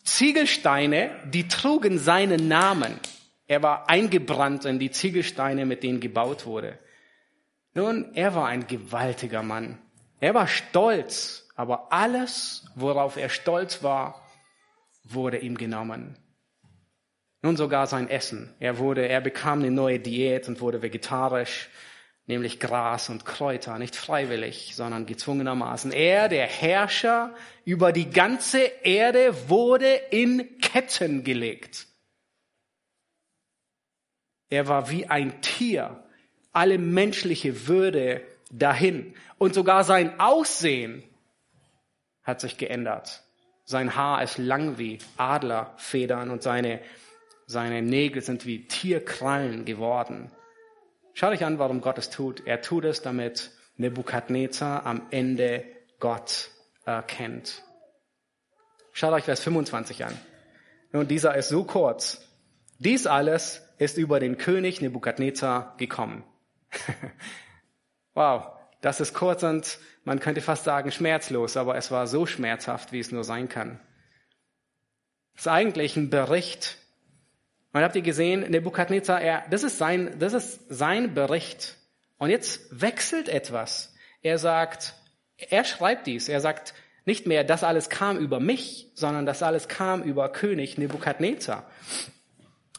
Ziegelsteine, 0.06 1.10
die 1.26 1.48
trugen 1.48 1.98
seinen 1.98 2.48
Namen. 2.48 2.98
Er 3.46 3.62
war 3.62 3.90
eingebrannt 3.90 4.64
in 4.64 4.78
die 4.78 4.90
Ziegelsteine, 4.90 5.66
mit 5.66 5.82
denen 5.82 6.00
gebaut 6.00 6.46
wurde. 6.46 6.78
Nun, 7.74 8.14
er 8.14 8.34
war 8.34 8.46
ein 8.46 8.66
gewaltiger 8.66 9.42
Mann. 9.42 9.78
Er 10.20 10.32
war 10.32 10.46
stolz, 10.46 11.48
aber 11.56 11.92
alles, 11.92 12.64
worauf 12.74 13.16
er 13.16 13.28
stolz 13.28 13.82
war, 13.82 14.26
wurde 15.04 15.38
ihm 15.38 15.58
genommen. 15.58 16.16
Nun 17.42 17.56
sogar 17.56 17.86
sein 17.86 18.08
Essen. 18.08 18.54
Er 18.60 18.78
wurde, 18.78 19.06
er 19.08 19.20
bekam 19.20 19.58
eine 19.60 19.70
neue 19.70 20.00
Diät 20.00 20.48
und 20.48 20.60
wurde 20.60 20.82
vegetarisch 20.82 21.68
nämlich 22.26 22.58
Gras 22.58 23.08
und 23.08 23.24
Kräuter, 23.24 23.78
nicht 23.78 23.96
freiwillig, 23.96 24.72
sondern 24.74 25.06
gezwungenermaßen. 25.06 25.92
Er, 25.92 26.28
der 26.28 26.46
Herrscher 26.46 27.34
über 27.64 27.92
die 27.92 28.10
ganze 28.10 28.58
Erde, 28.58 29.48
wurde 29.48 29.92
in 30.10 30.58
Ketten 30.60 31.24
gelegt. 31.24 31.86
Er 34.48 34.68
war 34.68 34.90
wie 34.90 35.06
ein 35.06 35.40
Tier, 35.40 36.04
alle 36.52 36.78
menschliche 36.78 37.66
Würde 37.66 38.22
dahin. 38.50 39.14
Und 39.38 39.54
sogar 39.54 39.84
sein 39.84 40.18
Aussehen 40.20 41.02
hat 42.22 42.40
sich 42.40 42.56
geändert. 42.56 43.22
Sein 43.64 43.96
Haar 43.96 44.22
ist 44.22 44.38
lang 44.38 44.78
wie 44.78 44.98
Adlerfedern 45.16 46.30
und 46.30 46.42
seine, 46.42 46.80
seine 47.46 47.82
Nägel 47.82 48.22
sind 48.22 48.46
wie 48.46 48.66
Tierkrallen 48.66 49.64
geworden. 49.64 50.30
Schaut 51.18 51.32
euch 51.32 51.46
an, 51.46 51.58
warum 51.58 51.80
Gott 51.80 51.96
es 51.96 52.10
tut. 52.10 52.46
Er 52.46 52.60
tut 52.60 52.84
es, 52.84 53.00
damit 53.00 53.50
Nebukadnezar 53.78 54.84
am 54.84 55.06
Ende 55.10 55.64
Gott 55.98 56.50
erkennt. 56.84 57.64
Schaut 58.92 59.14
euch 59.14 59.24
Vers 59.24 59.42
25 59.42 60.04
an. 60.04 60.14
Nun, 60.92 61.08
dieser 61.08 61.34
ist 61.34 61.48
so 61.48 61.64
kurz. 61.64 62.20
Dies 62.78 63.06
alles 63.06 63.62
ist 63.78 63.96
über 63.96 64.20
den 64.20 64.36
König 64.36 64.82
Nebukadnezar 64.82 65.74
gekommen. 65.78 66.22
wow, 68.12 68.48
das 68.82 69.00
ist 69.00 69.14
kurz 69.14 69.42
und 69.42 69.78
man 70.04 70.20
könnte 70.20 70.42
fast 70.42 70.64
sagen 70.64 70.92
schmerzlos, 70.92 71.56
aber 71.56 71.78
es 71.78 71.90
war 71.90 72.06
so 72.06 72.26
schmerzhaft, 72.26 72.92
wie 72.92 73.00
es 73.00 73.10
nur 73.10 73.24
sein 73.24 73.48
kann. 73.48 73.80
Es 75.34 75.42
ist 75.42 75.48
eigentlich 75.48 75.96
ein 75.96 76.10
Bericht 76.10 76.76
und 77.76 77.82
habt 77.82 77.94
ihr 77.94 78.00
gesehen, 78.00 78.40
Nebukadnezar, 78.50 79.20
er, 79.20 79.44
das 79.50 79.62
ist 79.62 79.76
sein, 79.76 80.16
das 80.18 80.32
ist 80.32 80.60
sein 80.70 81.12
Bericht. 81.12 81.76
Und 82.16 82.30
jetzt 82.30 82.62
wechselt 82.70 83.28
etwas. 83.28 83.94
Er 84.22 84.38
sagt, 84.38 84.94
er 85.36 85.62
schreibt 85.62 86.06
dies. 86.06 86.30
Er 86.30 86.40
sagt 86.40 86.72
nicht 87.04 87.26
mehr, 87.26 87.44
das 87.44 87.64
alles 87.64 87.90
kam 87.90 88.16
über 88.16 88.40
mich, 88.40 88.90
sondern 88.94 89.26
das 89.26 89.42
alles 89.42 89.68
kam 89.68 90.02
über 90.02 90.30
König 90.32 90.78
Nebukadnezar. 90.78 91.70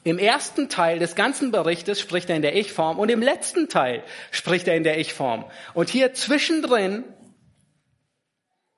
Im 0.03 0.17
ersten 0.17 0.67
Teil 0.67 0.97
des 0.97 1.13
ganzen 1.13 1.51
Berichtes 1.51 1.99
spricht 1.99 2.31
er 2.31 2.35
in 2.35 2.41
der 2.41 2.55
Ich-Form 2.55 2.97
und 2.97 3.11
im 3.11 3.21
letzten 3.21 3.69
Teil 3.69 4.03
spricht 4.31 4.67
er 4.67 4.75
in 4.75 4.83
der 4.83 4.97
Ich-Form. 4.97 5.45
Und 5.75 5.91
hier 5.91 6.15
zwischendrin 6.15 7.03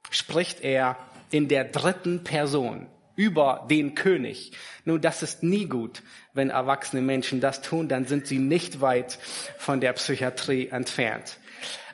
spricht 0.10 0.66
er 0.66 0.98
in 1.32 1.48
der 1.48 1.64
dritten 1.64 2.26
Person 2.26 2.88
über 3.20 3.68
den 3.70 3.96
König. 3.96 4.54
Nun, 4.86 5.02
das 5.02 5.24
ist 5.24 5.44
nie 5.44 5.66
gut. 5.66 6.04
Wenn 6.34 6.52
erwachsene 6.52 7.02
Menschen 7.02 7.42
das 7.42 7.62
tun, 7.62 7.90
dann 7.90 8.06
sind 8.06 8.28
sie 8.28 8.40
nicht 8.40 8.80
weit 8.80 9.20
von 9.58 9.82
der 9.82 9.92
Psychiatrie 9.92 10.70
entfernt. 10.70 11.38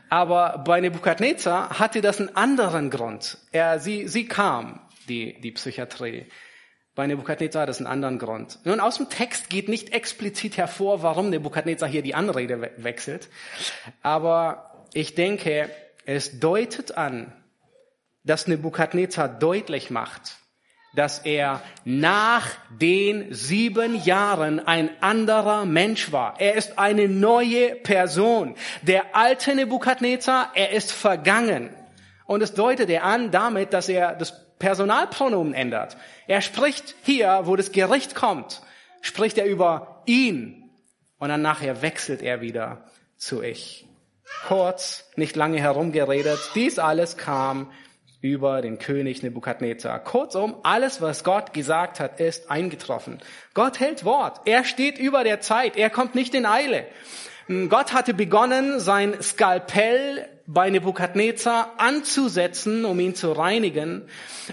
Aber 0.08 0.62
bei 0.64 0.80
Nebukadnezar 0.80 1.80
hatte 1.80 2.02
das 2.02 2.20
einen 2.20 2.36
anderen 2.36 2.92
Grund. 2.92 3.40
Er, 3.52 3.80
sie, 3.80 4.08
sie 4.08 4.28
kam, 4.28 4.80
die, 5.10 5.42
die 5.42 5.52
Psychiatrie. 5.52 6.28
Bei 6.94 7.08
Nebukadnezar 7.08 7.64
hat 7.64 7.70
das 7.70 7.80
einen 7.80 7.88
anderen 7.88 8.20
Grund. 8.20 8.60
Nun, 8.64 8.80
aus 8.80 8.98
dem 8.98 9.10
Text 9.10 9.50
geht 9.50 9.68
nicht 9.68 9.94
explizit 9.94 10.58
hervor, 10.58 11.02
warum 11.02 11.32
Nebukadnezar 11.32 11.90
hier 11.90 12.04
die 12.04 12.14
Anrede 12.14 12.62
we 12.62 12.72
wechselt. 12.78 13.30
Aber 14.04 14.86
ich 14.94 15.16
denke, 15.16 15.72
es 16.06 16.40
deutet 16.40 16.96
an, 16.96 17.34
dass 18.24 18.46
Nebukadnezar 18.46 19.28
deutlich 19.28 19.90
macht, 19.90 20.38
dass 20.96 21.20
er 21.20 21.62
nach 21.84 22.48
den 22.70 23.34
sieben 23.34 24.02
Jahren 24.04 24.66
ein 24.66 24.90
anderer 25.02 25.66
Mensch 25.66 26.12
war. 26.12 26.40
Er 26.40 26.56
ist 26.56 26.80
eine 26.80 27.08
neue 27.08 27.76
Person. 27.76 28.56
Der 28.82 29.16
alte 29.16 29.54
Nebukadnezar, 29.56 30.52
er 30.56 30.72
ist 30.72 30.92
vergangen. 30.92 31.70
Und 32.26 32.42
es 32.42 32.54
deutet 32.54 32.90
er 32.90 33.04
an 33.04 33.32
damit, 33.32 33.74
dass 33.74 33.90
er 33.90 34.16
das 34.16 34.58
Personalpronomen 34.58 35.54
ändert. 35.54 35.98
Er 36.28 36.42
spricht 36.42 36.96
hier, 37.04 37.42
wo 37.44 37.56
das 37.56 37.72
Gericht 37.72 38.16
kommt, 38.16 38.62
spricht 39.02 39.38
er 39.38 39.46
über 39.46 40.02
ihn. 40.06 40.70
Und 41.20 41.30
dann 41.30 41.42
nachher 41.42 41.82
wechselt 41.82 42.22
er 42.22 42.42
wieder 42.42 42.86
zu 43.18 43.42
ich. 43.42 43.86
Kurz, 44.48 45.10
nicht 45.16 45.36
lange 45.36 45.60
herumgeredet. 45.60 46.40
Dies 46.56 46.80
alles 46.80 47.18
kam 47.18 47.72
über 48.26 48.64
den 48.64 48.80
König 48.80 49.22
Nebukadnezar. 49.22 50.04
Kurzum, 50.04 50.56
alles, 50.64 51.00
was 51.00 51.24
Gott 51.24 51.54
gesagt 51.54 52.00
hat, 52.00 52.20
ist 52.20 52.50
eingetroffen. 52.50 53.20
Gott 53.54 53.80
hält 53.80 54.04
Wort. 54.04 54.42
Er 54.46 54.66
steht 54.66 54.98
über 54.98 55.24
der 55.24 55.42
Zeit. 55.42 55.78
Er 55.78 55.92
kommt 55.92 56.16
nicht 56.16 56.34
in 56.34 56.48
Eile. 56.48 56.88
Hm, 57.46 57.70
Gott 57.70 57.94
hatte 57.94 58.16
begonnen, 58.16 58.80
sein 58.80 59.22
Skalpell 59.22 60.28
bei 60.48 60.72
Nebukadnezar 60.72 61.74
anzusetzen, 61.78 62.84
um 62.86 63.00
ihn 63.00 63.14
zu 63.14 63.32
reinigen. 63.32 64.08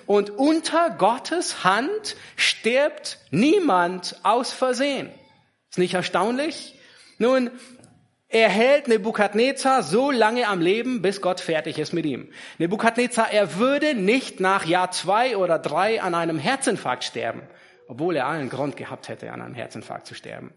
Und 0.05 0.29
unter 0.29 0.91
Gottes 0.91 1.65
Hand 1.65 2.17
stirbt 2.37 3.21
niemand 3.31 4.17
aus 4.23 4.53
Versehen. 4.53 5.09
Ist 5.71 5.79
nicht 5.79 5.95
erstaunlich? 5.95 6.79
Nun, 7.17 7.51
er 8.33 8.49
hält 8.49 8.89
Nebukadnezar 8.89 9.83
so 9.83 10.11
lange 10.11 10.49
am 10.49 10.61
Leben, 10.61 11.03
bis 11.03 11.21
Gott 11.21 11.41
fertig 11.41 11.79
ist 11.79 11.93
mit 11.93 12.07
ihm. 12.07 12.33
Nebukadnezar, 12.59 13.31
er 13.31 13.57
würde 13.57 13.95
nicht 13.95 14.41
nach 14.41 14.65
Jahr 14.65 14.91
zwei 14.91 15.37
oder 15.37 15.59
drei 15.59 16.01
an 16.01 16.15
einem 16.15 16.39
Herzinfarkt 16.39 17.05
sterben, 17.05 17.43
obwohl 17.89 18.17
er 18.17 18.27
allen 18.27 18.49
Grund 18.49 18.77
gehabt 18.79 19.09
hätte, 19.09 19.33
an 19.33 19.43
einem 19.43 19.55
Herzinfarkt 19.55 20.07
zu 20.07 20.15
sterben. 20.15 20.55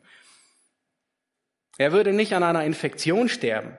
Er 1.78 1.92
würde 1.92 2.14
nicht 2.14 2.34
an 2.34 2.44
einer 2.44 2.64
Infektion 2.64 3.28
sterben. 3.28 3.78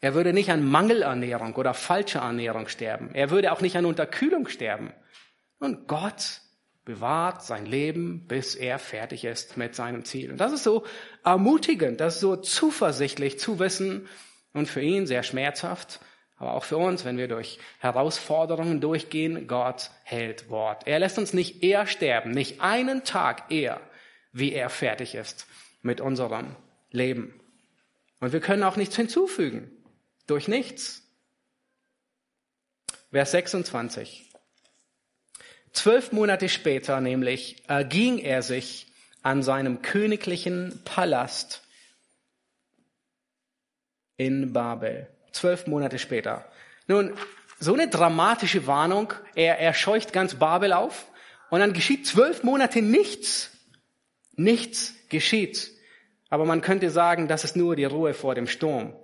Er 0.00 0.14
würde 0.14 0.32
nicht 0.32 0.50
an 0.50 0.68
Mangelernährung 0.68 1.54
oder 1.54 1.74
falscher 1.74 2.22
Ernährung 2.22 2.66
sterben. 2.66 3.14
Er 3.14 3.30
würde 3.30 3.52
auch 3.52 3.60
nicht 3.60 3.76
an 3.76 3.86
Unterkühlung 3.86 4.48
sterben. 4.48 4.92
Und 5.60 5.86
Gott 5.86 6.41
bewahrt 6.84 7.42
sein 7.42 7.66
Leben, 7.66 8.26
bis 8.26 8.54
er 8.54 8.78
fertig 8.78 9.24
ist 9.24 9.56
mit 9.56 9.74
seinem 9.74 10.04
Ziel. 10.04 10.32
Und 10.32 10.38
das 10.38 10.52
ist 10.52 10.64
so 10.64 10.84
ermutigend, 11.24 12.00
das 12.00 12.16
ist 12.16 12.20
so 12.20 12.36
zuversichtlich 12.36 13.38
zu 13.38 13.58
wissen 13.58 14.08
und 14.52 14.68
für 14.68 14.80
ihn 14.80 15.06
sehr 15.06 15.22
schmerzhaft, 15.22 16.00
aber 16.36 16.54
auch 16.54 16.64
für 16.64 16.76
uns, 16.76 17.04
wenn 17.04 17.18
wir 17.18 17.28
durch 17.28 17.60
Herausforderungen 17.78 18.80
durchgehen, 18.80 19.46
Gott 19.46 19.90
hält 20.02 20.50
Wort. 20.50 20.88
Er 20.88 20.98
lässt 20.98 21.18
uns 21.18 21.32
nicht 21.32 21.62
eher 21.62 21.86
sterben, 21.86 22.32
nicht 22.32 22.60
einen 22.60 23.04
Tag 23.04 23.52
eher, 23.52 23.80
wie 24.32 24.52
er 24.52 24.68
fertig 24.68 25.14
ist 25.14 25.46
mit 25.82 26.00
unserem 26.00 26.56
Leben. 26.90 27.40
Und 28.18 28.32
wir 28.32 28.40
können 28.40 28.64
auch 28.64 28.76
nichts 28.76 28.96
hinzufügen, 28.96 29.70
durch 30.26 30.48
nichts. 30.48 31.02
Vers 33.12 33.30
26. 33.32 34.31
Zwölf 35.72 36.12
Monate 36.12 36.48
später 36.48 37.00
nämlich 37.00 37.68
erging 37.68 38.18
er 38.18 38.42
sich 38.42 38.86
an 39.22 39.42
seinem 39.42 39.82
königlichen 39.82 40.82
Palast 40.84 41.62
in 44.16 44.52
Babel. 44.52 45.08
Zwölf 45.32 45.66
Monate 45.66 45.98
später. 45.98 46.44
Nun, 46.86 47.14
so 47.58 47.74
eine 47.74 47.88
dramatische 47.88 48.66
Warnung. 48.66 49.14
Er, 49.34 49.58
er 49.58 49.72
scheucht 49.72 50.12
ganz 50.12 50.34
Babel 50.34 50.72
auf 50.72 51.06
und 51.50 51.60
dann 51.60 51.72
geschieht 51.72 52.06
zwölf 52.06 52.42
Monate 52.42 52.82
nichts. 52.82 53.50
Nichts 54.34 54.94
geschieht. 55.08 55.70
Aber 56.28 56.44
man 56.44 56.60
könnte 56.60 56.90
sagen, 56.90 57.28
das 57.28 57.44
ist 57.44 57.56
nur 57.56 57.76
die 57.76 57.84
Ruhe 57.84 58.14
vor 58.14 58.34
dem 58.34 58.46
Sturm. 58.46 58.94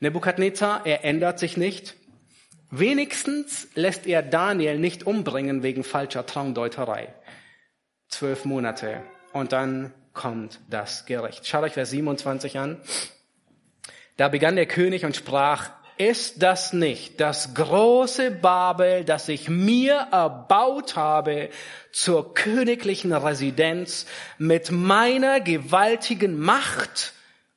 Nebukadnezar, 0.00 0.86
er 0.86 1.04
ändert 1.04 1.38
sich 1.38 1.56
nicht. 1.56 1.96
Wenigstens 2.76 3.68
lässt 3.76 4.04
er 4.04 4.20
Daniel 4.20 4.80
nicht 4.80 5.06
umbringen 5.06 5.62
wegen 5.62 5.84
falscher 5.84 6.26
Traumdeuterei. 6.26 7.14
Zwölf 8.08 8.44
Monate. 8.44 9.02
Und 9.32 9.52
dann 9.52 9.94
kommt 10.12 10.58
das 10.68 11.06
Gericht. 11.06 11.46
Schaut 11.46 11.62
euch 11.62 11.74
Vers 11.74 11.90
27 11.90 12.58
an. 12.58 12.80
Da 14.16 14.28
begann 14.28 14.56
der 14.56 14.66
König 14.66 15.04
und 15.04 15.14
sprach, 15.14 15.70
ist 15.98 16.42
das 16.42 16.72
nicht 16.72 17.20
das 17.20 17.54
große 17.54 18.32
Babel, 18.32 19.04
das 19.04 19.28
ich 19.28 19.48
mir 19.48 20.08
erbaut 20.10 20.96
habe 20.96 21.50
zur 21.92 22.34
königlichen 22.34 23.12
Residenz 23.12 24.06
mit 24.36 24.72
meiner 24.72 25.38
gewaltigen 25.38 26.40
Macht 26.40 27.12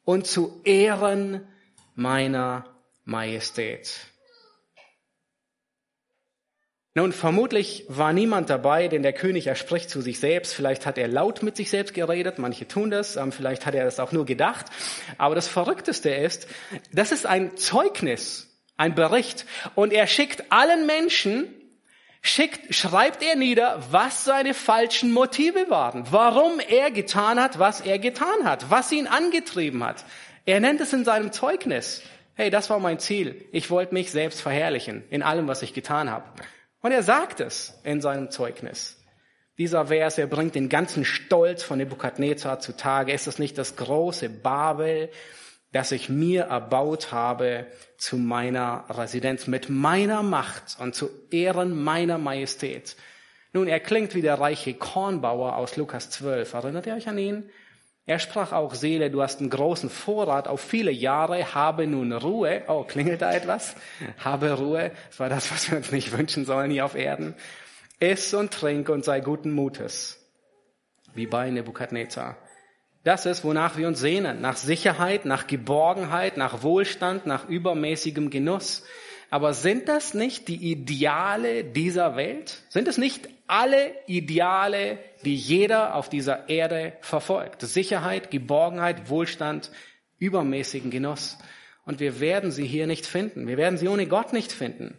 und 0.05 0.28
zu 0.28 0.61
Ehren 0.63 1.47
meiner 1.95 2.65
Majestät? 3.03 4.11
Nun, 6.98 7.14
vermutlich 7.14 7.86
war 7.89 8.12
niemand 8.12 8.50
dabei, 8.50 8.88
denn 8.88 9.04
der 9.04 9.14
König, 9.14 9.45
er 9.45 9.54
spricht 9.54 9.88
zu 9.88 10.02
sich 10.02 10.20
selbst. 10.20 10.56
Vielleicht 10.56 10.88
hat 10.88 10.98
er 10.98 11.08
laut 11.08 11.43
mit 11.43 11.56
sich 11.56 11.70
selbst 11.70 11.93
geredet, 11.93 12.39
manche 12.39 12.68
tun 12.68 12.89
das, 12.89 13.18
ähm, 13.18 13.32
vielleicht 13.32 13.68
hat 13.68 13.76
er 13.76 13.86
das 13.86 14.00
auch 14.00 14.12
nur 14.12 14.26
gedacht. 14.26 14.66
Aber 15.20 15.36
das 15.36 15.48
Verrückteste 15.48 16.10
ist, 16.10 16.48
das 16.91 17.12
ist 17.12 17.28
ein 17.28 17.56
Zeugnis, 17.56 18.48
ein 18.78 18.95
Bericht. 18.95 19.45
Und 19.76 19.93
er 19.93 20.08
schickt 20.08 20.52
allen 20.52 20.88
Menschen, 20.88 21.45
schickt, 22.24 22.74
schreibt 22.74 23.22
er 23.22 23.36
nieder, 23.36 23.80
was 23.91 24.26
seine 24.26 24.56
falschen 24.56 25.12
Motive 25.12 25.70
waren, 25.70 26.04
warum 26.10 26.60
er 26.68 26.89
getan 26.89 27.39
hat, 27.39 27.60
was 27.60 27.80
er 27.80 28.00
getan 28.00 28.43
hat, 28.43 28.72
was 28.72 28.91
ihn 28.91 29.06
angetrieben 29.06 29.84
hat. 29.84 30.04
Er 30.48 30.60
nennt 30.60 30.82
es 30.82 30.93
in 30.93 31.06
seinem 31.06 31.32
Zeugnis. 31.32 32.02
Hey, 32.34 32.50
das 32.50 32.72
war 32.72 32.80
mein 32.80 32.98
Ziel. 32.98 33.45
Ich 33.52 33.70
wollte 33.70 33.93
mich 33.93 34.10
selbst 34.10 34.41
verherrlichen 34.41 35.04
in 35.12 35.22
allem, 35.22 35.48
was 35.48 35.62
ich 35.62 35.76
getan 35.76 36.10
habe. 36.10 36.26
Und 36.88 36.94
er 36.94 37.04
sagt 37.04 37.42
es 37.42 37.78
in 37.84 38.00
seinem 38.00 38.32
Zeugnis. 38.32 38.96
Dieser 39.58 39.88
Vers, 39.88 40.18
er 40.18 40.28
bringt 40.28 40.56
den 40.56 40.70
ganzen 40.70 41.04
Stolz 41.04 41.62
von 41.62 41.80
Nebukadnezar 41.80 42.62
zutage. 42.62 43.12
Ist 43.12 43.28
es 43.28 43.40
nicht 43.40 43.58
das 43.58 43.76
große 43.76 44.30
Babel, 44.30 45.10
das 45.74 45.92
ich 45.92 46.08
mir 46.08 46.44
erbaut 46.44 47.12
habe 47.12 47.68
zu 47.98 48.16
meiner 48.16 48.86
Residenz 48.88 49.48
mit 49.48 49.68
meiner 49.70 50.24
Macht 50.24 50.78
und 50.80 50.96
zu 50.96 51.10
Ehren 51.30 51.76
meiner 51.76 52.18
Majestät? 52.18 52.96
Nun, 53.52 53.68
er 53.68 53.82
klingt 53.82 54.16
wie 54.16 54.22
der 54.22 54.40
reiche 54.40 54.74
Kornbauer 54.74 55.58
aus 55.58 55.76
Lukas 55.76 56.10
12. 56.12 56.54
Erinnert 56.54 56.88
ihr 56.88 56.96
euch 56.96 57.10
an 57.10 57.18
ihn? 57.18 57.50
Er 58.08 58.20
sprach 58.20 58.53
auch, 58.53 58.74
Seele, 58.74 59.12
du 59.12 59.22
hast 59.22 59.41
einen 59.41 59.49
großen 59.49 59.89
Vorrat 59.89 60.47
auf 60.47 60.62
viele 60.62 60.91
Jahre, 60.91 61.53
habe 61.53 61.86
nun 61.88 62.14
Ruhe. 62.14 62.64
Oh, 62.70 62.86
klingelt 62.86 63.22
da 63.22 63.34
etwas? 63.34 63.76
Habe 64.18 64.53
Ruhe. 64.53 64.91
Das 65.10 65.20
war 65.20 65.28
das, 65.28 65.51
was 65.51 65.70
wir 65.70 65.78
uns 65.78 65.91
nicht 65.91 66.18
wünschen 66.18 66.45
sollen 66.45 66.72
hier 66.72 66.86
auf 66.86 66.95
Erden. 66.95 67.36
Iss 67.99 68.34
und 68.34 68.53
trink 68.53 68.88
und 68.88 69.03
sei 69.03 69.20
guten 69.20 69.51
Mutes. 69.51 70.26
Wie 71.16 71.28
bei 71.28 71.49
Nebukadnezar. 71.49 72.38
Das 73.03 73.26
ist, 73.26 73.43
wonach 73.43 73.76
wir 73.76 73.89
uns 73.89 73.99
sehnen. 73.99 74.39
Nach 74.39 74.55
Sicherheit, 74.55 75.26
nach 75.26 75.45
Geborgenheit, 75.45 76.38
nach 76.38 76.64
Wohlstand, 76.64 77.26
nach 77.26 77.49
übermäßigem 77.49 78.30
Genuss. 78.30 78.86
Aber 79.30 79.54
sind 79.54 79.90
das 79.90 80.14
nicht 80.14 80.48
die 80.48 80.72
Ideale 80.72 81.66
dieser 81.66 82.16
Welt? 82.16 82.62
Sind 82.70 82.88
es 82.88 82.98
nicht 82.98 83.28
alle 83.46 83.94
Ideale, 84.08 85.00
die 85.26 85.36
jeder 85.36 85.96
auf 85.96 86.10
dieser 86.10 86.48
Erde 86.50 86.94
verfolgt? 87.02 87.62
Sicherheit, 87.62 88.32
Geborgenheit, 88.32 89.10
Wohlstand, 89.10 89.72
übermäßigen 90.18 90.92
Genuss. 90.92 91.38
Und 91.86 92.00
wir 92.00 92.20
werden 92.20 92.52
sie 92.52 92.66
hier 92.66 92.88
nicht 92.88 93.06
finden. 93.06 93.48
Wir 93.48 93.58
werden 93.58 93.78
sie 93.78 93.88
ohne 93.88 94.08
Gott 94.08 94.34
nicht 94.34 94.52
finden. 94.52 94.98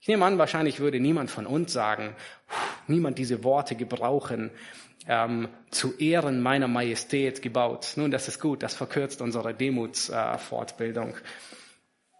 Ich 0.00 0.08
nehme 0.08 0.24
an, 0.24 0.38
wahrscheinlich 0.38 0.80
würde 0.80 0.98
niemand 0.98 1.30
von 1.30 1.46
uns 1.46 1.72
sagen, 1.72 2.16
niemand 2.86 3.18
diese 3.18 3.44
Worte 3.44 3.74
gebrauchen, 3.74 4.50
ähm, 5.06 5.48
zu 5.70 5.96
Ehren 5.98 6.40
meiner 6.40 6.68
Majestät 6.68 7.42
gebaut. 7.42 7.92
Nun, 7.96 8.10
das 8.10 8.26
ist 8.26 8.40
gut, 8.40 8.62
das 8.62 8.74
verkürzt 8.74 9.20
unsere 9.20 9.54
Demutsfortbildung. 9.54 11.10
Äh, 11.10 11.20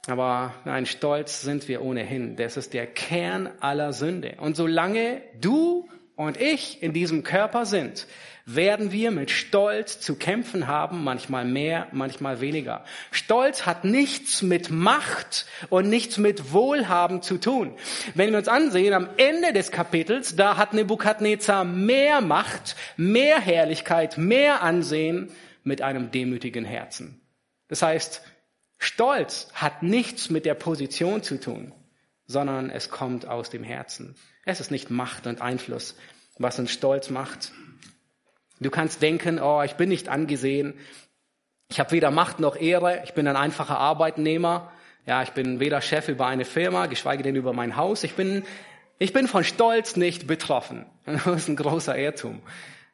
aber 0.06 0.54
nein, 0.64 0.86
stolz 0.86 1.42
sind 1.42 1.68
wir 1.68 1.82
ohnehin. 1.82 2.36
Das 2.36 2.56
ist 2.56 2.72
der 2.72 2.86
Kern 2.86 3.50
aller 3.60 3.92
Sünde. 3.92 4.36
Und 4.38 4.56
solange 4.56 5.22
du 5.40 5.88
und 6.16 6.40
ich 6.40 6.82
in 6.82 6.92
diesem 6.92 7.22
Körper 7.22 7.66
sind, 7.66 8.06
werden 8.46 8.92
wir 8.92 9.10
mit 9.10 9.30
Stolz 9.30 10.00
zu 10.00 10.16
kämpfen 10.16 10.66
haben, 10.66 11.04
manchmal 11.04 11.44
mehr, 11.44 11.86
manchmal 11.92 12.40
weniger. 12.40 12.84
Stolz 13.10 13.66
hat 13.66 13.84
nichts 13.84 14.42
mit 14.42 14.70
Macht 14.70 15.46
und 15.68 15.88
nichts 15.88 16.18
mit 16.18 16.52
Wohlhaben 16.52 17.22
zu 17.22 17.38
tun. 17.38 17.74
Wenn 18.14 18.30
wir 18.30 18.38
uns 18.38 18.48
ansehen, 18.48 18.94
am 18.94 19.08
Ende 19.18 19.52
des 19.52 19.70
Kapitels, 19.70 20.36
da 20.36 20.56
hat 20.56 20.72
Nebukadnezar 20.72 21.64
mehr 21.64 22.20
Macht, 22.20 22.76
mehr 22.96 23.38
Herrlichkeit, 23.38 24.18
mehr 24.18 24.62
Ansehen 24.62 25.30
mit 25.62 25.82
einem 25.82 26.10
demütigen 26.10 26.64
Herzen. 26.64 27.20
Das 27.68 27.82
heißt, 27.82 28.22
Stolz 28.82 29.48
hat 29.52 29.82
nichts 29.82 30.30
mit 30.30 30.46
der 30.46 30.54
Position 30.54 31.22
zu 31.22 31.38
tun, 31.38 31.72
sondern 32.26 32.70
es 32.70 32.88
kommt 32.88 33.28
aus 33.28 33.50
dem 33.50 33.62
Herzen. 33.62 34.16
Es 34.46 34.58
ist 34.58 34.70
nicht 34.70 34.90
Macht 34.90 35.26
und 35.26 35.42
Einfluss, 35.42 35.96
was 36.38 36.58
uns 36.58 36.72
stolz 36.72 37.10
macht. 37.10 37.52
Du 38.58 38.70
kannst 38.70 39.02
denken, 39.02 39.38
oh, 39.38 39.62
ich 39.62 39.74
bin 39.74 39.90
nicht 39.90 40.08
angesehen, 40.08 40.74
ich 41.68 41.78
habe 41.78 41.92
weder 41.92 42.10
Macht 42.10 42.40
noch 42.40 42.56
Ehre, 42.56 43.02
ich 43.04 43.12
bin 43.12 43.28
ein 43.28 43.36
einfacher 43.36 43.78
Arbeitnehmer, 43.78 44.72
ja, 45.06 45.22
ich 45.22 45.30
bin 45.30 45.60
weder 45.60 45.82
Chef 45.82 46.08
über 46.08 46.26
eine 46.26 46.46
Firma, 46.46 46.86
geschweige 46.86 47.22
denn 47.22 47.36
über 47.36 47.52
mein 47.52 47.76
Haus, 47.76 48.02
ich 48.02 48.14
bin, 48.14 48.44
ich 48.98 49.12
bin 49.12 49.28
von 49.28 49.44
Stolz 49.44 49.96
nicht 49.96 50.26
betroffen. 50.26 50.86
Das 51.04 51.26
ist 51.26 51.48
ein 51.48 51.56
großer 51.56 51.98
Irrtum. 51.98 52.40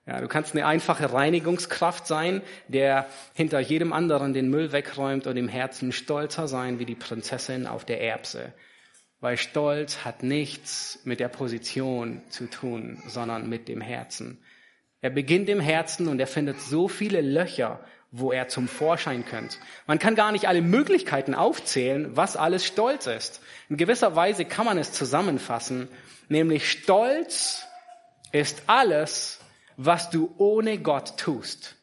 Ja, 0.07 0.21
du 0.21 0.29
kannst 0.29 0.55
eine 0.55 0.67
einfache 0.67 1.13
Reinigungskraft 1.13 2.07
sein, 2.07 2.43
der 2.69 3.07
hinter 3.35 3.59
jedem 3.59 3.93
anderen 3.93 4.33
den 4.33 4.49
Müll 4.49 4.71
wegräumt 4.71 5.27
und 5.27 5.37
im 5.37 5.49
Herzen 5.49 5.91
stolzer 5.91 6.47
sein 6.47 6.79
wie 6.79 6.85
die 6.85 6.95
Prinzessin 6.95 7.67
auf 7.67 7.85
der 7.85 8.01
Erbse. 8.01 8.53
Weil 9.19 9.37
Stolz 9.37 10.05
hat 10.05 10.23
nichts 10.23 11.01
mit 11.05 11.19
der 11.19 11.29
Position 11.29 12.23
zu 12.29 12.47
tun, 12.47 13.03
sondern 13.09 13.49
mit 13.49 13.67
dem 13.67 13.81
Herzen. 13.81 14.39
Er 15.01 15.11
beginnt 15.11 15.49
im 15.49 15.61
Herzen 15.61 16.07
und 16.07 16.21
er 16.21 16.29
findet 16.29 16.61
so 16.61 16.87
viele 16.87 17.21
Löcher, 17.21 17.81
wo 18.13 18.31
er 18.31 18.47
zum 18.47 18.69
Vorschein 18.69 19.25
könnte. 19.25 19.57
Man 19.89 19.99
kann 19.99 20.15
gar 20.15 20.31
nicht 20.31 20.47
alle 20.47 20.63
Möglichkeiten 20.63 21.35
aufzählen, 21.35 22.17
was 22.17 22.37
alles 22.37 22.65
Stolz 22.65 23.07
ist. 23.07 23.41
In 23.69 23.77
gewisser 23.77 24.15
Weise 24.15 24.45
kann 24.45 24.67
man 24.67 24.79
es 24.79 24.93
zusammenfassen, 24.93 25.89
nämlich 26.29 26.71
Stolz 26.71 27.67
ist 28.31 28.63
alles, 28.69 29.41
was 29.77 30.11
du 30.11 30.35
ohne 30.39 30.79
Gott 30.79 31.17
tust. 31.19 31.77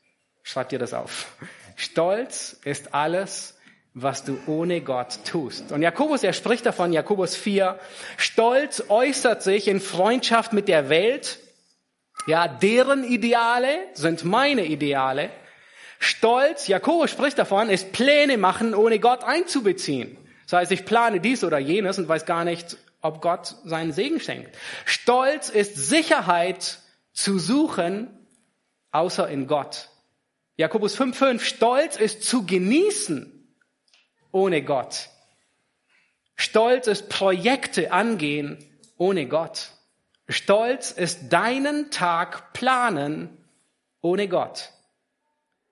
Schreib 0.44 0.70
dir 0.70 0.80
das 0.80 0.94
auf. 0.94 1.28
Stolz 1.76 2.60
ist 2.64 2.94
alles, 2.94 3.56
was 3.94 4.24
du 4.24 4.38
ohne 4.48 4.82
Gott 4.82 5.20
tust. 5.26 5.72
Und 5.72 5.82
Jakobus, 5.82 6.24
er 6.24 6.34
spricht 6.34 6.66
davon, 6.66 6.94
Jakobus 6.94 7.36
4, 7.36 7.80
Stolz 8.18 8.84
äußert 8.90 9.44
sich 9.44 9.68
in 9.68 9.80
Freundschaft 9.80 10.54
mit 10.54 10.68
der 10.68 10.90
Welt. 10.90 11.40
Ja, 12.26 12.48
deren 12.48 13.04
Ideale 13.04 13.70
sind 13.94 14.24
meine 14.24 14.66
Ideale. 14.66 15.30
Stolz, 16.00 16.68
Jakobus 16.68 17.12
spricht 17.12 17.38
davon, 17.38 17.70
ist 17.70 17.92
Pläne 17.92 18.38
machen, 18.38 18.74
ohne 18.74 19.00
Gott 19.00 19.24
einzubeziehen. 19.24 20.18
Das 20.46 20.60
heißt, 20.60 20.72
ich 20.72 20.86
plane 20.86 21.20
dies 21.20 21.44
oder 21.44 21.60
jenes 21.60 21.98
und 21.98 22.08
weiß 22.08 22.26
gar 22.26 22.44
nicht, 22.44 22.78
ob 23.02 23.22
Gott 23.22 23.56
seinen 23.64 23.94
Segen 23.94 24.20
schenkt. 24.20 24.56
Stolz 24.86 25.50
ist 25.50 25.76
Sicherheit 25.76 26.80
zu 27.14 27.40
suchen, 27.40 28.10
außer 28.92 29.30
in 29.30 29.48
Gott. 29.48 29.90
Jakobus 30.56 31.00
5,5, 31.00 31.40
Stolz 31.40 31.96
ist 31.96 32.24
zu 32.24 32.46
genießen 32.46 33.56
ohne 34.32 34.64
Gott. 34.64 35.10
Stolz 36.36 36.88
ist 36.88 37.10
Projekte 37.10 37.92
angehen 37.92 38.58
ohne 38.98 39.28
Gott. 39.28 39.72
Stolz 40.28 40.92
ist 40.92 41.30
deinen 41.30 41.92
Tag 41.92 42.54
planen 42.54 43.38
ohne 44.02 44.28
Gott. 44.28 44.72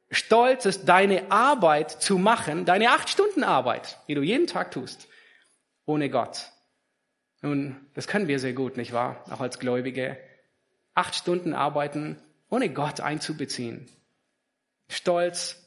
Stolz 0.10 0.66
ist 0.66 0.86
deine 0.90 1.32
Arbeit 1.32 1.90
zu 1.90 2.18
machen, 2.18 2.66
deine 2.66 2.90
acht 2.90 3.10
Stunden 3.10 3.44
Arbeit, 3.44 3.98
die 4.08 4.14
du 4.14 4.22
jeden 4.22 4.48
Tag 4.48 4.72
tust, 4.72 5.08
ohne 5.86 6.10
Gott. 6.10 6.52
Nun, 7.42 7.88
das 7.94 8.08
können 8.08 8.28
wir 8.28 8.40
sehr 8.40 8.54
gut, 8.54 8.78
nicht 8.78 8.94
wahr? 8.94 9.24
Auch 9.32 9.40
als 9.40 9.58
Gläubige 9.58 10.18
acht 10.94 11.16
Stunden 11.16 11.54
arbeiten 11.54 12.22
ohne 12.50 12.70
Gott 12.70 13.00
einzubeziehen. 13.00 13.90
Stolz 14.90 15.58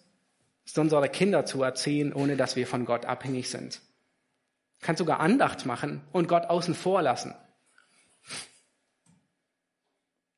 ist 0.64 0.78
unsere 0.78 1.08
Kinder 1.08 1.46
zu 1.46 1.62
erziehen, 1.62 2.12
ohne 2.12 2.36
dass 2.36 2.56
wir 2.56 2.66
von 2.66 2.84
Gott 2.84 3.06
abhängig 3.06 3.50
sind. 3.50 3.80
Kann 4.80 4.96
sogar 4.96 5.20
Andacht 5.20 5.66
machen 5.66 6.02
und 6.12 6.28
Gott 6.28 6.44
außen 6.44 6.74
vor 6.74 7.02
lassen. 7.02 7.34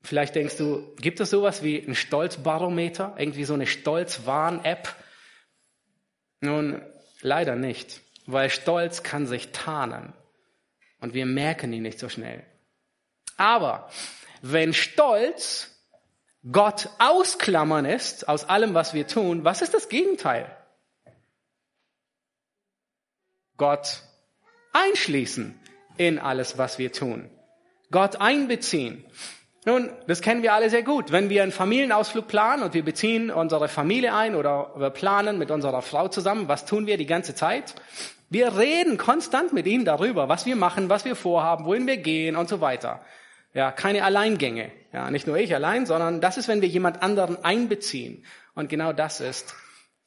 Vielleicht 0.03 0.37
denkst 0.37 0.57
du, 0.57 0.95
gibt 1.01 1.19
es 1.19 1.31
sowas 1.31 1.65
wie 1.65 1.81
ein 1.81 1.97
Stolzbarometer? 1.97 3.17
Irgendwie 3.19 3.45
so 3.45 3.55
eine 3.55 3.67
Stolzwarn-App? 3.67 4.95
Nun, 6.41 6.81
leider 7.23 7.57
nicht, 7.57 8.03
weil 8.27 8.51
Stolz 8.51 9.03
kann 9.03 9.27
sich 9.27 9.51
tarnen 9.51 10.13
und 11.01 11.13
wir 11.13 11.27
merken 11.27 11.73
ihn 11.73 11.83
nicht 11.83 11.99
so 11.99 12.09
schnell. 12.09 12.45
Aber 13.37 13.91
wenn 14.43 14.75
Stolz 14.75 15.73
Gott 16.51 16.91
ausklammern 16.99 17.85
ist 17.85 18.29
aus 18.29 18.49
allem, 18.49 18.75
was 18.75 18.95
wir 18.95 19.07
tun, 19.07 19.45
was 19.45 19.63
ist 19.63 19.75
das 19.75 19.89
Gegenteil? 19.89 20.55
Gott 23.57 24.03
einschließen 24.73 25.59
in 25.97 26.19
alles, 26.19 26.59
was 26.59 26.79
wir 26.79 26.93
tun. 26.93 27.31
Gott 27.91 28.17
einbeziehen. 28.21 29.05
Nun, 29.65 29.91
das 30.07 30.21
kennen 30.21 30.45
wir 30.45 30.53
alle 30.53 30.71
sehr 30.71 30.85
gut. 30.85 31.11
Wenn 31.11 31.29
wir 31.29 31.43
einen 31.43 31.51
Familienausflug 31.51 32.29
planen 32.29 32.63
und 32.63 32.75
wir 32.75 32.85
beziehen 32.85 33.33
unsere 33.33 33.67
Familie 33.67 34.15
ein 34.15 34.37
oder 34.37 34.73
wir 34.77 34.91
planen 34.91 35.39
mit 35.39 35.51
unserer 35.51 35.83
Frau 35.83 36.07
zusammen, 36.07 36.47
was 36.47 36.67
tun 36.67 36.87
wir 36.87 36.97
die 36.97 37.07
ganze 37.07 37.35
Zeit? 37.35 37.75
Wir 38.29 38.57
reden 38.57 38.99
konstant 38.99 39.53
mit 39.53 39.67
ihnen 39.67 39.85
darüber, 39.85 40.29
was 40.29 40.47
wir 40.47 40.55
machen, 40.55 40.89
was 40.89 41.05
wir 41.05 41.17
vorhaben, 41.17 41.65
wohin 41.65 41.87
wir 41.87 41.97
gehen 41.97 42.37
und 42.37 42.49
so 42.49 42.61
weiter. 42.61 43.01
Ja, 43.57 43.73
keine 43.73 44.05
Alleingänge. 44.05 44.71
Ja, 44.93 45.11
nicht 45.11 45.27
nur 45.27 45.39
ich 45.39 45.55
allein, 45.55 45.87
sondern 45.87 46.21
das 46.21 46.37
ist, 46.37 46.47
wenn 46.47 46.61
wir 46.61 46.69
jemand 46.69 47.01
anderen 47.01 47.43
einbeziehen. 47.43 48.23
Und 48.55 48.69
genau 48.69 48.93
das 48.93 49.23
ist, 49.23 49.55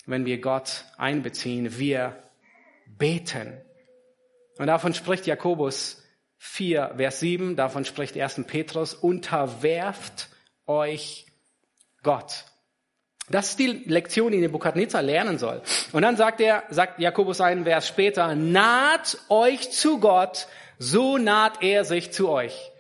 wenn 0.06 0.24
wir 0.24 0.40
Gott 0.40 0.86
einbeziehen. 0.98 1.80
Wir 1.80 2.16
beten. 2.86 3.60
Und 4.60 4.68
davon 4.68 4.94
spricht 4.94 5.26
Jakobus 5.26 6.04
4, 6.38 6.94
Vers 6.98 7.22
7, 7.22 7.56
davon 7.56 7.86
spricht 7.86 8.16
1. 8.16 8.44
Petrus, 8.46 8.94
unterwerft 8.94 10.30
euch 10.68 11.26
Gott. 12.04 12.46
Das 13.32 13.50
ist 13.50 13.60
die 13.60 13.82
Lektion, 13.88 14.32
die 14.32 14.42
Nebukadnezar 14.42 15.02
lernen 15.02 15.40
soll. 15.40 15.64
Und 15.92 16.04
dann 16.04 16.18
sagt 16.18 16.40
er, 16.40 16.66
sagt 16.70 17.00
Jakobus 17.00 17.42
einen 17.42 17.64
Vers 17.64 17.88
später, 17.88 18.36
naht 18.36 19.18
euch 19.28 19.72
zu 19.72 20.00
Gott, 20.00 20.46
so 20.78 21.18
naht 21.18 21.64
er 21.64 21.84
sich 21.84 22.12
zu 22.12 22.30
euch. 22.30 22.72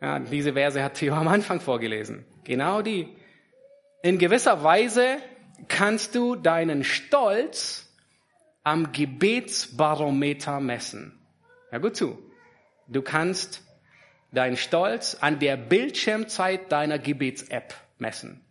Ja, 0.00 0.18
diese 0.18 0.52
Verse 0.52 0.82
hat 0.82 0.94
Theo 0.94 1.14
am 1.14 1.28
Anfang 1.28 1.60
vorgelesen. 1.60 2.24
Genau 2.44 2.82
die. 2.82 3.08
In 4.02 4.18
gewisser 4.18 4.62
Weise 4.62 5.16
kannst 5.68 6.14
du 6.14 6.36
deinen 6.36 6.84
Stolz 6.84 7.88
am 8.62 8.92
Gebetsbarometer 8.92 10.60
messen. 10.60 11.18
Ja, 11.70 11.78
gut 11.78 11.96
zu. 11.96 12.18
Du 12.88 13.02
kannst 13.02 13.62
deinen 14.32 14.56
Stolz 14.56 15.16
an 15.20 15.38
der 15.38 15.56
Bildschirmzeit 15.56 16.70
deiner 16.70 16.98
Gebets-App 16.98 17.74
messen, 17.98 18.44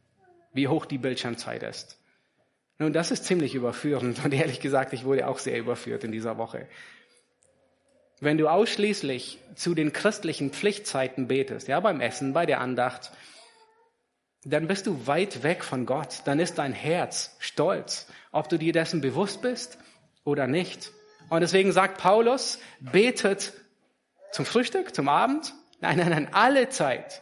wie 0.54 0.68
hoch 0.68 0.86
die 0.86 0.98
Bildschirmzeit 0.98 1.64
ist. 1.64 2.00
Nun, 2.80 2.94
das 2.94 3.12
ist 3.12 3.26
ziemlich 3.26 3.54
überführend 3.56 4.20
und 4.26 4.34
ehrlich 4.34 4.60
gesagt, 4.60 4.94
ich 4.94 5.06
wurde 5.06 5.28
auch 5.28 5.40
sehr 5.40 5.60
überführt 5.60 6.04
in 6.04 6.12
dieser 6.12 6.38
Woche. 6.38 6.68
Wenn 8.24 8.38
du 8.38 8.48
ausschließlich 8.48 9.40
zu 9.56 9.76
den 9.76 9.92
christlichen 9.92 10.52
Pflichtzeiten 10.52 11.28
betest, 11.28 11.68
ja, 11.68 11.80
beim 11.80 12.00
Essen, 12.00 12.34
bei 12.34 12.46
der 12.46 12.62
Andacht, 12.62 13.12
dann 14.46 14.68
bist 14.68 14.88
du 14.88 15.08
weit 15.08 15.44
weg 15.44 15.64
von 15.64 15.86
Gott. 15.86 16.22
Dann 16.26 16.40
ist 16.40 16.58
dein 16.58 16.74
Herz 16.74 17.36
stolz, 17.40 18.08
ob 18.32 18.50
du 18.50 18.58
dir 18.58 18.74
dessen 18.74 19.02
bewusst 19.02 19.42
bist 19.42 19.78
oder 20.24 20.48
nicht. 20.48 20.92
Und 21.30 21.42
deswegen 21.42 21.72
sagt 21.72 21.98
Paulus, 21.98 22.60
betet 22.80 23.54
zum 24.32 24.46
Frühstück, 24.46 24.94
zum 24.96 25.10
Abend? 25.10 25.54
Nein, 25.80 25.98
nein, 25.98 26.10
nein, 26.10 26.30
alle 26.32 26.70
Zeit. 26.70 27.22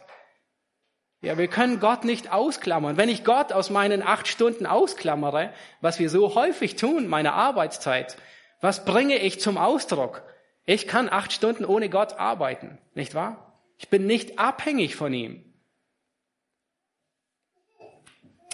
Ja, 1.20 1.38
wir 1.38 1.48
können 1.48 1.78
Gott 1.78 2.04
nicht 2.04 2.32
ausklammern. 2.32 2.96
Wenn 2.96 3.08
ich 3.08 3.24
Gott 3.24 3.52
aus 3.52 3.70
meinen 3.70 4.02
acht 4.02 4.26
Stunden 4.26 4.66
ausklammere, 4.66 5.52
was 5.80 5.98
wir 5.98 6.10
so 6.10 6.34
häufig 6.34 6.76
tun, 6.76 7.06
meine 7.06 7.32
Arbeitszeit, 7.32 8.16
was 8.60 8.84
bringe 8.84 9.18
ich 9.18 9.40
zum 9.40 9.58
Ausdruck? 9.58 10.22
Ich 10.64 10.86
kann 10.86 11.08
acht 11.08 11.32
Stunden 11.32 11.64
ohne 11.64 11.88
Gott 11.88 12.18
arbeiten, 12.18 12.78
nicht 12.94 13.14
wahr? 13.14 13.60
Ich 13.78 13.88
bin 13.88 14.06
nicht 14.06 14.38
abhängig 14.38 14.94
von 14.94 15.12
ihm. 15.12 15.44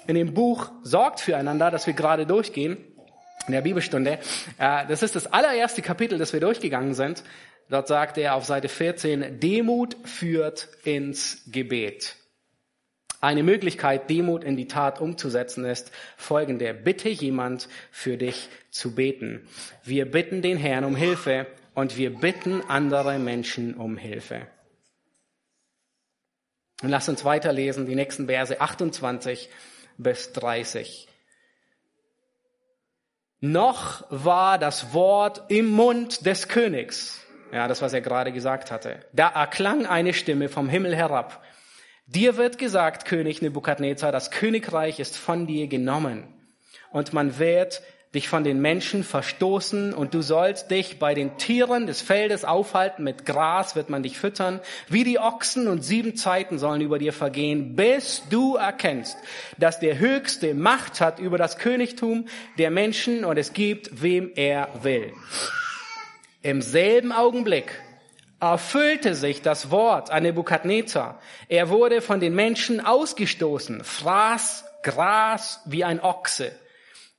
In 0.06 0.14
dem 0.14 0.32
Buch 0.32 0.70
Sorgt 0.82 1.20
füreinander, 1.20 1.70
das 1.70 1.86
wir 1.86 1.92
gerade 1.92 2.24
durchgehen, 2.24 2.78
in 3.46 3.52
der 3.52 3.61
Bibelstunde, 3.61 4.18
äh, 4.59 4.86
das 4.86 5.02
ist 5.02 5.16
das 5.16 5.26
allererste 5.26 5.82
Kapitel, 5.82 6.18
das 6.18 6.32
wir 6.32 6.40
durchgegangen 6.40 6.94
sind. 6.94 7.24
Dort 7.68 7.88
sagt 7.88 8.16
er 8.16 8.34
auf 8.34 8.46
Seite 8.46 8.70
14, 8.70 9.38
Demut 9.40 9.96
führt 10.04 10.68
ins 10.84 11.42
Gebet. 11.46 12.16
Eine 13.20 13.42
Möglichkeit, 13.42 14.09
Demut 14.09 14.44
in 14.44 14.56
die 14.56 14.68
Tat 14.68 15.00
umzusetzen, 15.00 15.64
ist 15.64 15.90
folgende. 16.16 16.72
Bitte 16.72 17.09
jemand 17.09 17.68
für 17.90 18.16
dich 18.16 18.48
zu 18.70 18.94
beten. 18.94 19.46
Wir 19.84 20.11
bitten 20.11 20.40
den 20.40 20.56
Herrn 20.56 20.84
um 20.84 20.96
Hilfe 20.96 21.46
und 21.79 21.97
wir 21.97 22.12
bitten 22.12 22.61
andere 22.68 23.20
Menschen 23.20 23.74
um 23.74 23.97
Hilfe. 23.97 24.49
Und 26.83 26.89
lass 26.89 27.09
uns 27.09 27.24
weiterlesen, 27.24 27.87
die 27.87 27.95
nächsten 27.95 28.26
Verse 28.26 28.61
28 28.61 29.49
bis 29.97 30.33
30. 30.33 31.07
Noch 33.39 34.05
war 34.11 34.59
das 34.59 34.93
Wort 34.93 35.53
im 35.53 35.68
Mund 35.68 36.26
des 36.26 36.49
Königs 36.49 37.24
ja, 37.53 37.68
das, 37.68 37.81
was 37.81 37.93
er 37.93 38.01
gerade 38.01 38.33
gesagt 38.33 38.72
hatte. 38.72 39.07
Da 39.12 39.29
erklang 39.29 39.87
eine 39.87 40.14
Stimme 40.14 40.49
vom 40.49 40.68
Himmel 40.68 40.97
herab. 40.97 41.45
Dir 42.07 42.37
wird 42.37 42.59
gesagt, 42.59 43.05
König 43.05 43.41
Nebukadnezar, 43.41 44.11
das 44.11 44.33
Königreich 44.33 44.99
ist 44.99 45.16
von 45.16 45.47
dir 45.47 45.68
genommen. 45.68 46.24
Und 46.91 47.12
man 47.12 47.39
wird 47.39 47.83
dich 48.14 48.28
von 48.28 48.42
den 48.42 48.61
Menschen 48.61 49.04
verstoßen 49.04 49.92
und 49.92 50.14
du 50.14 50.22
sollst 50.22 50.70
dich 50.70 50.98
bei 50.98 51.14
den 51.14 51.36
Tieren 51.36 51.86
des 51.86 52.00
Feldes 52.00 52.44
aufhalten. 52.44 53.04
Mit 53.04 53.26
Gras 53.26 53.76
wird 53.76 53.90
man 53.90 54.02
dich 54.02 54.18
füttern. 54.18 54.61
Wie 54.88 55.04
die 55.04 55.18
Ochsen 55.18 55.68
und 55.68 55.82
sieben 55.82 56.16
Zeiten 56.16 56.59
sollen 56.59 56.80
über 56.80 56.98
dir 56.98 57.12
vergehen, 57.12 57.76
bis 57.76 58.22
du 58.30 58.56
erkennst, 58.56 59.18
dass 59.59 59.78
der 59.78 59.98
Höchste 59.98 60.54
Macht 60.54 61.00
hat 61.00 61.18
über 61.18 61.36
das 61.36 61.59
Königtum 61.59 62.26
der 62.56 62.70
Menschen 62.70 63.24
und 63.24 63.36
es 63.36 63.52
gibt, 63.52 64.02
wem 64.02 64.32
er 64.34 64.68
will. 64.82 65.12
Im 66.40 66.62
selben 66.62 67.12
Augenblick 67.12 67.78
erfüllte 68.40 69.14
sich 69.14 69.42
das 69.42 69.70
Wort 69.70 70.11
an 70.11 70.22
Nebukadnezar. 70.22 71.20
Er 71.48 71.68
wurde 71.68 72.00
von 72.00 72.20
den 72.20 72.34
Menschen 72.34 72.80
ausgestoßen, 72.80 73.84
fraß 73.84 74.64
Gras 74.82 75.61
wie 75.66 75.84
ein 75.84 76.00
Ochse. 76.00 76.52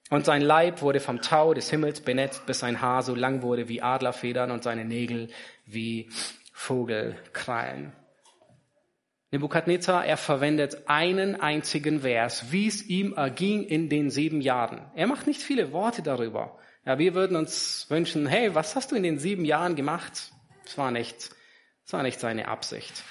Und 0.09 0.25
sein 0.25 0.41
Leib 0.41 0.81
wurde 0.81 0.99
vom 0.99 1.21
Tau 1.21 1.53
des 1.53 1.69
Himmels 1.69 2.01
benetzt, 2.01 2.45
bis 2.45 2.59
sein 2.59 2.81
Haar 2.81 3.03
so 3.03 3.13
lang 3.13 3.41
wurde 3.43 3.69
wie 3.69 3.81
Adlerfedern 3.81 4.49
und 4.49 4.63
seine 4.63 4.85
Nägel 4.85 5.29
wie 5.65 6.09
Vogelkrallen. 6.51 7.93
Nebukadnezar, 9.31 10.05
er 10.05 10.17
verwendet 10.17 10.87
einen 10.87 11.39
einzigen 11.39 12.01
Vers, 12.01 12.51
wie 12.51 12.67
es 12.67 12.83
ihm 12.87 13.13
erging 13.13 13.63
in 13.63 13.87
den 13.87 14.09
sieben 14.09 14.41
Jahren. 14.41 14.91
Er 14.95 15.05
macht 15.05 15.27
nicht 15.27 15.43
viele 15.43 15.71
Worte 15.71 16.01
darüber. 16.01 16.57
Ja, 16.83 16.97
wir 16.97 17.13
würden 17.13 17.37
uns 17.37 17.85
wünschen, 17.89 18.25
hey, 18.25 18.55
was 18.55 18.75
hast 18.75 18.91
du 18.91 18.95
in 18.95 19.03
den 19.03 19.19
sieben 19.19 19.45
Jahren 19.45 19.75
gemacht? 19.75 20.31
Das 20.65 20.77
war 20.79 20.89
nicht, 20.89 21.29
das 21.83 21.93
war 21.93 22.01
nicht 22.01 22.19
seine 22.19 22.47
Absicht. 22.47 23.03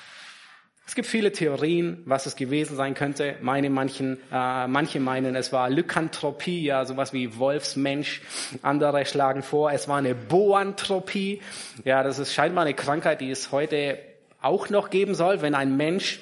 Es 0.88 0.94
gibt 0.94 1.06
viele 1.06 1.32
Theorien, 1.32 2.00
was 2.06 2.24
es 2.24 2.34
gewesen 2.34 2.74
sein 2.74 2.94
könnte. 2.94 3.36
Meine 3.42 3.68
manchen, 3.68 4.16
äh, 4.32 4.66
manche 4.66 5.00
meinen, 5.00 5.36
es 5.36 5.52
war 5.52 5.68
Lykanthropie, 5.68 6.64
ja, 6.64 6.86
sowas 6.86 7.12
wie 7.12 7.36
Wolfsmensch. 7.36 8.22
Andere 8.62 9.04
schlagen 9.04 9.42
vor, 9.42 9.70
es 9.70 9.86
war 9.86 9.98
eine 9.98 10.14
Boanthropie. 10.14 11.42
Ja, 11.84 12.02
das 12.02 12.18
ist 12.18 12.32
scheinbar 12.32 12.64
eine 12.64 12.72
Krankheit, 12.72 13.20
die 13.20 13.30
es 13.30 13.52
heute 13.52 13.98
auch 14.40 14.70
noch 14.70 14.88
geben 14.88 15.14
soll, 15.14 15.42
wenn 15.42 15.54
ein 15.54 15.76
Mensch 15.76 16.20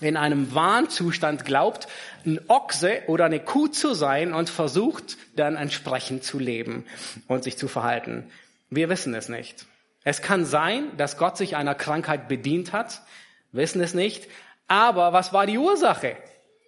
in 0.00 0.16
einem 0.16 0.54
Wahnzustand 0.54 1.44
glaubt, 1.44 1.88
ein 2.24 2.38
Ochse 2.46 3.02
oder 3.08 3.24
eine 3.24 3.40
Kuh 3.40 3.66
zu 3.66 3.94
sein 3.94 4.32
und 4.32 4.48
versucht 4.48 5.16
dann 5.34 5.56
entsprechend 5.56 6.22
zu 6.22 6.38
leben 6.38 6.84
und 7.26 7.42
sich 7.42 7.58
zu 7.58 7.66
verhalten. 7.66 8.30
Wir 8.70 8.90
wissen 8.90 9.12
es 9.14 9.28
nicht. 9.28 9.66
Es 10.04 10.22
kann 10.22 10.44
sein, 10.44 10.96
dass 10.96 11.18
Gott 11.18 11.36
sich 11.36 11.56
einer 11.56 11.74
Krankheit 11.74 12.28
bedient 12.28 12.72
hat, 12.72 13.02
wissen 13.52 13.80
es 13.80 13.94
nicht. 13.94 14.28
Aber 14.66 15.12
was 15.12 15.32
war 15.32 15.46
die 15.46 15.58
Ursache? 15.58 16.16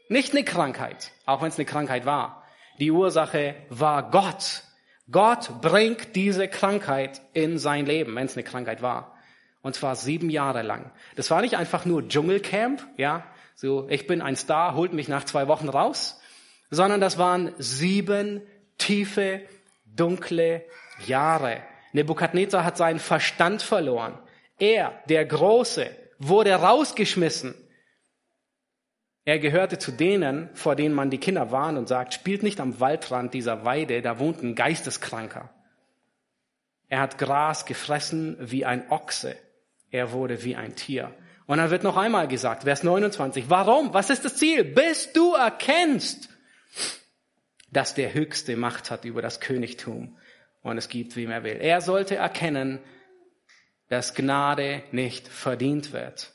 Nicht 0.08 0.32
eine 0.32 0.44
Krankheit, 0.44 1.12
auch 1.26 1.42
wenn 1.42 1.48
es 1.48 1.58
eine 1.58 1.66
Krankheit 1.66 2.06
war. 2.06 2.44
Die 2.78 2.90
Ursache 2.90 3.54
war 3.68 4.10
Gott. 4.10 4.64
Gott 5.10 5.60
bringt 5.60 6.16
diese 6.16 6.48
Krankheit 6.48 7.20
in 7.32 7.58
sein 7.58 7.84
Leben, 7.84 8.14
wenn 8.14 8.26
es 8.26 8.36
eine 8.36 8.44
Krankheit 8.44 8.80
war. 8.80 9.16
Und 9.62 9.74
zwar 9.74 9.96
sieben 9.96 10.30
Jahre 10.30 10.62
lang. 10.62 10.90
Das 11.16 11.30
war 11.30 11.42
nicht 11.42 11.56
einfach 11.56 11.84
nur 11.84 12.08
Dschungelcamp, 12.08 12.86
ja, 12.96 13.24
So, 13.54 13.86
ich 13.90 14.06
bin 14.06 14.22
ein 14.22 14.36
Star, 14.36 14.74
holt 14.74 14.94
mich 14.94 15.08
nach 15.08 15.24
zwei 15.24 15.46
Wochen 15.46 15.68
raus, 15.68 16.18
sondern 16.70 17.00
das 17.00 17.18
waren 17.18 17.52
sieben 17.58 18.40
tiefe, 18.78 19.42
dunkle 19.84 20.64
Jahre. 21.06 21.62
Nebukadnezar 21.92 22.64
hat 22.64 22.78
seinen 22.78 23.00
Verstand 23.00 23.60
verloren. 23.60 24.18
Er, 24.58 24.94
der 25.08 25.26
Große, 25.26 25.90
wurde 26.20 26.54
rausgeschmissen. 26.54 27.54
Er 29.24 29.38
gehörte 29.38 29.78
zu 29.78 29.90
denen, 29.90 30.50
vor 30.54 30.76
denen 30.76 30.94
man 30.94 31.10
die 31.10 31.18
Kinder 31.18 31.50
warnt 31.50 31.78
und 31.78 31.88
sagt, 31.88 32.14
spielt 32.14 32.42
nicht 32.42 32.60
am 32.60 32.78
Waldrand 32.78 33.34
dieser 33.34 33.64
Weide, 33.64 34.02
da 34.02 34.18
wohnt 34.18 34.42
ein 34.42 34.54
Geisteskranker. 34.54 35.50
Er 36.88 37.00
hat 37.00 37.18
Gras 37.18 37.66
gefressen 37.66 38.36
wie 38.40 38.64
ein 38.64 38.90
Ochse. 38.90 39.36
Er 39.90 40.12
wurde 40.12 40.44
wie 40.44 40.56
ein 40.56 40.76
Tier. 40.76 41.14
Und 41.46 41.58
dann 41.58 41.70
wird 41.70 41.82
noch 41.82 41.96
einmal 41.96 42.28
gesagt, 42.28 42.64
Vers 42.64 42.82
29, 42.82 43.48
warum? 43.48 43.94
Was 43.94 44.10
ist 44.10 44.24
das 44.24 44.36
Ziel? 44.36 44.64
Bis 44.64 45.12
du 45.12 45.34
erkennst, 45.34 46.28
dass 47.72 47.94
der 47.94 48.12
Höchste 48.14 48.56
Macht 48.56 48.90
hat 48.90 49.04
über 49.04 49.22
das 49.22 49.40
Königtum 49.40 50.16
und 50.62 50.78
es 50.78 50.88
gibt, 50.88 51.16
wie 51.16 51.24
er 51.24 51.44
will. 51.44 51.56
Er 51.60 51.80
sollte 51.80 52.16
erkennen, 52.16 52.80
dass 53.90 54.14
Gnade 54.14 54.82
nicht 54.92 55.28
verdient 55.28 55.92
wird. 55.92 56.32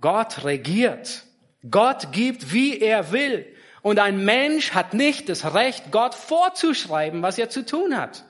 Gott 0.00 0.44
regiert. 0.44 1.24
Gott 1.68 2.12
gibt, 2.12 2.52
wie 2.52 2.78
er 2.78 3.10
will. 3.10 3.46
Und 3.82 3.98
ein 3.98 4.24
Mensch 4.24 4.72
hat 4.72 4.94
nicht 4.94 5.28
das 5.28 5.54
Recht, 5.54 5.90
Gott 5.90 6.14
vorzuschreiben, 6.14 7.22
was 7.22 7.38
er 7.38 7.50
zu 7.50 7.64
tun 7.64 7.96
hat. 7.96 8.24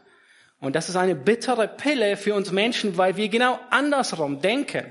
Und 0.61 0.77
das 0.77 0.89
ist 0.89 0.97
eine 0.97 1.15
bittere 1.15 1.67
Pille 1.67 2.17
für 2.17 2.35
uns 2.35 2.53
Menschen, 2.53 2.97
weil 2.97 3.17
wir 3.17 3.29
genau 3.29 3.59
andersrum 3.71 4.41
denken. 4.41 4.87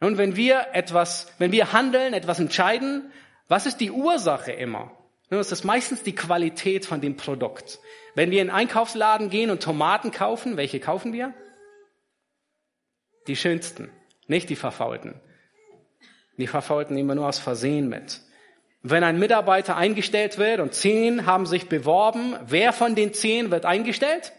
Und 0.00 0.18
wenn 0.18 0.34
wir 0.34 0.68
etwas, 0.72 1.32
wenn 1.38 1.52
wir 1.52 1.72
handeln, 1.72 2.14
etwas 2.14 2.40
entscheiden, 2.40 3.12
was 3.48 3.66
ist 3.66 3.78
die 3.78 3.90
Ursache 3.90 4.52
immer? 4.52 4.92
Nun, 5.30 5.40
es 5.40 5.52
ist 5.52 5.64
meistens 5.64 6.02
die 6.02 6.14
Qualität 6.14 6.86
von 6.86 7.00
dem 7.00 7.16
Produkt. 7.16 7.80
Wenn 8.14 8.30
wir 8.30 8.40
in 8.40 8.48
den 8.48 8.54
Einkaufsladen 8.54 9.30
gehen 9.30 9.50
und 9.50 9.62
Tomaten 9.62 10.10
kaufen, 10.10 10.56
welche 10.56 10.80
kaufen 10.80 11.12
wir? 11.12 11.34
Die 13.26 13.36
schönsten, 13.36 13.90
nicht 14.26 14.50
die 14.50 14.56
verfaulten. 14.56 15.20
Die 16.38 16.46
verfaulten 16.46 16.94
nehmen 16.94 17.08
wir 17.08 17.14
nur 17.14 17.28
aus 17.28 17.38
Versehen 17.38 17.88
mit. 17.88 18.20
Wenn 18.82 19.04
ein 19.04 19.18
Mitarbeiter 19.18 19.76
eingestellt 19.76 20.38
wird 20.38 20.58
und 20.58 20.74
zehn 20.74 21.24
haben 21.24 21.46
sich 21.46 21.68
beworben, 21.68 22.36
wer 22.46 22.72
von 22.72 22.96
den 22.96 23.14
zehn 23.14 23.50
wird 23.50 23.64
eingestellt? 23.64 24.32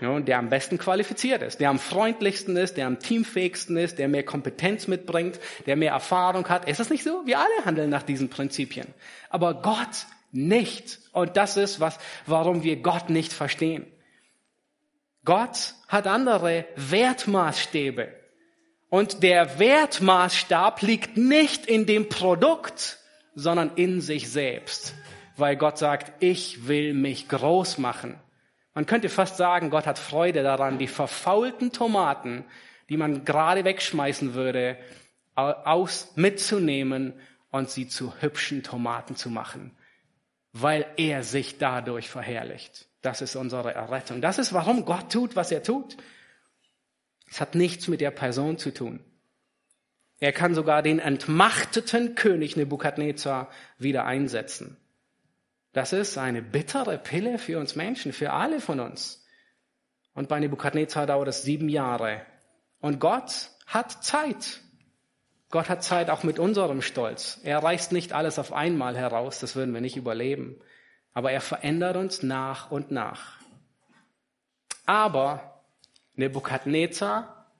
Ja, 0.00 0.20
der 0.20 0.38
am 0.38 0.50
besten 0.50 0.76
qualifiziert 0.78 1.42
ist, 1.42 1.60
der 1.60 1.70
am 1.70 1.78
freundlichsten 1.78 2.56
ist, 2.56 2.76
der 2.76 2.86
am 2.86 2.98
teamfähigsten 2.98 3.76
ist, 3.78 3.98
der 3.98 4.08
mehr 4.08 4.24
Kompetenz 4.24 4.88
mitbringt, 4.88 5.40
der 5.64 5.76
mehr 5.76 5.92
Erfahrung 5.92 6.48
hat. 6.48 6.68
Ist 6.68 6.80
das 6.80 6.90
nicht 6.90 7.02
so? 7.02 7.22
Wir 7.24 7.38
alle 7.38 7.64
handeln 7.64 7.88
nach 7.88 8.02
diesen 8.02 8.28
Prinzipien. 8.28 8.86
Aber 9.30 9.54
Gott 9.62 10.06
nicht. 10.32 10.98
Und 11.12 11.36
das 11.36 11.56
ist 11.56 11.80
was, 11.80 11.98
warum 12.26 12.62
wir 12.62 12.76
Gott 12.76 13.08
nicht 13.08 13.32
verstehen. 13.32 13.86
Gott 15.26 15.74
hat 15.88 16.06
andere 16.06 16.64
Wertmaßstäbe. 16.76 18.14
Und 18.88 19.22
der 19.22 19.58
Wertmaßstab 19.58 20.80
liegt 20.80 21.16
nicht 21.18 21.66
in 21.66 21.84
dem 21.84 22.08
Produkt, 22.08 22.98
sondern 23.34 23.72
in 23.74 24.00
sich 24.00 24.30
selbst. 24.30 24.94
Weil 25.36 25.56
Gott 25.56 25.76
sagt, 25.76 26.22
ich 26.22 26.68
will 26.68 26.94
mich 26.94 27.28
groß 27.28 27.76
machen. 27.78 28.18
Man 28.72 28.86
könnte 28.86 29.08
fast 29.08 29.36
sagen, 29.36 29.68
Gott 29.70 29.86
hat 29.86 29.98
Freude 29.98 30.42
daran, 30.42 30.78
die 30.78 30.86
verfaulten 30.86 31.72
Tomaten, 31.72 32.44
die 32.88 32.96
man 32.96 33.24
gerade 33.24 33.64
wegschmeißen 33.64 34.34
würde, 34.34 34.78
aus 35.34 36.12
mitzunehmen 36.14 37.14
und 37.50 37.68
sie 37.68 37.88
zu 37.88 38.14
hübschen 38.20 38.62
Tomaten 38.62 39.16
zu 39.16 39.28
machen, 39.28 39.76
weil 40.52 40.86
er 40.96 41.22
sich 41.24 41.58
dadurch 41.58 42.08
verherrlicht. 42.08 42.85
Das 43.06 43.22
ist 43.22 43.36
unsere 43.36 43.72
Errettung. 43.72 44.20
Das 44.20 44.36
ist, 44.36 44.52
warum 44.52 44.84
Gott 44.84 45.12
tut, 45.12 45.36
was 45.36 45.52
er 45.52 45.62
tut. 45.62 45.96
Es 47.30 47.40
hat 47.40 47.54
nichts 47.54 47.86
mit 47.86 48.00
der 48.00 48.10
Person 48.10 48.58
zu 48.58 48.74
tun. 48.74 48.98
Er 50.18 50.32
kann 50.32 50.56
sogar 50.56 50.82
den 50.82 50.98
entmachteten 50.98 52.16
König 52.16 52.56
Nebukadnezar 52.56 53.48
wieder 53.78 54.06
einsetzen. 54.06 54.76
Das 55.72 55.92
ist 55.92 56.18
eine 56.18 56.42
bittere 56.42 56.98
Pille 56.98 57.38
für 57.38 57.60
uns 57.60 57.76
Menschen, 57.76 58.12
für 58.12 58.32
alle 58.32 58.58
von 58.58 58.80
uns. 58.80 59.24
Und 60.12 60.28
bei 60.28 60.40
Nebukadnezar 60.40 61.06
dauert 61.06 61.28
es 61.28 61.44
sieben 61.44 61.68
Jahre. 61.68 62.22
Und 62.80 62.98
Gott 62.98 63.50
hat 63.66 64.02
Zeit. 64.02 64.62
Gott 65.50 65.68
hat 65.68 65.84
Zeit 65.84 66.10
auch 66.10 66.24
mit 66.24 66.40
unserem 66.40 66.82
Stolz. 66.82 67.38
Er 67.44 67.62
reißt 67.62 67.92
nicht 67.92 68.12
alles 68.12 68.40
auf 68.40 68.52
einmal 68.52 68.96
heraus, 68.96 69.38
das 69.38 69.54
würden 69.54 69.72
wir 69.74 69.80
nicht 69.80 69.96
überleben. 69.96 70.60
Aber 71.16 71.32
er 71.32 71.40
verändert 71.40 71.96
uns 71.96 72.22
nach 72.22 72.70
und 72.70 72.90
nach. 72.90 73.38
Aber 74.84 75.62
Nebukadnezar 76.12 77.50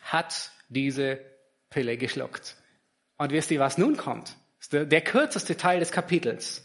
hat 0.00 0.52
diese 0.68 1.18
Pille 1.70 1.96
geschluckt. 1.96 2.54
Und 3.18 3.32
wisst 3.32 3.50
ihr, 3.50 3.58
was 3.58 3.78
nun 3.78 3.96
kommt? 3.96 4.36
Der 4.70 5.00
kürzeste 5.00 5.56
Teil 5.56 5.80
des 5.80 5.90
Kapitels. 5.90 6.64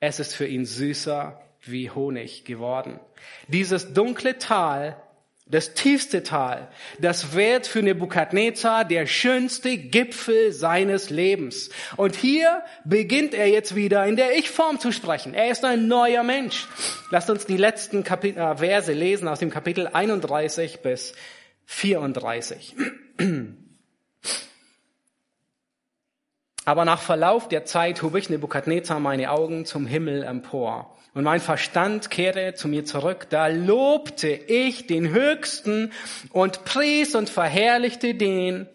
Es 0.00 0.18
ist 0.18 0.34
für 0.34 0.48
ihn 0.48 0.64
süßer 0.66 1.40
wie 1.60 1.88
Honig 1.88 2.44
geworden. 2.44 2.98
Dieses 3.46 3.94
dunkle 3.94 4.36
Tal, 4.38 5.00
das 5.46 5.74
tiefste 5.74 6.22
Tal, 6.22 6.68
das 7.00 7.34
wird 7.34 7.66
für 7.66 7.82
Nebukadnezar 7.82 8.84
der 8.84 9.06
schönste 9.06 9.76
Gipfel 9.76 10.52
seines 10.52 11.10
Lebens. 11.10 11.68
Und 11.96 12.14
hier 12.14 12.62
beginnt 12.84 13.34
er 13.34 13.48
jetzt 13.48 13.74
wieder 13.74 14.06
in 14.06 14.16
der 14.16 14.38
Ich-Form 14.38 14.78
zu 14.78 14.92
sprechen. 14.92 15.34
Er 15.34 15.50
ist 15.50 15.64
ein 15.64 15.88
neuer 15.88 16.22
Mensch. 16.22 16.68
Lasst 17.10 17.28
uns 17.28 17.44
die 17.44 17.56
letzten 17.56 18.04
Kapit 18.04 18.36
äh, 18.36 18.56
Verse 18.56 18.92
lesen 18.92 19.28
aus 19.28 19.40
dem 19.40 19.50
Kapitel 19.50 19.88
31 19.88 20.80
bis 20.80 21.12
34. 21.66 22.76
Aber 26.64 26.84
nach 26.84 27.00
Verlauf 27.00 27.48
der 27.48 27.64
Zeit 27.64 28.02
hob 28.02 28.14
ich 28.14 28.30
Nebukadnezar 28.30 29.00
meine 29.00 29.30
Augen 29.30 29.64
zum 29.66 29.86
Himmel 29.86 30.22
empor. 30.22 30.96
Und 31.14 31.24
mein 31.24 31.40
Verstand 31.40 32.10
kehrte 32.10 32.54
zu 32.54 32.68
mir 32.68 32.84
zurück. 32.84 33.26
Da 33.28 33.48
lobte 33.48 34.28
ich 34.28 34.86
den 34.86 35.10
Höchsten 35.10 35.92
und 36.30 36.64
pries 36.64 37.14
und 37.14 37.28
verherrlichte 37.28 38.14
den, 38.14 38.66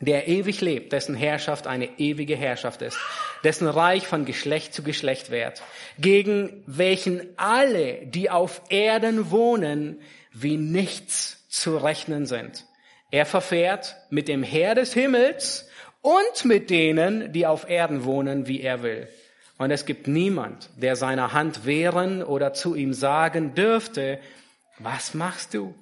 der 0.00 0.26
ewig 0.26 0.60
lebt, 0.60 0.92
dessen 0.92 1.14
Herrschaft 1.14 1.66
eine 1.66 1.98
ewige 1.98 2.36
Herrschaft 2.36 2.82
ist, 2.82 2.98
dessen 3.44 3.68
Reich 3.68 4.06
von 4.06 4.24
Geschlecht 4.24 4.74
zu 4.74 4.82
Geschlecht 4.82 5.30
währt, 5.30 5.62
gegen 5.98 6.62
welchen 6.66 7.38
alle, 7.38 8.06
die 8.06 8.30
auf 8.30 8.62
Erden 8.70 9.30
wohnen, 9.30 10.00
wie 10.32 10.56
nichts 10.56 11.46
zu 11.48 11.76
rechnen 11.76 12.26
sind. 12.26 12.64
Er 13.10 13.26
verfährt 13.26 13.96
mit 14.10 14.28
dem 14.28 14.42
Herr 14.42 14.74
des 14.74 14.94
Himmels 14.94 15.68
und 16.00 16.44
mit 16.44 16.70
denen, 16.70 17.32
die 17.32 17.46
auf 17.46 17.68
Erden 17.68 18.04
wohnen, 18.04 18.48
wie 18.48 18.60
er 18.60 18.82
will. 18.82 19.08
Und 19.56 19.70
es 19.70 19.86
gibt 19.86 20.08
niemand, 20.08 20.70
der 20.76 20.96
seiner 20.96 21.32
Hand 21.32 21.64
wehren 21.64 22.22
oder 22.22 22.52
zu 22.52 22.74
ihm 22.74 22.92
sagen 22.92 23.54
dürfte, 23.54 24.18
was 24.78 25.14
machst 25.14 25.54
du? 25.54 25.74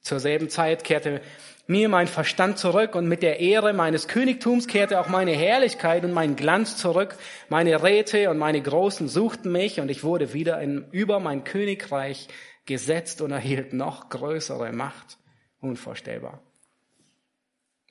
Zur 0.00 0.18
selben 0.18 0.48
Zeit 0.48 0.82
kehrte 0.82 1.20
mir 1.66 1.88
mein 1.88 2.08
Verstand 2.08 2.58
zurück 2.58 2.94
und 2.94 3.06
mit 3.06 3.22
der 3.22 3.38
Ehre 3.38 3.72
meines 3.72 4.08
Königtums 4.08 4.66
kehrte 4.66 4.98
auch 4.98 5.08
meine 5.08 5.32
Herrlichkeit 5.32 6.04
und 6.04 6.12
mein 6.12 6.34
Glanz 6.34 6.76
zurück. 6.76 7.16
Meine 7.48 7.82
Räte 7.82 8.30
und 8.30 8.38
meine 8.38 8.60
Großen 8.60 9.08
suchten 9.08 9.52
mich 9.52 9.78
und 9.78 9.90
ich 9.90 10.02
wurde 10.02 10.32
wieder 10.32 10.60
in, 10.60 10.86
über 10.90 11.20
mein 11.20 11.44
Königreich 11.44 12.28
gesetzt 12.66 13.20
und 13.20 13.30
erhielt 13.30 13.72
noch 13.72 14.08
größere 14.08 14.72
Macht. 14.72 15.18
Unvorstellbar. 15.60 16.42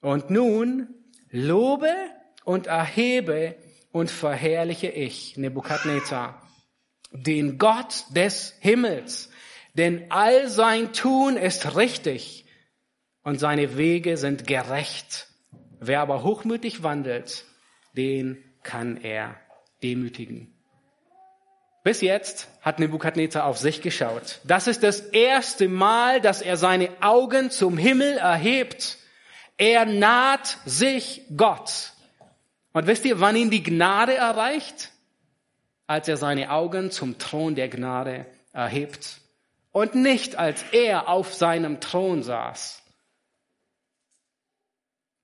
Und 0.02 0.30
nun 0.30 0.90
Lobe 1.30 1.94
und 2.44 2.68
erhebe 2.68 3.56
und 3.92 4.10
verherrliche 4.12 4.88
ich, 4.88 5.38
Nebukadnezar, 5.38 6.42
den 7.12 7.58
Gott 7.58 8.06
des 8.16 8.56
Himmels, 8.60 9.30
denn 9.74 10.06
all 10.10 10.50
sein 10.50 10.94
Tun 10.94 11.38
ist 11.38 11.76
richtig 11.76 12.46
und 13.24 13.40
seine 13.40 13.78
Wege 13.78 14.18
sind 14.18 14.48
gerecht. 14.48 15.28
Wer 15.80 16.02
aber 16.02 16.24
hochmütig 16.24 16.84
wandelt, 16.84 17.46
den 17.96 18.44
kann 18.64 18.98
er 18.98 19.36
demütigen. 19.82 20.54
Bis 21.84 22.02
jetzt 22.02 22.48
hat 22.62 22.80
Nebukadnezar 22.80 23.46
auf 23.46 23.58
sich 23.58 23.82
geschaut. 23.82 24.40
Das 24.44 24.68
ist 24.68 24.84
das 24.84 25.00
erste 25.00 25.68
Mal, 25.68 26.22
dass 26.22 26.44
er 26.44 26.56
seine 26.56 26.90
Augen 27.02 27.50
zum 27.50 27.78
Himmel 27.78 28.18
erhebt. 28.18 29.00
Er 29.58 29.86
naht 29.86 30.58
sich 30.66 31.24
Gott. 31.36 31.94
Und 32.74 32.88
wisst 32.88 33.06
ihr, 33.06 33.20
wann 33.20 33.36
ihn 33.36 33.50
die 33.50 33.64
Gnade 33.64 34.16
erreicht? 34.16 34.92
Als 35.88 36.08
er 36.08 36.18
seine 36.18 36.52
Augen 36.52 36.92
zum 36.92 37.18
Thron 37.18 37.56
der 37.56 37.68
Gnade 37.68 38.26
erhebt. 38.54 39.20
Und 39.72 39.96
nicht 39.96 40.38
als 40.38 40.64
er 40.72 41.10
auf 41.10 41.34
seinem 41.34 41.80
Thron 41.80 42.24
saß. 42.24 42.82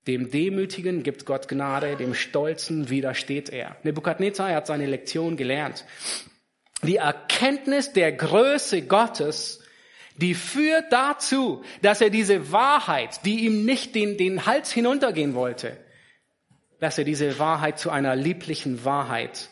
Dem 0.06 0.30
Demütigen 0.30 1.02
gibt 1.02 1.26
Gott 1.26 1.48
Gnade, 1.48 1.96
dem 1.96 2.14
Stolzen 2.14 2.88
widersteht 2.88 3.50
er. 3.50 3.76
Nebukadnezar 3.82 4.54
hat 4.54 4.66
seine 4.66 4.86
Lektion 4.86 5.36
gelernt. 5.36 5.84
Die 6.82 6.96
Erkenntnis 6.96 7.92
der 7.92 8.12
Größe 8.12 8.82
Gottes, 8.82 9.60
die 10.16 10.34
führt 10.34 10.92
dazu, 10.92 11.62
dass 11.82 12.00
er 12.00 12.08
diese 12.08 12.52
Wahrheit, 12.52 13.24
die 13.26 13.44
ihm 13.44 13.66
nicht 13.66 13.94
den, 13.94 14.16
den 14.16 14.46
Hals 14.46 14.72
hinuntergehen 14.72 15.34
wollte, 15.34 15.76
dass 16.80 16.98
er 16.98 17.04
diese 17.04 17.38
Wahrheit 17.38 17.78
zu 17.78 17.90
einer 17.90 18.16
lieblichen 18.16 18.84
Wahrheit 18.84 19.48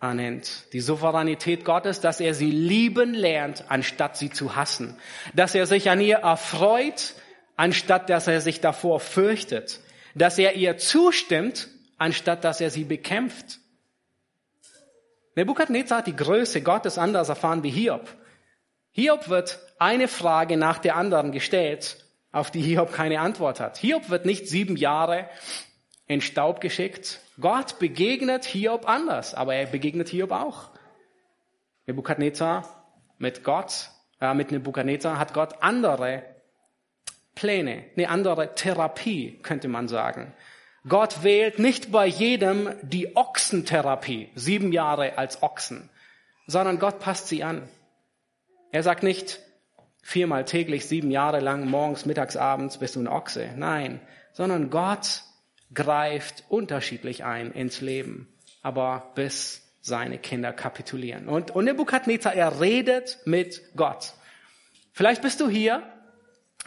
ernennt. 0.00 0.64
Die 0.72 0.80
Souveränität 0.80 1.64
Gottes, 1.64 2.00
dass 2.00 2.20
er 2.20 2.34
sie 2.34 2.50
lieben 2.50 3.14
lernt, 3.14 3.64
anstatt 3.68 4.16
sie 4.16 4.30
zu 4.30 4.56
hassen. 4.56 4.96
Dass 5.34 5.54
er 5.54 5.66
sich 5.66 5.90
an 5.90 6.00
ihr 6.00 6.18
erfreut, 6.18 7.14
anstatt 7.56 8.10
dass 8.10 8.26
er 8.26 8.40
sich 8.40 8.60
davor 8.60 9.00
fürchtet 9.00 9.80
dass 10.14 10.38
er 10.38 10.54
ihr 10.54 10.78
zustimmt, 10.78 11.68
anstatt 11.98 12.44
dass 12.44 12.60
er 12.60 12.70
sie 12.70 12.84
bekämpft. 12.84 13.58
Nebukadnezar 15.36 15.98
hat 15.98 16.06
die 16.06 16.16
Größe 16.16 16.62
Gottes 16.62 16.98
anders 16.98 17.28
erfahren 17.28 17.62
wie 17.62 17.70
Hiob. 17.70 18.08
Hiob 18.92 19.28
wird 19.28 19.58
eine 19.78 20.06
Frage 20.06 20.56
nach 20.56 20.78
der 20.78 20.94
anderen 20.96 21.32
gestellt, 21.32 22.04
auf 22.30 22.52
die 22.52 22.62
Hiob 22.62 22.92
keine 22.92 23.20
Antwort 23.20 23.58
hat. 23.58 23.78
Hiob 23.78 24.08
wird 24.10 24.26
nicht 24.26 24.48
sieben 24.48 24.76
Jahre 24.76 25.28
in 26.06 26.20
Staub 26.20 26.60
geschickt. 26.60 27.20
Gott 27.40 27.78
begegnet 27.78 28.44
Hiob 28.44 28.88
anders, 28.88 29.34
aber 29.34 29.54
er 29.54 29.66
begegnet 29.66 30.08
Hiob 30.08 30.30
auch. 30.30 30.70
Nebukadnezar 31.86 32.84
mit 33.18 33.44
Gott, 33.44 33.90
äh, 34.20 34.34
mit 34.34 34.50
Nebukadnezar 34.50 35.18
hat 35.18 35.34
Gott 35.34 35.62
andere 35.62 36.22
Pläne, 37.34 37.84
eine 37.96 38.08
andere 38.08 38.54
Therapie, 38.54 39.38
könnte 39.42 39.68
man 39.68 39.88
sagen. 39.88 40.32
Gott 40.86 41.22
wählt 41.22 41.58
nicht 41.58 41.90
bei 41.90 42.06
jedem 42.06 42.74
die 42.82 43.16
Ochsentherapie, 43.16 44.28
sieben 44.34 44.72
Jahre 44.72 45.16
als 45.16 45.42
Ochsen, 45.42 45.88
sondern 46.46 46.78
Gott 46.78 47.00
passt 47.00 47.28
sie 47.28 47.42
an. 47.42 47.68
Er 48.70 48.82
sagt 48.82 49.02
nicht 49.02 49.40
viermal 50.02 50.44
täglich, 50.44 50.86
sieben 50.86 51.10
Jahre 51.10 51.40
lang, 51.40 51.68
morgens, 51.68 52.04
mittags, 52.04 52.36
abends 52.36 52.78
bist 52.78 52.96
du 52.96 53.00
ein 53.00 53.08
Ochse. 53.08 53.48
Nein, 53.56 54.00
sondern 54.32 54.68
Gott 54.68 55.22
greift 55.74 56.44
unterschiedlich 56.48 57.24
ein 57.24 57.52
ins 57.52 57.80
Leben, 57.80 58.28
aber 58.62 59.12
bis 59.14 59.62
seine 59.80 60.18
Kinder 60.18 60.52
kapitulieren. 60.52 61.28
Und, 61.28 61.50
und 61.50 61.66
Nebukadnezar, 61.66 62.34
er 62.34 62.60
redet 62.60 63.18
mit 63.26 63.60
Gott. 63.76 64.14
Vielleicht 64.92 65.22
bist 65.22 65.40
du 65.40 65.48
hier 65.48 65.82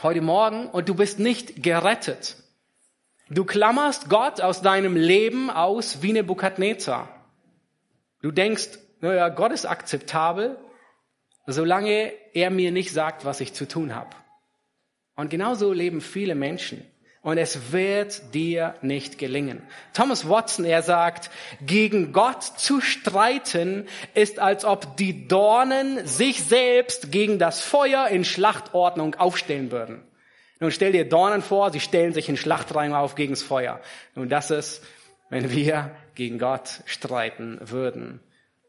heute 0.03 0.22
Morgen 0.22 0.68
und 0.68 0.89
du 0.89 0.95
bist 0.95 1.20
nicht 1.20 1.64
gerettet. 1.64 2.36
Du 3.30 3.43
klammerst 3.43 4.10
Gott 4.10 4.41
aus 4.41 4.62
deinem 4.62 4.95
Leben 4.95 5.49
aus 5.49 6.01
wie 6.01 6.14
Nebukadnezar. 6.14 7.10
Du 8.22 8.32
denkst, 8.32 8.80
naja, 9.01 9.30
Gott 9.30 9.51
ist 9.51 9.66
akzeptabel, 9.66 10.58
solange 11.45 12.14
er 12.34 12.51
mir 12.51 12.72
nicht 12.72 12.91
sagt, 12.91 13.26
was 13.26 13.41
ich 13.41 13.53
zu 13.53 13.68
tun 13.68 13.95
habe. 13.95 14.16
Und 15.16 15.30
genauso 15.30 15.74
leben 15.74 16.01
viele 16.01 16.36
Menschen 16.36 16.86
und 17.22 17.38
es 17.38 17.72
wird 17.72 18.34
dir 18.34 18.76
nicht 18.82 19.18
gelingen. 19.18 19.61
Thomas 19.93 20.30
Watson, 20.30 20.65
er 20.65 20.82
sagt, 20.82 21.30
gegen 21.61 22.13
Gott 22.13 22.43
zu 22.43 22.80
streiten 22.82 23.88
ist, 24.13 24.39
als 24.39 24.63
ob 24.65 24.97
die 24.97 25.28
Dornen 25.28 26.05
sich 26.07 26.43
selbst 26.43 27.11
gegen 27.11 27.39
das 27.39 27.61
Feuer 27.61 28.07
in 28.07 28.24
Schlachtordnung 28.24 29.15
aufstellen 29.15 29.72
würden. 29.72 30.03
Nun 30.59 30.72
stell 30.72 30.91
dir 30.91 31.07
Dornen 31.07 31.41
vor, 31.41 31.72
sie 31.72 31.80
stellen 31.80 32.13
sich 32.13 32.30
in 32.30 32.38
Schlachtreihen 32.38 32.93
auf 32.93 33.15
gegen 33.15 33.34
das 33.34 33.43
Feuer. 33.43 33.80
Nun 34.15 34.30
das 34.30 34.49
ist, 34.49 34.84
wenn 35.30 35.51
wir 35.51 35.91
gegen 36.15 36.39
Gott 36.39 36.82
streiten 36.86 37.59
würden. 37.61 38.22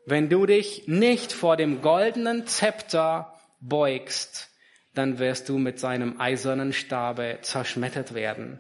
Wenn 0.05 0.29
du 0.29 0.47
dich 0.47 0.89
nicht 0.89 1.33
vor 1.33 1.57
dem 1.57 1.81
goldenen 1.81 2.47
Zepter 2.47 3.35
beugst, 3.61 4.51
dann 4.95 5.19
wirst 5.19 5.49
du 5.49 5.59
mit 5.59 5.79
seinem 5.79 6.21
eisernen 6.21 6.73
Stabe 6.73 7.39
zerschmettert 7.43 8.15
werden. 8.15 8.59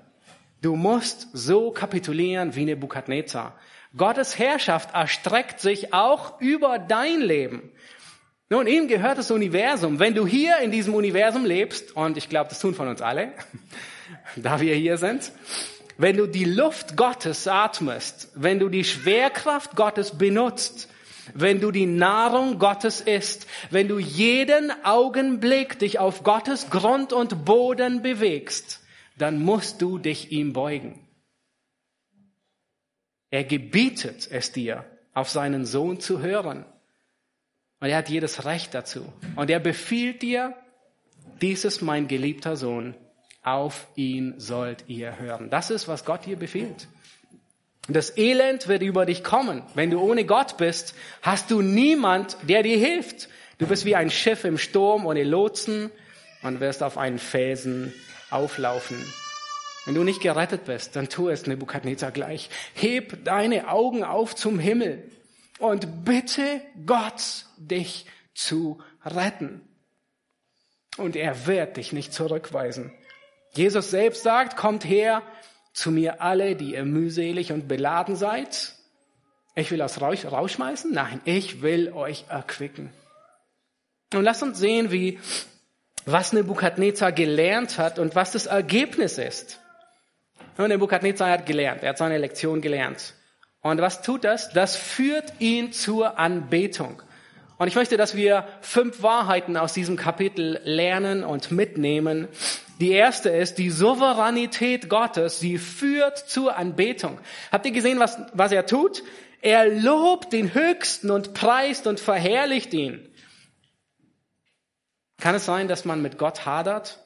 Du 0.61 0.77
musst 0.77 1.29
so 1.33 1.71
kapitulieren 1.71 2.55
wie 2.55 2.65
Nebukadnezar. 2.65 3.59
Gottes 3.97 4.39
Herrschaft 4.39 4.95
erstreckt 4.95 5.61
sich 5.61 5.95
auch 5.95 6.41
über 6.41 6.79
dein 6.79 7.21
Leben. 7.21 7.71
Nun, 8.51 8.67
ihm 8.67 8.89
gehört 8.89 9.19
das 9.19 9.31
Universum. 9.31 9.99
Wenn 9.99 10.15
du 10.15 10.27
hier 10.27 10.59
in 10.59 10.71
diesem 10.71 10.95
Universum 10.95 11.45
lebst, 11.45 11.95
und 11.95 12.17
ich 12.17 12.29
glaube, 12.29 12.49
das 12.49 12.61
tun 12.61 12.75
von 12.75 12.89
uns 12.89 13.03
alle, 13.03 13.33
da 14.37 14.61
wir 14.61 14.75
hier 14.75 14.97
sind, 14.97 15.33
wenn 15.99 16.17
du 16.17 16.27
die 16.27 16.45
Luft 16.45 16.97
Gottes 16.97 17.47
atmest, 17.47 18.31
wenn 18.35 18.59
du 18.59 18.69
die 18.69 18.85
Schwerkraft 18.85 19.77
Gottes 19.77 20.17
benutzt, 20.17 20.89
wenn 21.35 21.61
du 21.61 21.71
die 21.71 21.87
Nahrung 21.87 22.59
Gottes 22.59 23.01
isst, 23.01 23.47
wenn 23.71 23.89
du 23.89 23.99
jeden 23.99 24.73
Augenblick 24.85 25.79
dich 25.79 25.99
auf 25.99 26.23
Gottes 26.23 26.71
Grund 26.71 27.13
und 27.13 27.45
Boden 27.45 28.03
bewegst, 28.03 28.81
dann 29.17 29.43
musst 29.43 29.83
du 29.83 29.99
dich 29.99 30.33
ihm 30.33 30.53
beugen. 30.53 31.07
Er 33.31 33.45
gebietet 33.45 34.29
es 34.31 34.53
dir, 34.53 34.85
auf 35.13 35.29
seinen 35.29 35.67
Sohn 35.67 36.01
zu 36.01 36.21
hören. 36.21 36.65
Und 37.81 37.89
er 37.89 37.99
hat 37.99 38.09
jedes 38.09 38.45
Recht 38.45 38.75
dazu. 38.75 39.13
Und 39.37 39.51
er 39.51 39.61
befiehlt 39.61 40.23
dir, 40.23 40.55
dies 41.41 41.65
ist 41.65 41.83
mein 41.83 42.09
geliebter 42.09 42.57
Sohn, 42.57 42.95
auf 43.43 43.87
ihn 43.95 44.35
sollt 44.39 44.85
ihr 44.89 45.19
hören. 45.19 45.51
Das 45.51 45.71
ist, 45.71 45.89
was 45.89 46.05
Gott 46.05 46.27
dir 46.27 46.37
befiehlt. 46.37 46.89
Das 47.91 48.17
Elend 48.19 48.69
wird 48.69 48.83
über 48.83 49.07
dich 49.07 49.25
kommen. 49.25 49.63
Wenn 49.75 49.91
du 49.91 49.99
ohne 49.99 50.27
Gott 50.27 50.59
bist, 50.59 50.95
hast 51.23 51.51
du 51.51 51.63
niemand, 51.63 52.37
der 52.43 52.63
dir 52.63 52.77
hilft. 52.77 53.31
Du 53.57 53.67
bist 53.67 53.87
wie 53.87 53.97
ein 53.97 54.11
Schiff 54.11 54.45
im 54.45 54.59
Sturm 54.59 55.07
ohne 55.07 55.25
Lotsen 55.25 55.91
und 56.43 56.61
wirst 56.61 56.83
auf 56.83 56.99
einen 56.99 57.19
Felsen 57.19 57.95
auflaufen. 58.31 59.03
Wenn 59.87 59.95
du 59.95 60.05
nicht 60.05 60.21
gerettet 60.21 60.67
bist, 60.67 60.97
dann 60.97 61.09
tu 61.09 61.31
es 61.31 61.47
Nebukadnezar 61.47 62.11
gleich. 62.11 62.51
Heb 62.75 63.25
deine 63.25 63.71
Augen 63.71 64.05
auf 64.05 64.37
zum 64.37 64.59
Himmel 64.59 65.11
und 65.59 66.05
bitte 66.05 66.61
Gott, 66.85 67.47
dich 67.57 68.05
zu 68.35 68.83
retten. 69.03 69.63
Und 70.99 71.17
er 71.17 71.47
wird 71.47 71.79
dich 71.79 71.95
nicht 71.95 72.13
zurückweisen. 72.13 72.93
Jesus 73.55 73.91
selbst 73.91 74.23
sagt, 74.23 74.59
kommt 74.59 74.85
her, 74.85 75.23
zu 75.79 75.91
mir 75.91 76.21
alle, 76.21 76.57
die 76.57 76.75
ihr 76.75 76.85
mühselig 76.85 77.53
und 77.53 77.69
beladen 77.69 78.17
seid. 78.17 78.73
Ich 79.55 79.71
will 79.71 79.79
das 79.79 80.01
rausschmeißen? 80.01 80.93
Nein, 80.93 81.21
ich 81.25 81.63
will 81.63 81.93
euch 81.93 82.25
erquicken. 82.29 82.91
Und 84.15 84.25
lasst 84.25 84.43
uns 84.43 84.59
sehen, 84.59 84.91
wie, 84.91 85.19
was 86.07 86.33
Nebukadnezar 86.33 87.13
gelernt 87.13 87.79
hat 87.79 87.99
und 87.99 88.15
was 88.15 88.33
das 88.33 88.47
Ergebnis 88.47 89.19
ist. 89.19 89.61
Und 90.57 90.69
Nebukadnezar 90.69 91.31
hat 91.31 91.47
gelernt, 91.47 91.83
er 91.83 91.91
hat 91.91 91.99
seine 91.99 92.19
Lektion 92.19 92.61
gelernt. 92.61 93.15
Und 93.61 93.81
was 93.81 94.03
tut 94.03 94.25
das? 94.25 94.51
Das 94.51 94.77
führt 94.77 95.33
ihn 95.41 95.73
zur 95.73 96.19
Anbetung. 96.19 97.03
Und 97.59 97.67
ich 97.67 97.75
möchte, 97.75 97.97
dass 97.97 98.15
wir 98.15 98.47
fünf 98.61 99.03
Wahrheiten 99.03 99.57
aus 99.57 99.73
diesem 99.73 99.97
Kapitel 99.97 100.61
lernen 100.63 101.25
und 101.25 101.51
mitnehmen. 101.51 102.29
Die 102.81 102.93
erste 102.93 103.31
ist 103.31 103.59
die 103.59 103.71
Souveränität 103.71 104.89
Gottes. 104.89 105.41
Sie 105.41 105.59
führt 105.59 106.19
zur 106.19 106.57
Anbetung. 106.57 107.19
Habt 107.51 107.67
ihr 107.67 107.73
gesehen, 107.73 107.99
was, 107.99 108.17
was 108.33 108.53
er 108.53 108.67
tut? 108.67 109.03
Er 109.41 109.69
lobt 109.69 110.33
den 110.33 110.55
Höchsten 110.55 111.11
und 111.11 111.35
preist 111.35 111.89
und 111.89 111.99
verherrlicht 111.99 112.73
ihn. 112.75 113.09
Kann 115.21 115.35
es 115.35 115.45
sein, 115.45 115.67
dass 115.67 115.85
man 115.85 116.01
mit 116.01 116.17
Gott 116.17 116.47
hadert? 116.47 117.05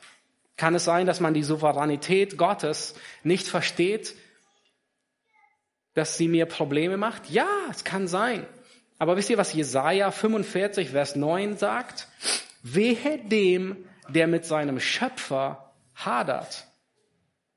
Kann 0.58 0.74
es 0.74 0.84
sein, 0.84 1.06
dass 1.06 1.20
man 1.20 1.32
die 1.32 1.42
Souveränität 1.42 2.36
Gottes 2.36 2.94
nicht 3.22 3.48
versteht? 3.48 4.14
Dass 5.94 6.18
sie 6.18 6.28
mir 6.28 6.44
Probleme 6.44 6.98
macht? 6.98 7.30
Ja, 7.30 7.48
es 7.70 7.84
kann 7.84 8.06
sein. 8.06 8.46
Aber 9.02 9.16
wisst 9.16 9.30
ihr, 9.30 9.36
was 9.36 9.52
Jesaja 9.52 10.12
45, 10.12 10.90
Vers 10.90 11.16
9 11.16 11.56
sagt? 11.56 12.06
Wehe 12.62 13.18
dem, 13.18 13.84
der 14.08 14.28
mit 14.28 14.44
seinem 14.44 14.78
Schöpfer 14.78 15.72
hadert. 15.96 16.68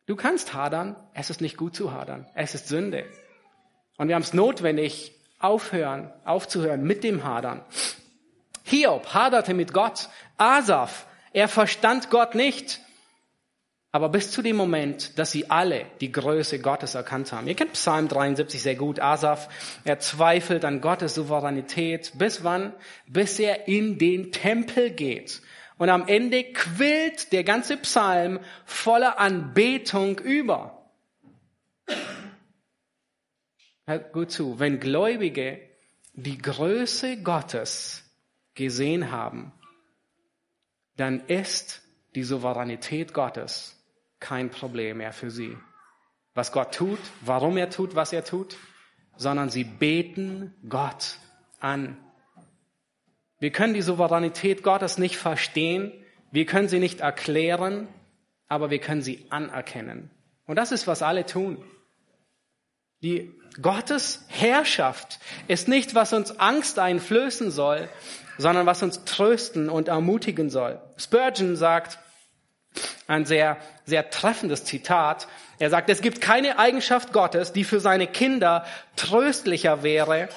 Du 0.08 0.16
kannst 0.16 0.56
hadern, 0.56 0.96
es 1.14 1.30
ist 1.30 1.42
nicht 1.42 1.56
gut 1.56 1.76
zu 1.76 1.94
hadern, 1.94 2.26
es 2.34 2.56
ist 2.56 2.68
Sünde. 2.68 3.06
Und 3.98 4.08
wir 4.08 4.16
haben 4.16 4.24
es 4.24 4.34
notwendig, 4.34 5.14
aufhören, 5.38 6.12
aufzuhören 6.24 6.82
mit 6.82 7.04
dem 7.04 7.24
Hadern. 7.24 7.64
Hiob 8.64 9.14
haderte 9.14 9.54
mit 9.54 9.72
Gott. 9.72 10.10
Asaf, 10.38 11.06
er 11.32 11.48
verstand 11.48 12.10
Gott 12.10 12.34
nicht. 12.34 12.80
Aber 13.96 14.10
bis 14.10 14.30
zu 14.30 14.42
dem 14.42 14.58
Moment, 14.58 15.18
dass 15.18 15.32
sie 15.32 15.50
alle 15.50 15.86
die 16.02 16.12
Größe 16.12 16.60
Gottes 16.60 16.96
erkannt 16.96 17.32
haben. 17.32 17.48
Ihr 17.48 17.56
kennt 17.56 17.72
Psalm 17.72 18.10
73 18.10 18.62
sehr 18.62 18.76
gut. 18.76 19.00
Asaf, 19.00 19.48
er 19.86 20.00
zweifelt 20.00 20.66
an 20.66 20.82
Gottes 20.82 21.16
Souveränität. 21.16 22.12
Bis 22.18 22.44
wann? 22.44 22.74
Bis 23.08 23.40
er 23.40 23.70
in 23.70 23.98
den 23.98 24.34
Tempel 24.34 24.90
geht. 24.90 25.42
Und 25.78 25.88
am 25.88 26.10
Ende 26.10 26.44
quillt 26.44 27.32
der 27.32 27.46
ganze 27.46 27.78
Psalm 27.78 28.42
voller 28.66 29.18
Anbetung 29.18 30.20
über. 30.20 30.92
hört 33.86 34.12
gut 34.12 34.30
zu, 34.30 34.60
wenn 34.60 34.82
Gläubige 34.82 35.62
die 36.16 36.38
Größe 36.38 37.22
Gottes 37.22 38.04
gesehen 38.56 39.10
haben, 39.10 39.54
dann 40.98 41.22
ist 41.28 41.82
die 42.14 42.24
Souveränität 42.24 43.14
Gottes 43.14 43.72
kein 44.20 44.50
Problem 44.50 44.98
mehr 44.98 45.14
für 45.14 45.32
sie. 45.32 45.58
Was 46.34 46.52
Gott 46.52 46.74
tut, 46.74 47.00
warum 47.22 47.58
er 47.58 47.70
tut, 47.70 47.96
was 47.96 48.12
er 48.14 48.26
tut, 48.26 48.58
sondern 49.18 49.50
sie 49.50 49.64
beten 49.64 50.54
Gott 50.68 51.18
an. 51.60 51.98
Wir 53.40 53.52
können 53.52 53.74
die 53.74 53.82
Souveränität 53.82 54.64
Gottes 54.64 54.98
nicht 54.98 55.18
verstehen, 55.18 55.92
wir 56.32 56.46
können 56.46 56.68
sie 56.68 56.80
nicht 56.80 57.00
erklären, 57.00 57.88
aber 58.48 58.70
wir 58.70 58.80
können 58.80 59.02
sie 59.02 59.26
anerkennen. 59.30 60.10
Und 60.46 60.58
das 60.58 60.72
ist, 60.72 60.88
was 60.88 61.02
alle 61.02 61.26
tun. 61.26 61.64
Die 63.02 63.32
Gottes 63.62 64.26
Herrschaft 64.28 65.20
ist 65.48 65.68
nicht, 65.68 65.96
was 65.96 66.12
uns 66.12 66.40
Angst 66.40 66.78
einflößen 66.78 67.52
soll, 67.52 67.88
sondern 68.38 68.66
was 68.66 68.84
uns 68.84 69.06
trösten 69.06 69.70
und 69.70 69.88
ermutigen 69.88 70.50
soll. 70.50 70.82
Spurgeon 70.98 71.56
sagt, 71.56 72.00
ein 73.08 73.26
sehr, 73.26 73.58
sehr 73.86 74.10
treffendes 74.10 74.64
Zitat. 74.64 75.28
Er 75.60 75.70
sagt, 75.70 75.90
es 75.90 76.02
gibt 76.02 76.22
keine 76.22 76.58
Eigenschaft 76.58 77.14
Gottes, 77.14 77.54
die 77.54 77.64
für 77.64 77.80
seine 77.80 78.08
Kinder 78.08 78.66
tröstlicher 78.96 79.84
wäre 79.84 80.30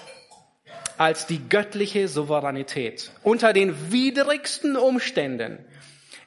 als 0.99 1.27
die 1.27 1.49
göttliche 1.49 2.09
Souveränität. 2.09 3.12
Unter 3.23 3.53
den 3.53 3.93
widrigsten 3.93 4.77
Umständen, 4.77 5.64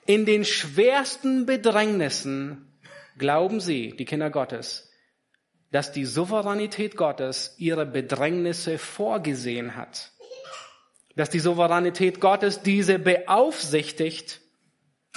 in 0.05 0.25
den 0.25 0.45
schwersten 0.45 1.45
Bedrängnissen, 1.45 2.79
glauben 3.17 3.59
sie, 3.59 3.95
die 3.95 4.05
Kinder 4.05 4.29
Gottes, 4.29 4.89
dass 5.71 5.91
die 5.91 6.05
Souveränität 6.05 6.97
Gottes 6.97 7.55
ihre 7.57 7.85
Bedrängnisse 7.85 8.77
vorgesehen 8.77 9.75
hat. 9.75 10.11
Dass 11.15 11.29
die 11.29 11.39
Souveränität 11.39 12.19
Gottes 12.19 12.61
diese 12.61 12.97
beaufsichtigt 12.97 14.40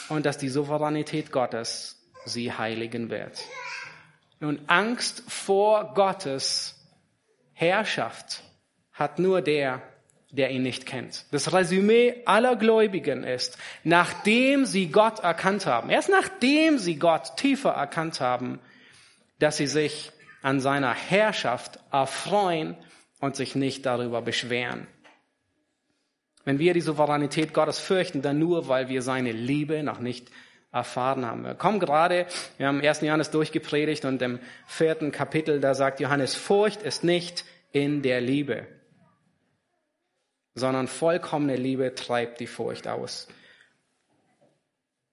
und 0.09 0.27
dass 0.27 0.39
die 0.39 0.49
Souveränität 0.49 1.33
Gottes 1.33 2.01
sie 2.25 2.53
heiligen 2.53 3.11
wird. 3.11 3.43
Nun, 4.41 4.61
Angst 4.67 5.23
vor 5.29 5.95
Gottes 5.95 6.75
Herrschaft 7.53 8.43
hat 8.93 9.19
nur 9.19 9.43
der, 9.43 9.83
der 10.31 10.51
ihn 10.51 10.63
nicht 10.63 10.87
kennt. 10.87 11.27
Das 11.31 11.53
Resümee 11.53 12.23
aller 12.27 12.57
Gläubigen 12.57 13.25
ist, 13.25 13.57
nachdem 13.85 14.67
sie 14.67 14.89
Gott 14.89 15.21
erkannt 15.21 15.67
haben, 15.67 15.91
erst 15.91 16.09
nachdem 16.09 16.79
sie 16.79 16.97
Gott 16.97 17.37
tiefer 17.37 17.71
erkannt 17.71 18.21
haben, 18.21 18.59
dass 19.39 19.57
sie 19.57 19.67
sich 19.67 20.13
an 20.43 20.61
seiner 20.61 20.93
Herrschaft 20.93 21.79
erfreuen 21.91 22.77
und 23.21 23.37
sich 23.37 23.55
nicht 23.55 23.87
darüber 23.87 24.23
beschweren. 24.23 24.87
Wenn 26.45 26.59
wir 26.59 26.75
die 26.75 26.81
Souveränität 26.81 27.55
Gottes 27.55 27.79
fürchten, 27.79 28.23
dann 28.23 28.39
nur, 28.39 28.69
weil 28.69 28.89
wir 28.89 29.03
seine 29.03 29.33
Liebe 29.33 29.83
noch 29.83 29.99
nicht 29.99 30.31
erfahren 30.73 31.25
haben. 31.25 31.45
Wir 31.45 31.55
kommen 31.55 31.79
gerade, 31.79 32.27
wir 32.59 32.67
haben 32.67 32.79
im 32.79 32.85
ersten 32.85 33.07
Johannes 33.07 33.31
durchgepredigt 33.31 34.05
und 34.05 34.21
im 34.21 34.41
vierten 34.67 35.13
Kapitel, 35.13 35.61
da 35.61 35.75
sagt 35.75 36.01
Johannes, 36.01 36.35
Furcht 36.35 36.83
ist 36.83 37.05
nicht 37.05 37.45
in 37.73 38.03
der 38.03 38.21
Liebe, 38.21 38.67
sondern 40.55 40.89
vollkommene 40.89 41.57
Liebe 41.57 41.95
treibt 41.95 42.41
die 42.41 42.47
Furcht 42.47 42.89
aus. 42.89 43.29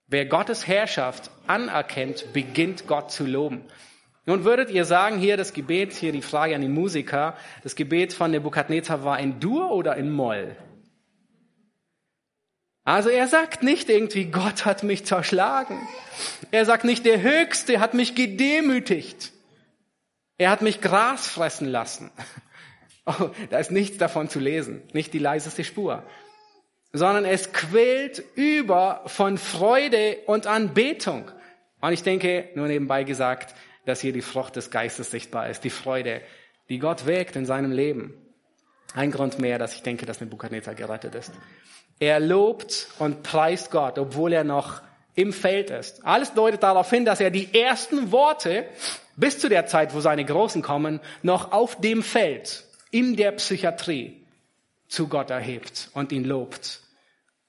Wer 0.07 0.25
Gottes 0.25 0.67
Herrschaft 0.67 1.31
anerkennt, 1.47 2.33
beginnt 2.33 2.87
Gott 2.87 3.11
zu 3.11 3.25
loben. 3.25 3.63
Nun 4.25 4.43
würdet 4.43 4.69
ihr 4.69 4.83
sagen, 4.83 5.17
hier 5.19 5.37
das 5.37 5.53
Gebet, 5.53 5.93
hier 5.93 6.11
die 6.11 6.21
Frage 6.21 6.55
an 6.55 6.61
die 6.61 6.67
Musiker, 6.67 7.35
das 7.63 7.75
Gebet 7.75 8.13
von 8.13 8.31
Nebukadnezar 8.31 9.03
war 9.03 9.19
in 9.19 9.39
Dur 9.39 9.71
oder 9.71 9.95
in 9.95 10.11
Moll? 10.11 10.55
Also 12.91 13.07
er 13.07 13.29
sagt 13.29 13.63
nicht 13.63 13.87
irgendwie, 13.87 14.25
Gott 14.25 14.65
hat 14.65 14.83
mich 14.83 15.05
zerschlagen. 15.05 15.79
Er 16.51 16.65
sagt 16.65 16.83
nicht, 16.83 17.05
der 17.05 17.21
Höchste 17.21 17.79
hat 17.79 17.93
mich 17.93 18.15
gedemütigt. 18.15 19.31
Er 20.37 20.49
hat 20.49 20.61
mich 20.61 20.81
Gras 20.81 21.25
fressen 21.27 21.67
lassen. 21.67 22.11
Oh, 23.03 23.31
da 23.49 23.57
ist 23.57 23.71
nichts 23.71 23.97
davon 23.97 24.29
zu 24.29 24.39
lesen, 24.39 24.83
nicht 24.93 25.11
die 25.11 25.19
leiseste 25.19 25.63
Spur. 25.63 26.03
Sondern 26.93 27.25
es 27.25 27.51
quillt 27.51 28.23
über 28.35 29.01
von 29.07 29.39
Freude 29.39 30.19
und 30.27 30.45
Anbetung. 30.45 31.31
Und 31.81 31.93
ich 31.93 32.03
denke, 32.03 32.49
nur 32.53 32.67
nebenbei 32.67 33.03
gesagt, 33.03 33.55
dass 33.87 34.01
hier 34.01 34.13
die 34.13 34.21
Frucht 34.21 34.55
des 34.55 34.69
Geistes 34.69 35.09
sichtbar 35.09 35.49
ist, 35.49 35.63
die 35.63 35.71
Freude, 35.71 36.21
die 36.69 36.77
Gott 36.77 37.07
wägt 37.07 37.35
in 37.35 37.47
seinem 37.47 37.71
Leben. 37.71 38.13
Ein 38.93 39.09
Grund 39.09 39.39
mehr, 39.39 39.57
dass 39.57 39.73
ich 39.73 39.81
denke, 39.81 40.05
dass 40.05 40.21
Nebuchadnezzar 40.21 40.75
gerettet 40.75 41.15
ist. 41.15 41.31
Er 42.01 42.19
lobt 42.19 42.87
und 42.97 43.21
preist 43.21 43.69
Gott, 43.69 43.99
obwohl 43.99 44.33
er 44.33 44.43
noch 44.43 44.81
im 45.13 45.31
Feld 45.31 45.69
ist. 45.69 46.03
Alles 46.03 46.33
deutet 46.33 46.63
darauf 46.63 46.89
hin, 46.89 47.05
dass 47.05 47.21
er 47.21 47.29
die 47.29 47.53
ersten 47.53 48.11
Worte 48.11 48.65
bis 49.17 49.37
zu 49.37 49.49
der 49.49 49.67
Zeit, 49.67 49.93
wo 49.93 49.99
seine 49.99 50.25
Großen 50.25 50.63
kommen, 50.63 50.99
noch 51.21 51.51
auf 51.51 51.79
dem 51.79 52.01
Feld, 52.01 52.63
in 52.89 53.15
der 53.15 53.33
Psychiatrie, 53.33 54.17
zu 54.87 55.09
Gott 55.09 55.29
erhebt 55.29 55.91
und 55.93 56.11
ihn 56.11 56.23
lobt. 56.23 56.79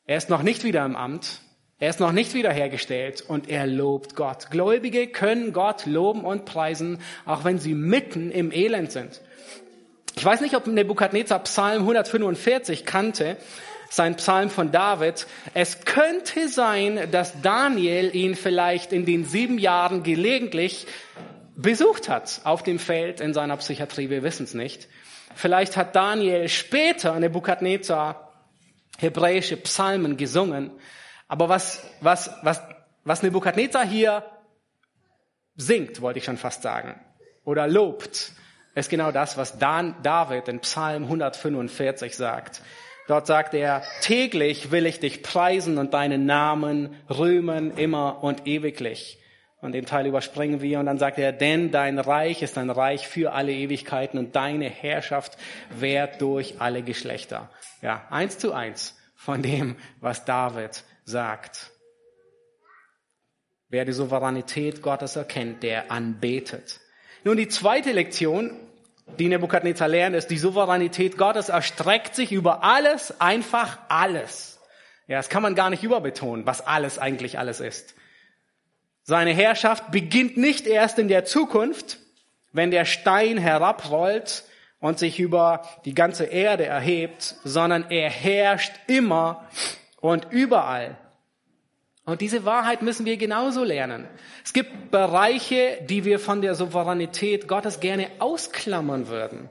Er 0.05 0.19
ist 0.19 0.29
noch 0.29 0.43
nicht 0.43 0.65
wieder 0.65 0.85
im 0.85 0.97
Amt, 0.97 1.41
er 1.79 1.89
ist 1.89 1.99
noch 1.99 2.13
nicht 2.13 2.35
wiederhergestellt 2.35 3.25
und 3.27 3.49
er 3.49 3.67
lobt 3.67 4.17
Gott. 4.17 4.51
Gläubige 4.51 5.07
können 5.07 5.55
Gott 5.55 5.87
loben 5.87 6.27
und 6.27 6.45
preisen, 6.45 7.01
auch 7.25 7.45
wenn 7.45 7.59
sie 7.59 7.75
mitten 7.75 8.31
im 8.31 8.53
Elend 8.53 8.93
sind. 8.93 9.23
Ich 10.15 10.23
weiß 10.23 10.43
nicht, 10.43 10.55
ob 10.55 10.67
Nebukadnezar 10.67 11.39
Psalm 11.39 11.81
145 11.81 12.85
kannte, 12.85 13.39
sein 13.93 14.16
Psalm 14.16 14.49
von 14.49 14.72
David. 14.72 15.26
Es 15.53 15.84
könnte 15.84 16.49
sein, 16.49 17.11
dass 17.11 17.43
Daniel 17.43 18.14
ihn 18.16 18.34
vielleicht 18.34 18.90
in 18.90 19.05
den 19.05 19.26
sieben 19.26 19.59
Jahren 19.59 20.03
gelegentlich 20.03 20.86
besucht 21.57 22.09
hat 22.09 22.40
auf 22.45 22.62
dem 22.62 22.78
Feld 22.78 23.20
in 23.20 23.34
seiner 23.34 23.59
Psychiatrie. 23.59 24.09
Wir 24.09 24.22
wissen 24.22 24.45
es 24.45 24.55
nicht. 24.55 24.88
Vielleicht 25.34 25.76
hat 25.76 25.95
Daniel 25.95 26.49
später 26.49 27.20
Nebukadnezar 27.20 28.32
hebräische 28.97 29.59
Psalmen 29.59 30.16
gesungen. 30.16 30.70
Aber 31.28 31.51
was, 31.51 31.84
was, 32.01 32.30
was, 32.43 32.62
was 33.05 33.22
Nebukadnezar 33.22 33.84
hier 33.84 34.24
singt, 35.57 36.01
wollte 36.01 36.18
ich 36.18 36.24
schon 36.24 36.38
fast 36.38 36.62
sagen, 36.62 36.99
oder 37.45 37.68
lobt, 37.68 38.32
ist 38.74 38.88
genau 38.88 39.12
das, 39.12 39.36
was 39.36 39.59
Dan, 39.59 39.97
David 40.03 40.49
in 40.49 40.61
Psalm 40.61 41.05
145 41.05 42.16
sagt. 42.16 42.62
Dort 43.09 43.27
sagt 43.27 43.55
er, 43.55 43.83
täglich 44.01 44.71
will 44.71 44.87
ich 44.87 45.01
dich 45.01 45.23
preisen 45.23 45.79
und 45.79 45.93
deinen 45.93 46.25
Namen 46.25 46.97
rühmen 47.11 47.77
immer 47.77 48.23
und 48.23 48.47
ewiglich. 48.47 49.19
Und 49.61 49.73
den 49.73 49.87
Teil 49.87 50.07
überspringen 50.07 50.61
wir 50.61 50.81
und 50.81 50.87
dann 50.87 50.99
sagt 50.99 51.19
er, 51.19 51.33
denn 51.33 51.71
dein 51.71 51.99
Reich 52.01 52.43
ist 52.43 52.59
ein 52.59 52.71
Reich 52.71 53.07
für 53.07 53.33
alle 53.33 53.53
Ewigkeiten 53.53 54.19
und 54.19 54.35
deine 54.35 54.69
Herrschaft 54.69 55.39
währt 55.71 56.21
durch 56.21 56.61
alle 56.61 56.83
Geschlechter. 56.83 57.49
Ja, 57.81 58.07
eins 58.11 58.39
zu 58.39 58.53
eins 58.53 58.99
von 59.15 59.41
dem, 59.41 59.77
was 60.01 60.25
David 60.25 60.83
sagt. 61.05 61.71
Wer 63.69 63.85
die 63.85 63.93
Souveränität 63.93 64.83
Gottes 64.83 65.15
erkennt, 65.17 65.63
der 65.63 65.93
anbetet. 65.93 66.81
Nun, 67.25 67.37
die 67.37 67.49
zweite 67.49 67.93
Lektion, 67.93 68.59
die 69.19 69.29
Nebukadnezar 69.29 69.89
lernt, 69.89 70.17
ist, 70.17 70.29
die 70.29 70.39
Souveränität 70.39 71.19
Gottes 71.19 71.49
erstreckt 71.49 72.15
sich 72.15 72.33
über 72.33 72.63
alles, 72.65 73.21
einfach 73.21 73.79
alles. 73.89 74.59
Ja, 75.07 75.19
das 75.19 75.29
kann 75.29 75.43
man 75.43 75.55
gar 75.55 75.71
nicht 75.71 75.83
überbetonen, 75.83 76.47
was 76.47 76.67
alles 76.67 76.99
eigentlich 76.99 77.39
alles 77.39 77.61
ist. 77.61 77.95
Seine 79.03 79.33
Herrschaft 79.33 79.91
beginnt 79.91 80.37
nicht 80.37 80.67
erst 80.67 80.99
in 80.99 81.09
der 81.09 81.25
Zukunft, 81.25 81.99
wenn 82.53 82.71
der 82.71 82.85
Stein 82.85 83.37
herabrollt 83.37 84.45
und 84.79 84.99
sich 84.99 85.19
über 85.19 85.69
die 85.85 85.95
ganze 85.95 86.25
Erde 86.25 86.67
erhebt, 86.67 87.37
sondern 87.45 87.91
er 87.91 88.11
herrscht 88.11 88.73
immer 88.87 89.49
und 90.01 90.29
überall. 90.31 90.97
Und 92.05 92.21
diese 92.21 92.45
Wahrheit 92.45 92.83
müssen 92.83 93.07
wir 93.07 93.17
genauso 93.17 93.63
lernen. 93.63 94.09
Es 94.45 94.53
gibt 94.53 94.91
Bereiche, 94.91 95.79
die 95.89 96.05
wir 96.05 96.19
von 96.19 96.43
der 96.43 96.55
Souveränität 96.55 97.47
Gottes 97.47 97.79
gerne 97.79 98.11
ausklammern 98.19 99.07
würden, 99.07 99.49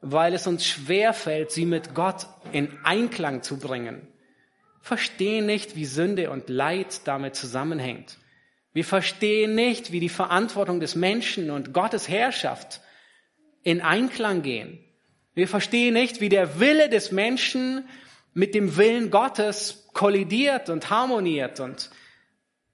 weil 0.00 0.34
es 0.34 0.46
uns 0.46 0.66
schwerfällt, 0.66 1.52
sie 1.52 1.66
mit 1.66 1.94
Gott 1.94 2.26
in 2.52 2.68
Einklang 2.82 3.42
zu 3.42 3.58
bringen. 3.58 4.08
Verstehen 4.80 5.46
nicht, 5.46 5.76
wie 5.76 5.86
Sünde 5.86 6.30
und 6.30 6.48
Leid 6.50 7.02
damit 7.04 7.36
zusammenhängt. 7.36 8.18
Wir 8.72 8.84
verstehen 8.84 9.54
nicht, 9.54 9.92
wie 9.92 10.00
die 10.00 10.08
Verantwortung 10.08 10.80
des 10.80 10.96
Menschen 10.96 11.50
und 11.50 11.72
Gottes 11.72 12.08
Herrschaft 12.08 12.80
in 13.62 13.80
Einklang 13.80 14.42
gehen. 14.42 14.80
Wir 15.34 15.46
verstehen 15.46 15.94
nicht, 15.94 16.20
wie 16.20 16.28
der 16.28 16.58
Wille 16.58 16.88
des 16.88 17.12
Menschen 17.12 17.88
mit 18.34 18.54
dem 18.54 18.76
Willen 18.76 19.12
Gottes 19.12 19.83
kollidiert 19.94 20.68
und 20.68 20.90
harmoniert 20.90 21.60
und 21.60 21.90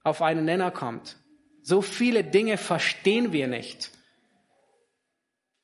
auf 0.03 0.23
einen 0.23 0.45
Nenner 0.45 0.71
kommt. 0.71 1.17
So 1.63 1.83
viele 1.83 2.25
Dinge 2.25 2.57
verstehen 2.57 3.33
wir 3.33 3.47
nicht. 3.47 3.91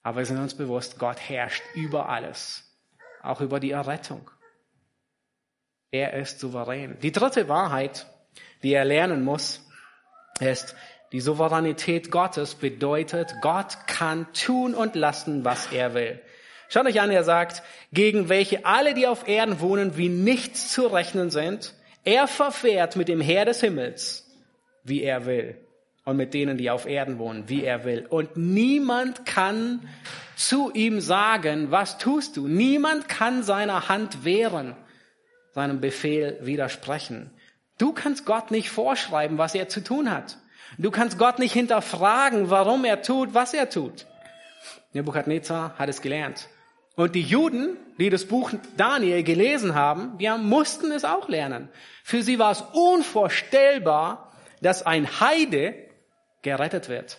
Aber 0.02 0.18
wir 0.18 0.26
sind 0.26 0.38
uns 0.38 0.54
bewusst, 0.54 0.98
Gott 0.98 1.18
herrscht 1.18 1.64
über 1.74 2.08
alles, 2.08 2.62
auch 3.22 3.40
über 3.40 3.58
die 3.58 3.72
Errettung. 3.72 4.30
Er 5.90 6.12
ist 6.12 6.38
souverän. 6.38 6.98
Die 7.00 7.10
dritte 7.10 7.48
Wahrheit, 7.48 8.06
die 8.62 8.72
er 8.72 8.84
lernen 8.84 9.24
muss, 9.24 9.66
ist, 10.38 10.76
die 11.12 11.20
Souveränität 11.20 12.10
Gottes 12.10 12.56
bedeutet, 12.56 13.34
Gott 13.40 13.86
kann 13.86 14.32
tun 14.32 14.74
und 14.74 14.96
lassen, 14.96 15.44
was 15.44 15.72
er 15.72 15.94
will. 15.94 16.20
Schaut 16.68 16.86
euch 16.86 17.00
an, 17.00 17.10
er 17.10 17.24
sagt, 17.24 17.62
gegen 17.92 18.28
welche 18.28 18.66
alle, 18.66 18.94
die 18.94 19.06
auf 19.06 19.28
Erden 19.28 19.60
wohnen, 19.60 19.96
wie 19.96 20.08
nichts 20.08 20.72
zu 20.72 20.86
rechnen 20.86 21.30
sind. 21.30 21.74
Er 22.04 22.26
verfährt 22.26 22.96
mit 22.96 23.08
dem 23.08 23.20
Herr 23.20 23.44
des 23.44 23.60
Himmels, 23.60 24.26
wie 24.84 25.02
er 25.02 25.26
will. 25.26 25.56
Und 26.04 26.16
mit 26.16 26.34
denen, 26.34 26.56
die 26.56 26.70
auf 26.70 26.86
Erden 26.86 27.18
wohnen, 27.18 27.48
wie 27.48 27.64
er 27.64 27.84
will. 27.84 28.06
Und 28.08 28.36
niemand 28.36 29.26
kann 29.26 29.88
zu 30.36 30.70
ihm 30.72 31.00
sagen, 31.00 31.70
was 31.70 31.98
tust 31.98 32.36
du? 32.36 32.46
Niemand 32.46 33.08
kann 33.08 33.42
seiner 33.42 33.88
Hand 33.88 34.24
wehren, 34.24 34.76
seinem 35.52 35.80
Befehl 35.80 36.38
widersprechen. 36.42 37.30
Du 37.78 37.92
kannst 37.92 38.24
Gott 38.24 38.50
nicht 38.50 38.70
vorschreiben, 38.70 39.38
was 39.38 39.54
er 39.54 39.68
zu 39.68 39.82
tun 39.82 40.10
hat. 40.10 40.38
Du 40.78 40.90
kannst 40.90 41.18
Gott 41.18 41.38
nicht 41.38 41.52
hinterfragen, 41.52 42.50
warum 42.50 42.84
er 42.84 43.02
tut, 43.02 43.34
was 43.34 43.54
er 43.54 43.70
tut. 43.70 44.06
Nebuchadnezzar 44.92 45.74
hat 45.78 45.88
es 45.88 46.00
gelernt. 46.00 46.48
Und 46.96 47.14
die 47.14 47.22
Juden, 47.22 47.76
die 47.98 48.08
das 48.08 48.24
Buch 48.24 48.52
Daniel 48.76 49.22
gelesen 49.22 49.74
haben, 49.74 50.16
die 50.18 50.28
mussten 50.38 50.90
es 50.90 51.04
auch 51.04 51.28
lernen. 51.28 51.68
Für 52.02 52.22
sie 52.22 52.38
war 52.38 52.50
es 52.50 52.62
unvorstellbar, 52.72 54.32
dass 54.62 54.84
ein 54.84 55.20
Heide 55.20 55.74
gerettet 56.40 56.88
wird. 56.88 57.18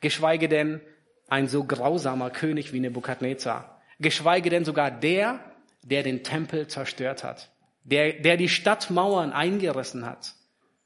Geschweige 0.00 0.48
denn 0.48 0.82
ein 1.28 1.48
so 1.48 1.64
grausamer 1.64 2.28
König 2.28 2.74
wie 2.74 2.80
Nebukadnezar. 2.80 3.80
Geschweige 3.98 4.50
denn 4.50 4.66
sogar 4.66 4.90
der, 4.90 5.40
der 5.82 6.02
den 6.02 6.22
Tempel 6.22 6.68
zerstört 6.68 7.24
hat. 7.24 7.50
Der, 7.82 8.12
der 8.12 8.36
die 8.36 8.50
Stadtmauern 8.50 9.32
eingerissen 9.32 10.04
hat. 10.04 10.34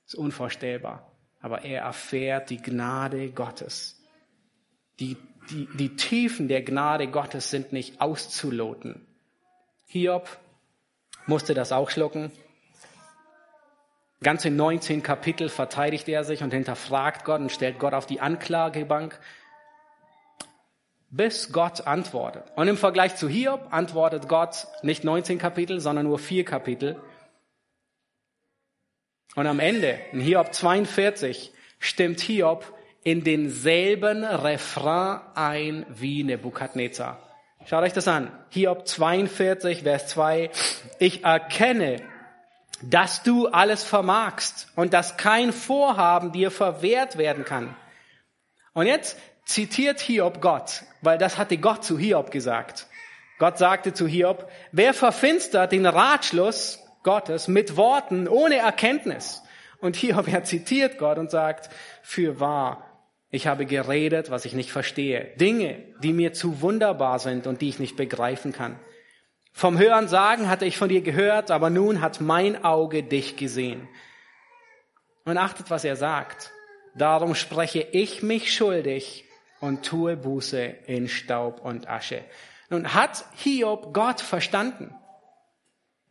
Ist 0.06 0.14
unvorstellbar. 0.14 1.12
Aber 1.40 1.64
er 1.64 1.82
erfährt 1.82 2.50
die 2.50 2.62
Gnade 2.62 3.30
Gottes. 3.30 4.00
Die 5.00 5.16
die, 5.50 5.68
die 5.74 5.96
Tiefen 5.96 6.48
der 6.48 6.62
Gnade 6.62 7.08
Gottes 7.08 7.50
sind 7.50 7.72
nicht 7.72 8.00
auszuloten. 8.00 9.06
Hiob 9.86 10.28
musste 11.26 11.54
das 11.54 11.72
auch 11.72 11.90
schlucken. 11.90 12.30
Ganze 14.22 14.50
19 14.50 15.02
Kapitel 15.02 15.48
verteidigt 15.48 16.08
er 16.08 16.24
sich 16.24 16.42
und 16.42 16.52
hinterfragt 16.52 17.24
Gott 17.24 17.40
und 17.40 17.52
stellt 17.52 17.78
Gott 17.78 17.94
auf 17.94 18.06
die 18.06 18.20
Anklagebank, 18.20 19.18
bis 21.10 21.52
Gott 21.52 21.86
antwortet. 21.86 22.44
Und 22.56 22.68
im 22.68 22.76
Vergleich 22.76 23.16
zu 23.16 23.28
Hiob 23.28 23.68
antwortet 23.70 24.28
Gott 24.28 24.66
nicht 24.82 25.04
19 25.04 25.38
Kapitel, 25.38 25.80
sondern 25.80 26.06
nur 26.06 26.18
vier 26.18 26.44
Kapitel. 26.44 27.00
Und 29.36 29.46
am 29.46 29.60
Ende, 29.60 29.98
in 30.12 30.20
Hiob 30.20 30.52
42, 30.52 31.52
stimmt 31.78 32.20
Hiob 32.20 32.77
in 33.04 33.24
denselben 33.24 34.24
Refrain 34.24 35.20
ein 35.34 35.86
wie 35.88 36.24
Nebukadnezar. 36.24 37.18
Schaut 37.66 37.82
euch 37.82 37.92
das 37.92 38.08
an. 38.08 38.30
Hiob 38.50 38.86
42, 38.86 39.82
Vers 39.82 40.06
2. 40.08 40.50
Ich 40.98 41.24
erkenne, 41.24 42.02
dass 42.82 43.22
du 43.22 43.48
alles 43.48 43.84
vermagst 43.84 44.68
und 44.76 44.94
dass 44.94 45.16
kein 45.16 45.52
Vorhaben 45.52 46.32
dir 46.32 46.50
verwehrt 46.50 47.18
werden 47.18 47.44
kann. 47.44 47.76
Und 48.72 48.86
jetzt 48.86 49.18
zitiert 49.44 50.00
Hiob 50.00 50.40
Gott, 50.40 50.84
weil 51.02 51.18
das 51.18 51.38
hatte 51.38 51.58
Gott 51.58 51.84
zu 51.84 51.98
Hiob 51.98 52.30
gesagt. 52.30 52.86
Gott 53.38 53.58
sagte 53.58 53.92
zu 53.92 54.06
Hiob, 54.06 54.50
wer 54.72 54.94
verfinstert 54.94 55.72
den 55.72 55.86
Ratschluss 55.86 56.80
Gottes 57.02 57.48
mit 57.48 57.76
Worten 57.76 58.28
ohne 58.28 58.56
Erkenntnis? 58.56 59.42
Und 59.80 59.96
Hiob, 59.96 60.28
er 60.28 60.44
zitiert 60.44 60.98
Gott 60.98 61.18
und 61.18 61.30
sagt, 61.30 61.70
für 62.02 62.40
wahr, 62.40 62.87
ich 63.30 63.46
habe 63.46 63.66
geredet, 63.66 64.30
was 64.30 64.44
ich 64.44 64.54
nicht 64.54 64.72
verstehe. 64.72 65.32
Dinge, 65.36 65.84
die 66.02 66.12
mir 66.12 66.32
zu 66.32 66.62
wunderbar 66.62 67.18
sind 67.18 67.46
und 67.46 67.60
die 67.60 67.68
ich 67.68 67.78
nicht 67.78 67.96
begreifen 67.96 68.52
kann. 68.52 68.78
Vom 69.52 69.78
Hören 69.78 70.08
sagen 70.08 70.48
hatte 70.48 70.64
ich 70.64 70.78
von 70.78 70.88
dir 70.88 71.02
gehört, 71.02 71.50
aber 71.50 71.68
nun 71.68 72.00
hat 72.00 72.20
mein 72.20 72.64
Auge 72.64 73.02
dich 73.02 73.36
gesehen. 73.36 73.88
Und 75.24 75.36
achtet, 75.36 75.70
was 75.70 75.84
er 75.84 75.96
sagt. 75.96 76.52
Darum 76.94 77.34
spreche 77.34 77.80
ich 77.80 78.22
mich 78.22 78.54
schuldig 78.54 79.24
und 79.60 79.84
tue 79.84 80.16
Buße 80.16 80.62
in 80.86 81.08
Staub 81.08 81.60
und 81.60 81.88
Asche. 81.88 82.24
Nun 82.70 82.94
hat 82.94 83.24
Hiob 83.36 83.92
Gott 83.92 84.20
verstanden? 84.20 84.94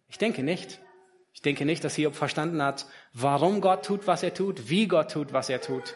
Ich 0.07 0.17
denke 0.17 0.43
nicht. 0.43 0.79
Ich 1.33 1.41
denke 1.41 1.65
nicht, 1.65 1.83
dass 1.83 1.95
Hiob 1.95 2.15
verstanden 2.15 2.61
hat, 2.61 2.85
warum 3.13 3.61
Gott 3.61 3.85
tut, 3.85 4.07
was 4.07 4.23
er 4.23 4.33
tut, 4.33 4.69
wie 4.69 4.87
Gott 4.87 5.11
tut, 5.11 5.33
was 5.33 5.49
er 5.49 5.61
tut. 5.61 5.95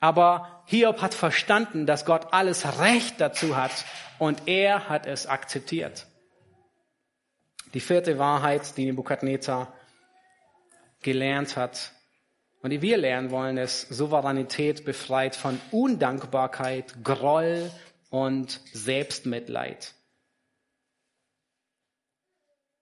Aber 0.00 0.62
Hiob 0.66 1.02
hat 1.02 1.14
verstanden, 1.14 1.86
dass 1.86 2.04
Gott 2.04 2.32
alles 2.32 2.78
Recht 2.80 3.20
dazu 3.20 3.56
hat 3.56 3.84
und 4.18 4.46
er 4.46 4.88
hat 4.88 5.06
es 5.06 5.26
akzeptiert. 5.26 6.06
Die 7.74 7.80
vierte 7.80 8.18
Wahrheit, 8.18 8.76
die 8.76 8.86
Nebukadnezar 8.86 9.74
gelernt 11.02 11.56
hat 11.56 11.92
und 12.62 12.70
die 12.70 12.82
wir 12.82 12.96
lernen 12.96 13.30
wollen, 13.30 13.56
ist 13.56 13.88
Souveränität 13.88 14.84
befreit 14.84 15.36
von 15.36 15.60
Undankbarkeit, 15.70 17.04
Groll 17.04 17.70
und 18.10 18.60
Selbstmitleid. 18.72 19.94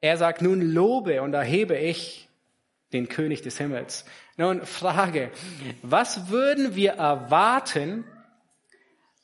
Er 0.01 0.17
sagt, 0.17 0.43
nun 0.43 0.61
lobe 0.61 1.23
und 1.23 1.35
erhebe 1.35 1.77
ich 1.77 2.29
den 2.93 3.09
König 3.09 3.43
des 3.43 3.59
Himmels. 3.59 4.05
Nun, 4.37 4.66
Frage, 4.66 5.32
was 5.82 6.28
würden 6.28 6.74
wir 6.74 6.93
erwarten 6.93 8.05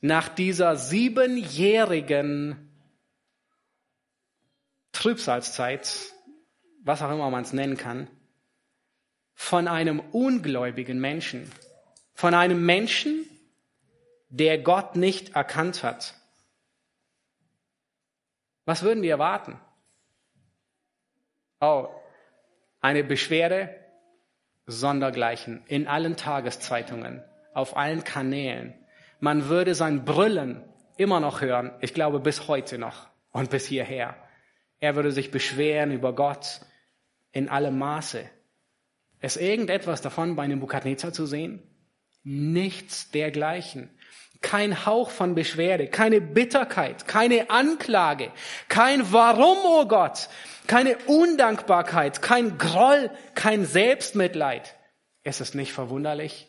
nach 0.00 0.28
dieser 0.28 0.76
siebenjährigen 0.76 2.70
Trübsalzeit, 4.92 6.12
was 6.82 7.02
auch 7.02 7.12
immer 7.12 7.30
man 7.30 7.44
es 7.44 7.52
nennen 7.52 7.76
kann, 7.76 8.08
von 9.34 9.68
einem 9.68 10.00
ungläubigen 10.00 10.98
Menschen, 10.98 11.50
von 12.14 12.34
einem 12.34 12.64
Menschen, 12.64 13.26
der 14.30 14.58
Gott 14.58 14.96
nicht 14.96 15.34
erkannt 15.34 15.82
hat. 15.82 16.14
Was 18.64 18.82
würden 18.82 19.02
wir 19.02 19.10
erwarten? 19.10 19.60
Oh, 21.60 21.88
eine 22.80 23.04
Beschwerde, 23.04 23.81
sondergleichen 24.66 25.62
in 25.66 25.86
allen 25.86 26.16
Tageszeitungen, 26.16 27.22
auf 27.54 27.76
allen 27.76 28.04
Kanälen. 28.04 28.74
Man 29.20 29.48
würde 29.48 29.74
sein 29.74 30.04
Brüllen 30.04 30.64
immer 30.96 31.20
noch 31.20 31.40
hören, 31.40 31.72
ich 31.80 31.94
glaube 31.94 32.20
bis 32.20 32.48
heute 32.48 32.78
noch 32.78 33.08
und 33.30 33.50
bis 33.50 33.66
hierher. 33.66 34.16
Er 34.78 34.96
würde 34.96 35.12
sich 35.12 35.30
beschweren 35.30 35.92
über 35.92 36.14
Gott 36.14 36.60
in 37.32 37.48
allem 37.48 37.78
Maße. 37.78 38.28
Ist 39.20 39.36
irgendetwas 39.36 40.02
davon 40.02 40.34
bei 40.36 40.46
Nebukadnezar 40.46 41.12
zu 41.12 41.26
sehen? 41.26 41.62
Nichts 42.24 43.10
dergleichen. 43.10 43.90
Kein 44.42 44.84
Hauch 44.84 45.10
von 45.10 45.34
Beschwerde, 45.34 45.86
keine 45.86 46.20
Bitterkeit, 46.20 47.06
keine 47.06 47.48
Anklage, 47.50 48.30
kein 48.68 49.12
Warum, 49.12 49.58
oh 49.64 49.86
Gott, 49.86 50.28
keine 50.66 50.96
Undankbarkeit, 51.06 52.20
kein 52.22 52.58
Groll, 52.58 53.10
kein 53.34 53.64
Selbstmitleid. 53.64 54.76
Es 55.22 55.40
ist 55.40 55.54
nicht 55.54 55.72
verwunderlich. 55.72 56.48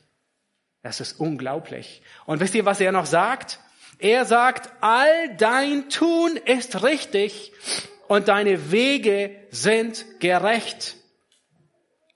Es 0.82 1.00
ist 1.00 1.20
unglaublich. 1.20 2.02
Und 2.26 2.40
wisst 2.40 2.56
ihr, 2.56 2.66
was 2.66 2.82
er 2.82 2.92
noch 2.92 3.06
sagt? 3.06 3.60
Er 4.00 4.26
sagt, 4.26 4.70
all 4.82 5.36
dein 5.38 5.90
Tun 5.90 6.36
ist 6.46 6.84
richtig 6.84 7.54
und 8.08 8.28
deine 8.28 8.72
Wege 8.72 9.36
sind 9.50 10.20
gerecht. 10.20 10.98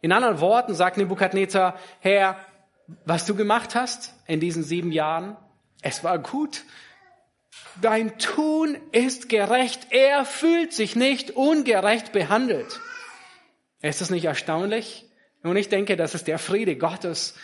In 0.01 0.11
anderen 0.11 0.41
Worten 0.41 0.73
sagt 0.73 0.97
Nebukadnezar, 0.97 1.77
Herr, 2.01 2.37
was 3.05 3.25
du 3.25 3.35
gemacht 3.35 3.73
hast 3.75 4.13
in 4.27 4.39
diesen 4.39 4.63
sieben 4.63 4.91
Jahren, 4.91 5.37
es 5.81 6.03
war 6.03 6.19
gut. 6.19 6.63
Dein 7.81 8.17
Tun 8.17 8.77
ist 8.91 9.29
gerecht. 9.29 9.87
Er 9.91 10.25
fühlt 10.25 10.73
sich 10.73 10.95
nicht 10.95 11.31
ungerecht 11.31 12.11
behandelt. 12.11 12.79
Ist 13.81 14.01
es 14.01 14.09
nicht 14.09 14.25
erstaunlich? 14.25 15.05
Und 15.43 15.55
ich 15.55 15.69
denke, 15.69 15.95
das 15.95 16.15
ist 16.15 16.27
der 16.27 16.39
Friede 16.39 16.75
Gottes, 16.75 17.35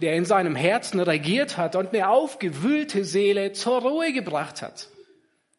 der 0.00 0.14
in 0.14 0.24
seinem 0.24 0.56
Herzen 0.56 1.00
regiert 1.00 1.58
hat 1.58 1.76
und 1.76 1.92
eine 1.92 2.08
aufgewühlte 2.08 3.04
Seele 3.04 3.52
zur 3.52 3.82
Ruhe 3.82 4.12
gebracht 4.12 4.62
hat. 4.62 4.88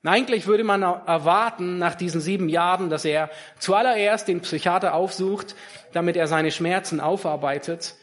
Eigentlich 0.05 0.47
würde 0.47 0.63
man 0.63 0.81
erwarten, 0.81 1.77
nach 1.77 1.95
diesen 1.95 2.19
sieben 2.19 2.49
Jahren, 2.49 2.89
dass 2.89 3.05
er 3.05 3.29
zuallererst 3.59 4.27
den 4.27 4.41
Psychiater 4.41 4.95
aufsucht, 4.95 5.55
damit 5.93 6.17
er 6.17 6.27
seine 6.27 6.51
Schmerzen 6.51 6.99
aufarbeitet 6.99 7.95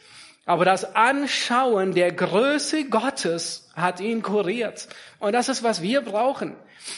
Aber 0.45 0.65
das 0.65 0.95
Anschauen 0.95 1.93
der 1.93 2.11
Größe 2.11 2.89
Gottes 2.89 3.69
hat 3.75 3.99
ihn 3.99 4.21
kuriert. 4.21 4.87
Und 5.19 5.33
das 5.33 5.49
ist, 5.49 5.63
was 5.63 5.81
wir 5.81 6.01
brauchen. 6.01 6.55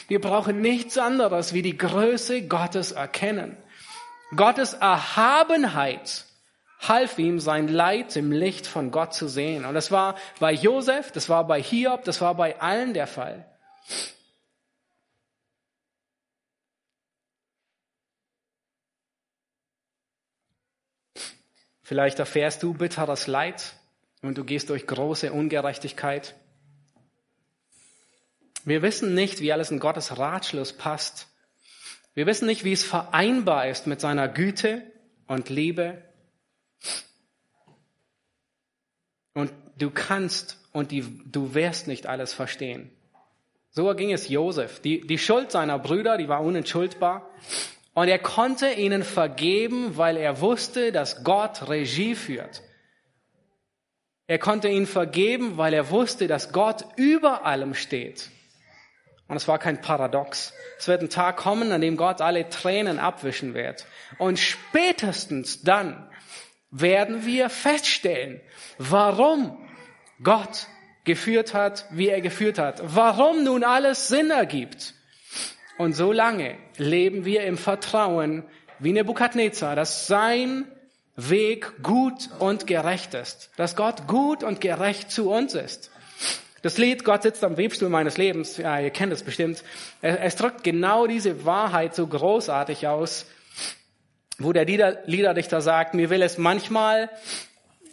Wir 0.08 0.20
brauchen 0.20 0.60
nichts 0.60 0.96
anderes 0.96 1.52
wie 1.52 1.62
die 1.62 1.76
Größe 1.76 2.46
Gottes 2.46 2.92
erkennen. 2.92 3.56
Gottes 4.34 4.72
Erhabenheit 4.72 6.24
half 6.80 7.18
ihm, 7.18 7.40
sein 7.40 7.68
Leid 7.68 8.16
im 8.16 8.32
Licht 8.32 8.66
von 8.66 8.90
Gott 8.90 9.14
zu 9.14 9.28
sehen. 9.28 9.64
Und 9.64 9.74
das 9.74 9.90
war 9.90 10.16
bei 10.40 10.52
Josef, 10.52 11.12
das 11.12 11.28
war 11.28 11.46
bei 11.46 11.62
Hiob, 11.62 12.04
das 12.04 12.20
war 12.20 12.34
bei 12.34 12.60
allen 12.60 12.94
der 12.94 13.06
Fall. 13.06 13.46
Vielleicht 21.84 22.18
erfährst 22.18 22.62
du 22.62 22.72
bitteres 22.72 23.26
Leid 23.26 23.74
und 24.22 24.38
du 24.38 24.44
gehst 24.44 24.70
durch 24.70 24.86
große 24.86 25.32
Ungerechtigkeit. 25.32 26.34
Wir 28.64 28.80
wissen 28.80 29.14
nicht, 29.14 29.40
wie 29.40 29.52
alles 29.52 29.70
in 29.70 29.78
Gottes 29.78 30.16
Ratschluss 30.16 30.72
passt. 30.72 31.28
Wir 32.14 32.24
wissen 32.24 32.46
nicht, 32.46 32.64
wie 32.64 32.72
es 32.72 32.84
vereinbar 32.84 33.68
ist 33.68 33.86
mit 33.86 34.00
seiner 34.00 34.28
Güte 34.28 34.82
und 35.26 35.50
Liebe. 35.50 36.02
Und 39.34 39.52
du 39.76 39.90
kannst 39.90 40.58
und 40.72 40.90
die, 40.90 41.02
du 41.26 41.52
wirst 41.52 41.86
nicht 41.86 42.06
alles 42.06 42.32
verstehen. 42.32 42.90
So 43.72 43.92
ging 43.94 44.10
es 44.10 44.30
Josef. 44.30 44.80
Die, 44.80 45.06
die 45.06 45.18
Schuld 45.18 45.50
seiner 45.50 45.78
Brüder, 45.78 46.16
die 46.16 46.28
war 46.28 46.40
unentschuldbar. 46.40 47.28
Und 47.94 48.08
er 48.08 48.18
konnte 48.18 48.70
ihnen 48.72 49.04
vergeben, 49.04 49.96
weil 49.96 50.16
er 50.16 50.40
wusste, 50.40 50.90
dass 50.90 51.22
Gott 51.24 51.68
Regie 51.68 52.14
führt. 52.14 52.62
Er 54.26 54.38
konnte 54.38 54.68
ihnen 54.68 54.86
vergeben, 54.86 55.56
weil 55.58 55.74
er 55.74 55.90
wusste, 55.90 56.26
dass 56.26 56.52
Gott 56.52 56.84
über 56.96 57.44
allem 57.44 57.74
steht. 57.74 58.30
Und 59.28 59.36
es 59.36 59.48
war 59.48 59.58
kein 59.58 59.80
Paradox. 59.80 60.52
Es 60.78 60.88
wird 60.88 61.02
ein 61.02 61.10
Tag 61.10 61.36
kommen, 61.36 61.72
an 61.72 61.80
dem 61.80 61.96
Gott 61.96 62.20
alle 62.20 62.48
Tränen 62.48 62.98
abwischen 62.98 63.54
wird. 63.54 63.86
Und 64.18 64.38
spätestens 64.38 65.62
dann 65.62 66.10
werden 66.70 67.24
wir 67.24 67.48
feststellen, 67.48 68.40
warum 68.78 69.56
Gott 70.22 70.66
geführt 71.04 71.54
hat, 71.54 71.86
wie 71.90 72.08
er 72.08 72.20
geführt 72.20 72.58
hat. 72.58 72.80
Warum 72.82 73.44
nun 73.44 73.62
alles 73.62 74.08
Sinn 74.08 74.30
ergibt. 74.30 74.94
Und 75.76 75.94
so 75.94 76.12
lange 76.12 76.56
leben 76.76 77.24
wir 77.24 77.44
im 77.44 77.58
Vertrauen 77.58 78.44
wie 78.78 78.92
Nebukadnezar, 78.92 79.76
dass 79.76 80.06
sein 80.06 80.66
Weg 81.16 81.82
gut 81.82 82.28
und 82.38 82.66
gerecht 82.66 83.14
ist, 83.14 83.50
dass 83.56 83.76
Gott 83.76 84.06
gut 84.06 84.42
und 84.42 84.60
gerecht 84.60 85.10
zu 85.10 85.30
uns 85.30 85.54
ist. 85.54 85.90
Das 86.62 86.78
Lied 86.78 87.04
Gott 87.04 87.22
sitzt 87.22 87.44
am 87.44 87.56
Webstuhl 87.56 87.88
meines 87.88 88.16
Lebens, 88.16 88.56
ja, 88.56 88.80
ihr 88.80 88.90
kennt 88.90 89.12
es 89.12 89.22
bestimmt, 89.22 89.62
es 90.00 90.36
drückt 90.36 90.64
genau 90.64 91.06
diese 91.06 91.44
Wahrheit 91.44 91.94
so 91.94 92.06
großartig 92.06 92.88
aus, 92.88 93.26
wo 94.38 94.52
der 94.52 94.64
Lieder, 94.64 95.02
Liederdichter 95.06 95.60
sagt, 95.60 95.94
mir 95.94 96.10
will 96.10 96.22
es 96.22 96.38
manchmal 96.38 97.10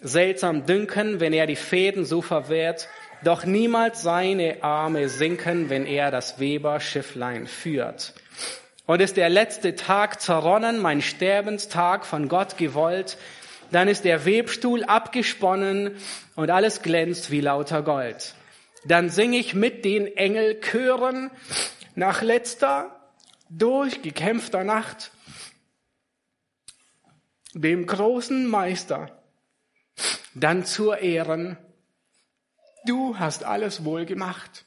seltsam 0.02 0.66
dünken, 0.66 1.20
wenn 1.20 1.34
er 1.34 1.48
die 1.48 1.56
Fäden 1.56 2.06
so 2.06 2.22
verwehrt, 2.22 2.88
doch 3.24 3.46
niemals 3.46 4.02
seine 4.02 4.64
Arme 4.64 5.10
sinken, 5.10 5.70
wenn 5.70 5.86
er 5.86 6.12
das 6.12 6.40
Weberschifflein 6.40 7.48
führt. 7.48 8.14
Und 8.86 9.02
ist 9.02 9.18
der 9.18 9.30
letzte 9.30 9.76
Tag 9.76 10.22
zerronnen, 10.22 10.80
mein 10.80 11.02
Sterbenstag 11.02 12.06
von 12.06 12.28
Gott 12.28 12.58
gewollt, 12.58 13.18
dann 13.72 13.88
ist 13.88 14.04
der 14.04 14.26
Webstuhl 14.26 14.84
abgesponnen 14.84 15.96
und 16.36 16.50
alles 16.50 16.82
glänzt 16.82 17.32
wie 17.32 17.42
lauter 17.42 17.84
Gold. 17.84 18.36
Dann 18.86 19.10
sing 19.10 19.34
ich 19.34 19.54
mit 19.54 19.86
den 19.86 20.08
Engelchören 20.18 21.32
nach 21.96 22.22
letzter, 22.22 23.12
durchgekämpfter 23.50 24.64
Nacht 24.64 25.12
dem 27.54 27.86
großen 27.86 28.48
Meister 28.48 29.22
dann 30.34 30.66
zur 30.66 31.00
Ehren 31.00 31.58
Du 32.86 33.18
hast 33.20 33.44
alles 33.44 33.86
wohl 33.86 34.06
gemacht. 34.06 34.66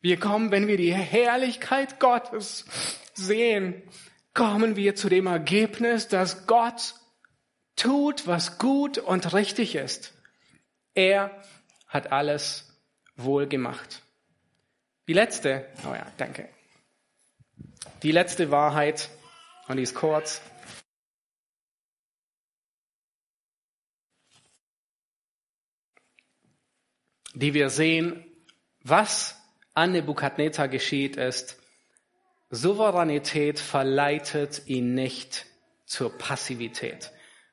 Wir 0.00 0.18
kommen, 0.18 0.50
wenn 0.50 0.66
wir 0.66 0.76
die 0.76 0.94
Herrlichkeit 0.94 2.00
Gottes 2.00 2.64
sehen, 3.12 3.82
kommen 4.32 4.76
wir 4.76 4.94
zu 4.94 5.08
dem 5.08 5.26
Ergebnis, 5.26 6.08
dass 6.08 6.46
Gott 6.46 6.94
tut, 7.76 8.26
was 8.26 8.58
gut 8.58 8.98
und 8.98 9.34
richtig 9.34 9.74
ist. 9.74 10.14
Er 10.94 11.30
hat 11.86 12.12
alles 12.12 12.80
wohl 13.16 13.46
gemacht. 13.46 14.02
Die 15.06 15.12
letzte, 15.12 15.66
oh 15.84 15.94
ja, 15.94 16.06
danke. 16.16 16.48
Die 18.02 18.12
letzte 18.12 18.50
Wahrheit, 18.50 19.10
und 19.68 19.76
die 19.76 19.82
ist 19.82 19.94
kurz. 19.94 20.40
Die 27.34 27.54
wir 27.54 27.70
sehen, 27.70 28.24
was 28.82 29.36
an 29.74 29.92
Nebukadnezar 29.92 30.68
geschieht, 30.68 31.16
ist, 31.16 31.58
Souveränität 32.50 33.58
verleitet 33.60 34.62
ihn 34.66 34.94
nicht 34.94 35.46
zur 35.86 36.16
Passivität. 36.16 37.12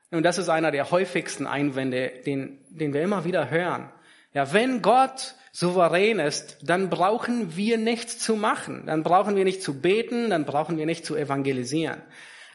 Und 0.10 0.24
das 0.24 0.38
ist 0.38 0.50
einer 0.50 0.72
der 0.72 0.90
häufigsten 0.90 1.46
Einwände, 1.46 2.12
den, 2.26 2.60
den 2.70 2.94
wir 2.94 3.02
immer 3.02 3.26
wieder 3.26 3.50
hören. 3.50 3.92
Ja, 4.34 4.54
wenn 4.54 4.82
Gott 4.82 5.36
souverän 5.52 6.20
ist, 6.20 6.58
dann 6.62 6.90
brauchen 6.90 7.56
wir 7.56 7.78
nichts 7.78 8.20
zu 8.20 8.36
machen. 8.36 8.86
Dann 8.86 9.04
brauchen 9.04 9.36
wir 9.36 9.44
nicht 9.44 9.62
zu 9.62 9.82
beten, 9.82 10.30
dann 10.30 10.46
brauchen 10.46 10.78
wir 10.78 10.86
nicht 10.86 11.06
zu 11.06 11.16
evangelisieren. 11.16 12.02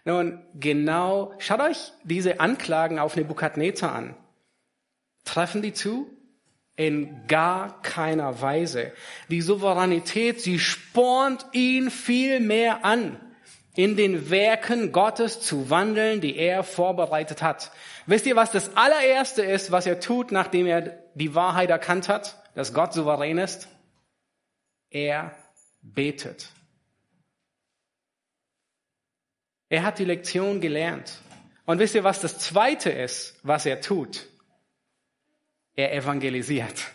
Nun, 0.05 0.41
genau, 0.55 1.35
schaut 1.39 1.61
euch 1.61 1.93
diese 2.05 2.41
Anklagen 2.41 2.99
auf 2.99 3.17
Nebukadnezar 3.17 3.93
an. 3.93 4.17
Treffen 5.25 5.63
die 5.63 5.73
zu? 5.73 6.11
In 6.77 7.27
gar 7.27 7.83
keiner 7.83 8.41
Weise. 8.41 8.93
Die 9.29 9.43
Souveränität, 9.43 10.41
sie 10.41 10.59
spornt 10.59 11.45
ihn 11.53 11.91
viel 11.91 12.41
mehr 12.41 12.85
an, 12.85 13.21
in 13.75 13.97
den 13.97 14.31
Werken 14.31 14.93
Gottes 14.93 15.41
zu 15.41 15.71
wandeln, 15.71 16.21
die 16.21 16.37
er 16.37 16.65
vorbereitet 16.65 17.43
hat. 17.43 17.73
Wisst 18.07 18.27
ihr, 18.27 18.37
was 18.37 18.51
das 18.51 18.77
allererste 18.77 19.43
ist, 19.43 19.71
was 19.71 19.87
er 19.87 20.01
tut, 20.01 20.33
nachdem 20.33 20.67
er 20.67 20.99
die 21.15 21.35
Wahrheit 21.35 21.71
erkannt 21.71 22.09
hat, 22.09 22.43
dass 22.55 22.75
Gott 22.75 22.93
souverän 22.93 23.39
ist? 23.39 23.69
Er 24.91 25.35
betet. 25.83 26.49
Er 29.69 29.85
hat 29.85 29.99
die 29.99 30.05
Lektion 30.05 30.61
gelernt. 30.61 31.21
Und 31.65 31.79
wisst 31.79 31.95
ihr, 31.95 32.05
was 32.05 32.21
das 32.21 32.39
zweite 32.39 32.91
ist, 32.91 33.39
was 33.43 33.65
er 33.65 33.81
tut? 33.81 34.27
Er 35.75 35.95
evangelisiert. 35.95 36.91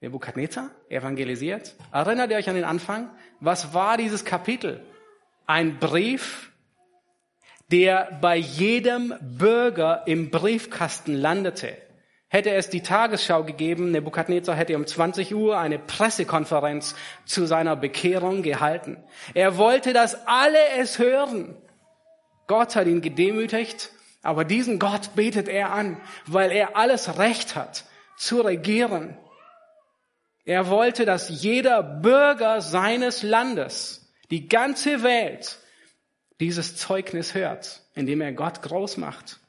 Nebukadnezar 0.00 0.70
evangelisiert. 0.88 1.74
Erinnert 1.92 2.30
ihr 2.30 2.36
euch 2.36 2.48
an 2.48 2.54
den 2.54 2.64
Anfang? 2.64 3.10
Was 3.40 3.74
war 3.74 3.96
dieses 3.96 4.24
Kapitel? 4.24 4.80
Ein 5.46 5.78
Brief, 5.78 6.52
der 7.70 8.18
bei 8.20 8.36
jedem 8.36 9.14
Bürger 9.20 10.04
im 10.06 10.30
Briefkasten 10.30 11.14
landete. 11.14 11.76
Hätte 12.28 12.52
es 12.52 12.70
die 12.70 12.82
Tagesschau 12.82 13.42
gegeben, 13.42 13.90
Nebukadnezar 13.90 14.54
hätte 14.54 14.76
um 14.76 14.86
20 14.86 15.34
Uhr 15.34 15.58
eine 15.58 15.80
Pressekonferenz 15.80 16.94
zu 17.24 17.44
seiner 17.44 17.74
Bekehrung 17.74 18.42
gehalten. 18.42 19.02
Er 19.34 19.58
wollte, 19.58 19.92
dass 19.92 20.28
alle 20.28 20.58
es 20.78 21.00
hören. 21.00 21.56
Gott 22.46 22.76
hat 22.76 22.86
ihn 22.86 23.00
gedemütigt 23.00 23.90
aber 24.22 24.44
diesen 24.44 24.78
Gott 24.78 25.14
betet 25.14 25.48
er 25.48 25.72
an, 25.72 26.00
weil 26.26 26.50
er 26.50 26.76
alles 26.76 27.18
Recht 27.18 27.56
hat 27.56 27.84
zu 28.16 28.42
regieren. 28.42 29.16
Er 30.44 30.68
wollte, 30.68 31.04
dass 31.04 31.28
jeder 31.42 31.82
Bürger 31.82 32.60
seines 32.60 33.22
Landes, 33.22 34.12
die 34.30 34.48
ganze 34.48 35.02
Welt, 35.02 35.58
dieses 36.40 36.76
Zeugnis 36.76 37.34
hört, 37.34 37.82
indem 37.94 38.20
er 38.20 38.32
Gott 38.32 38.62
groß 38.62 38.96
macht. 38.96 39.40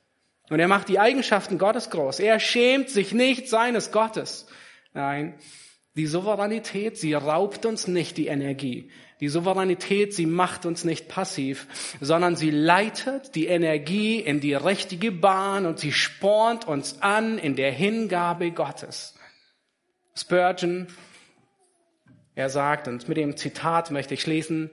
Und 0.50 0.60
er 0.60 0.68
macht 0.68 0.90
die 0.90 1.00
Eigenschaften 1.00 1.58
Gottes 1.58 1.90
groß. 1.90 2.20
Er 2.20 2.40
schämt 2.40 2.90
sich 2.90 3.14
nicht 3.14 3.48
seines 3.48 3.92
Gottes. 3.92 4.48
Nein, 4.94 5.40
die 5.96 6.08
Souveränität, 6.08 6.98
sie 6.98 7.14
raubt 7.14 7.66
uns 7.66 7.88
nicht 7.88 8.18
die 8.18 8.28
Energie. 8.28 8.92
Die 9.22 9.30
Souveränität, 9.30 10.16
sie 10.16 10.26
macht 10.26 10.66
uns 10.66 10.84
nicht 10.84 11.08
passiv, 11.08 11.68
sondern 12.02 12.36
sie 12.36 12.50
leitet 12.50 13.36
die 13.36 13.46
Energie 13.46 14.20
in 14.20 14.40
die 14.40 14.56
richtige 14.56 15.12
Bahn 15.12 15.68
und 15.68 15.78
sie 15.78 15.92
spornt 15.92 16.68
uns 16.68 17.04
an 17.04 17.38
in 17.38 17.56
der 17.56 17.72
Hingabe 17.72 18.50
Gottes. 18.50 19.14
Spurgeon, 20.16 20.88
er 22.34 22.50
sagt, 22.50 22.88
und 22.88 23.08
mit 23.08 23.18
dem 23.18 23.38
Zitat 23.38 23.92
möchte 23.92 24.16
ich 24.16 24.22
schließen, 24.22 24.72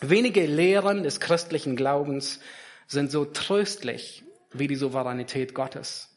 wenige 0.00 0.46
Lehren 0.46 1.02
des 1.02 1.18
christlichen 1.18 1.74
Glaubens 1.74 2.38
sind 2.86 3.10
so 3.10 3.24
tröstlich 3.24 4.22
wie 4.52 4.68
die 4.68 4.76
Souveränität 4.76 5.54
Gottes. 5.54 6.16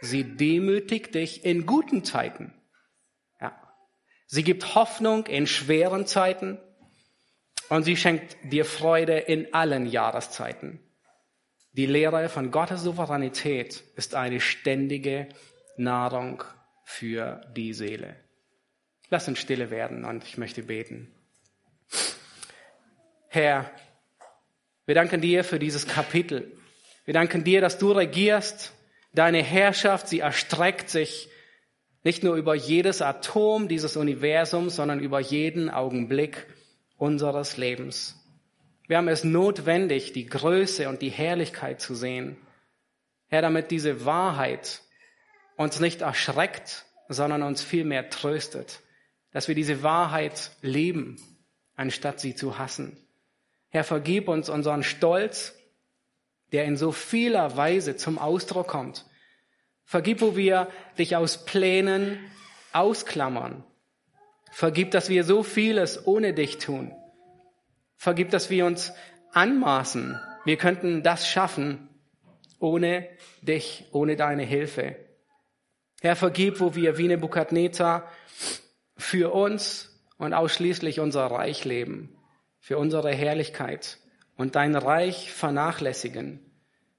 Sie 0.00 0.24
demütigt 0.24 1.14
dich 1.14 1.44
in 1.44 1.66
guten 1.66 2.02
Zeiten. 2.02 2.52
Ja. 3.40 3.52
Sie 4.26 4.42
gibt 4.42 4.74
Hoffnung 4.74 5.26
in 5.26 5.46
schweren 5.46 6.06
Zeiten 6.06 6.58
und 7.70 7.84
sie 7.84 7.96
schenkt 7.96 8.36
dir 8.42 8.64
Freude 8.64 9.16
in 9.16 9.54
allen 9.54 9.86
Jahreszeiten. 9.86 10.80
Die 11.72 11.86
Lehre 11.86 12.28
von 12.28 12.50
Gottes 12.50 12.82
Souveränität 12.82 13.82
ist 13.94 14.16
eine 14.16 14.40
ständige 14.40 15.28
Nahrung 15.76 16.42
für 16.84 17.40
die 17.56 17.72
Seele. 17.72 18.16
Lass 19.08 19.28
uns 19.28 19.38
stille 19.38 19.70
werden 19.70 20.04
und 20.04 20.24
ich 20.24 20.36
möchte 20.36 20.64
beten. 20.64 21.14
Herr, 23.28 23.70
wir 24.86 24.96
danken 24.96 25.20
dir 25.20 25.44
für 25.44 25.60
dieses 25.60 25.86
Kapitel. 25.86 26.52
Wir 27.04 27.14
danken 27.14 27.44
dir, 27.44 27.60
dass 27.60 27.78
du 27.78 27.92
regierst. 27.92 28.72
Deine 29.12 29.42
Herrschaft, 29.42 30.08
sie 30.08 30.20
erstreckt 30.20 30.90
sich 30.90 31.28
nicht 32.02 32.24
nur 32.24 32.34
über 32.34 32.56
jedes 32.56 33.00
Atom 33.00 33.68
dieses 33.68 33.96
Universums, 33.96 34.74
sondern 34.74 34.98
über 34.98 35.20
jeden 35.20 35.70
Augenblick 35.70 36.46
unseres 37.00 37.56
Lebens. 37.56 38.14
Wir 38.86 38.98
haben 38.98 39.08
es 39.08 39.24
notwendig, 39.24 40.12
die 40.12 40.26
Größe 40.26 40.88
und 40.88 41.00
die 41.00 41.08
Herrlichkeit 41.08 41.80
zu 41.80 41.94
sehen. 41.94 42.36
Herr, 43.28 43.40
damit 43.40 43.70
diese 43.70 44.04
Wahrheit 44.04 44.82
uns 45.56 45.80
nicht 45.80 46.02
erschreckt, 46.02 46.84
sondern 47.08 47.42
uns 47.42 47.62
vielmehr 47.62 48.10
tröstet, 48.10 48.80
dass 49.32 49.48
wir 49.48 49.54
diese 49.54 49.82
Wahrheit 49.82 50.50
leben, 50.60 51.16
anstatt 51.74 52.20
sie 52.20 52.34
zu 52.34 52.58
hassen. 52.58 52.96
Herr, 53.70 53.84
vergib 53.84 54.28
uns 54.28 54.48
unseren 54.48 54.82
Stolz, 54.82 55.54
der 56.52 56.64
in 56.64 56.76
so 56.76 56.92
vieler 56.92 57.56
Weise 57.56 57.96
zum 57.96 58.18
Ausdruck 58.18 58.66
kommt. 58.68 59.06
Vergib, 59.84 60.20
wo 60.20 60.36
wir 60.36 60.68
dich 60.98 61.16
aus 61.16 61.46
Plänen 61.46 62.18
ausklammern. 62.72 63.64
Vergib, 64.50 64.90
dass 64.90 65.08
wir 65.08 65.24
so 65.24 65.42
vieles 65.42 66.06
ohne 66.06 66.34
dich 66.34 66.58
tun. 66.58 66.92
Vergib, 67.96 68.30
dass 68.30 68.50
wir 68.50 68.66
uns 68.66 68.92
anmaßen. 69.32 70.18
Wir 70.44 70.56
könnten 70.56 71.02
das 71.02 71.28
schaffen 71.28 71.88
ohne 72.60 73.08
dich, 73.42 73.86
ohne 73.90 74.16
deine 74.16 74.44
Hilfe. 74.44 74.96
Herr, 76.02 76.14
vergib, 76.14 76.60
wo 76.60 76.74
wir 76.74 76.98
wie 76.98 77.08
Nebukadnezar 77.08 78.08
für 78.96 79.34
uns 79.34 80.00
und 80.18 80.34
ausschließlich 80.34 81.00
unser 81.00 81.26
Reich 81.26 81.64
leben 81.64 82.16
für 82.58 82.78
unsere 82.78 83.12
Herrlichkeit 83.12 83.98
und 84.36 84.54
dein 84.54 84.76
Reich 84.76 85.32
vernachlässigen. 85.32 86.40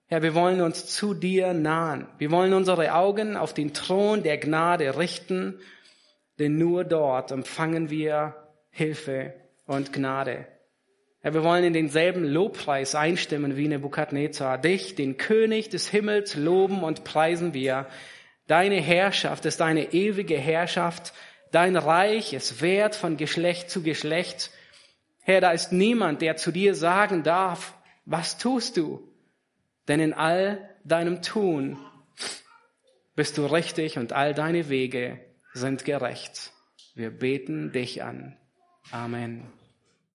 Herr, 0.08 0.24
wir 0.24 0.34
wollen 0.34 0.62
uns 0.62 0.88
zu 0.88 1.14
dir 1.14 1.54
nahen. 1.54 2.08
Wir 2.18 2.32
wollen 2.32 2.54
unsere 2.54 2.94
Augen 2.94 3.38
auf 3.38 3.54
den 3.54 3.74
Thron 3.74 4.24
der 4.24 4.38
Gnade 4.38 4.98
richten, 4.98 5.60
denn 6.42 6.58
nur 6.58 6.84
dort 6.84 7.30
empfangen 7.30 7.92
wir 7.92 8.36
Hilfe 8.72 9.36
und 9.68 9.94
Gnade. 9.94 10.48
Herr, 11.20 11.36
wir 11.36 11.44
wollen 11.44 11.64
in 11.64 11.74
denselben 11.74 12.24
Lobpreis 12.24 12.96
einstimmen 12.96 13.58
wie 13.58 13.68
Nebukadnezar. 13.68 14.58
Dich, 14.58 14.96
den 14.96 15.18
König 15.18 15.70
des 15.70 15.88
Himmels, 15.88 16.36
loben 16.36 16.84
und 16.84 17.04
preisen 17.04 17.54
wir. 17.54 17.86
Deine 18.48 18.82
Herrschaft 18.82 19.46
ist 19.46 19.62
eine 19.62 19.94
ewige 19.94 20.36
Herrschaft. 20.36 21.14
Dein 21.52 21.76
Reich 21.76 22.34
ist 22.34 22.60
wert 22.64 22.96
von 22.96 23.18
Geschlecht 23.18 23.70
zu 23.70 23.84
Geschlecht. 23.84 24.50
Herr, 25.22 25.42
da 25.42 25.52
ist 25.52 25.72
niemand, 25.72 26.24
der 26.24 26.38
zu 26.38 26.52
dir 26.52 26.74
sagen 26.74 27.22
darf, 27.22 27.76
was 28.06 28.40
tust 28.40 28.78
du? 28.78 29.08
Denn 29.88 30.00
in 30.00 30.14
all 30.14 30.72
deinem 30.86 31.22
Tun 31.22 31.78
bist 33.16 33.38
du 33.38 33.46
richtig 33.46 34.00
und 34.00 34.12
all 34.12 34.34
deine 34.34 34.70
Wege 34.70 35.20
sind 35.54 35.86
gerecht. 35.86 36.52
Wir 36.96 37.12
beten 37.12 37.72
dich 37.72 38.04
an. 38.04 38.38
Amen. 38.92 39.48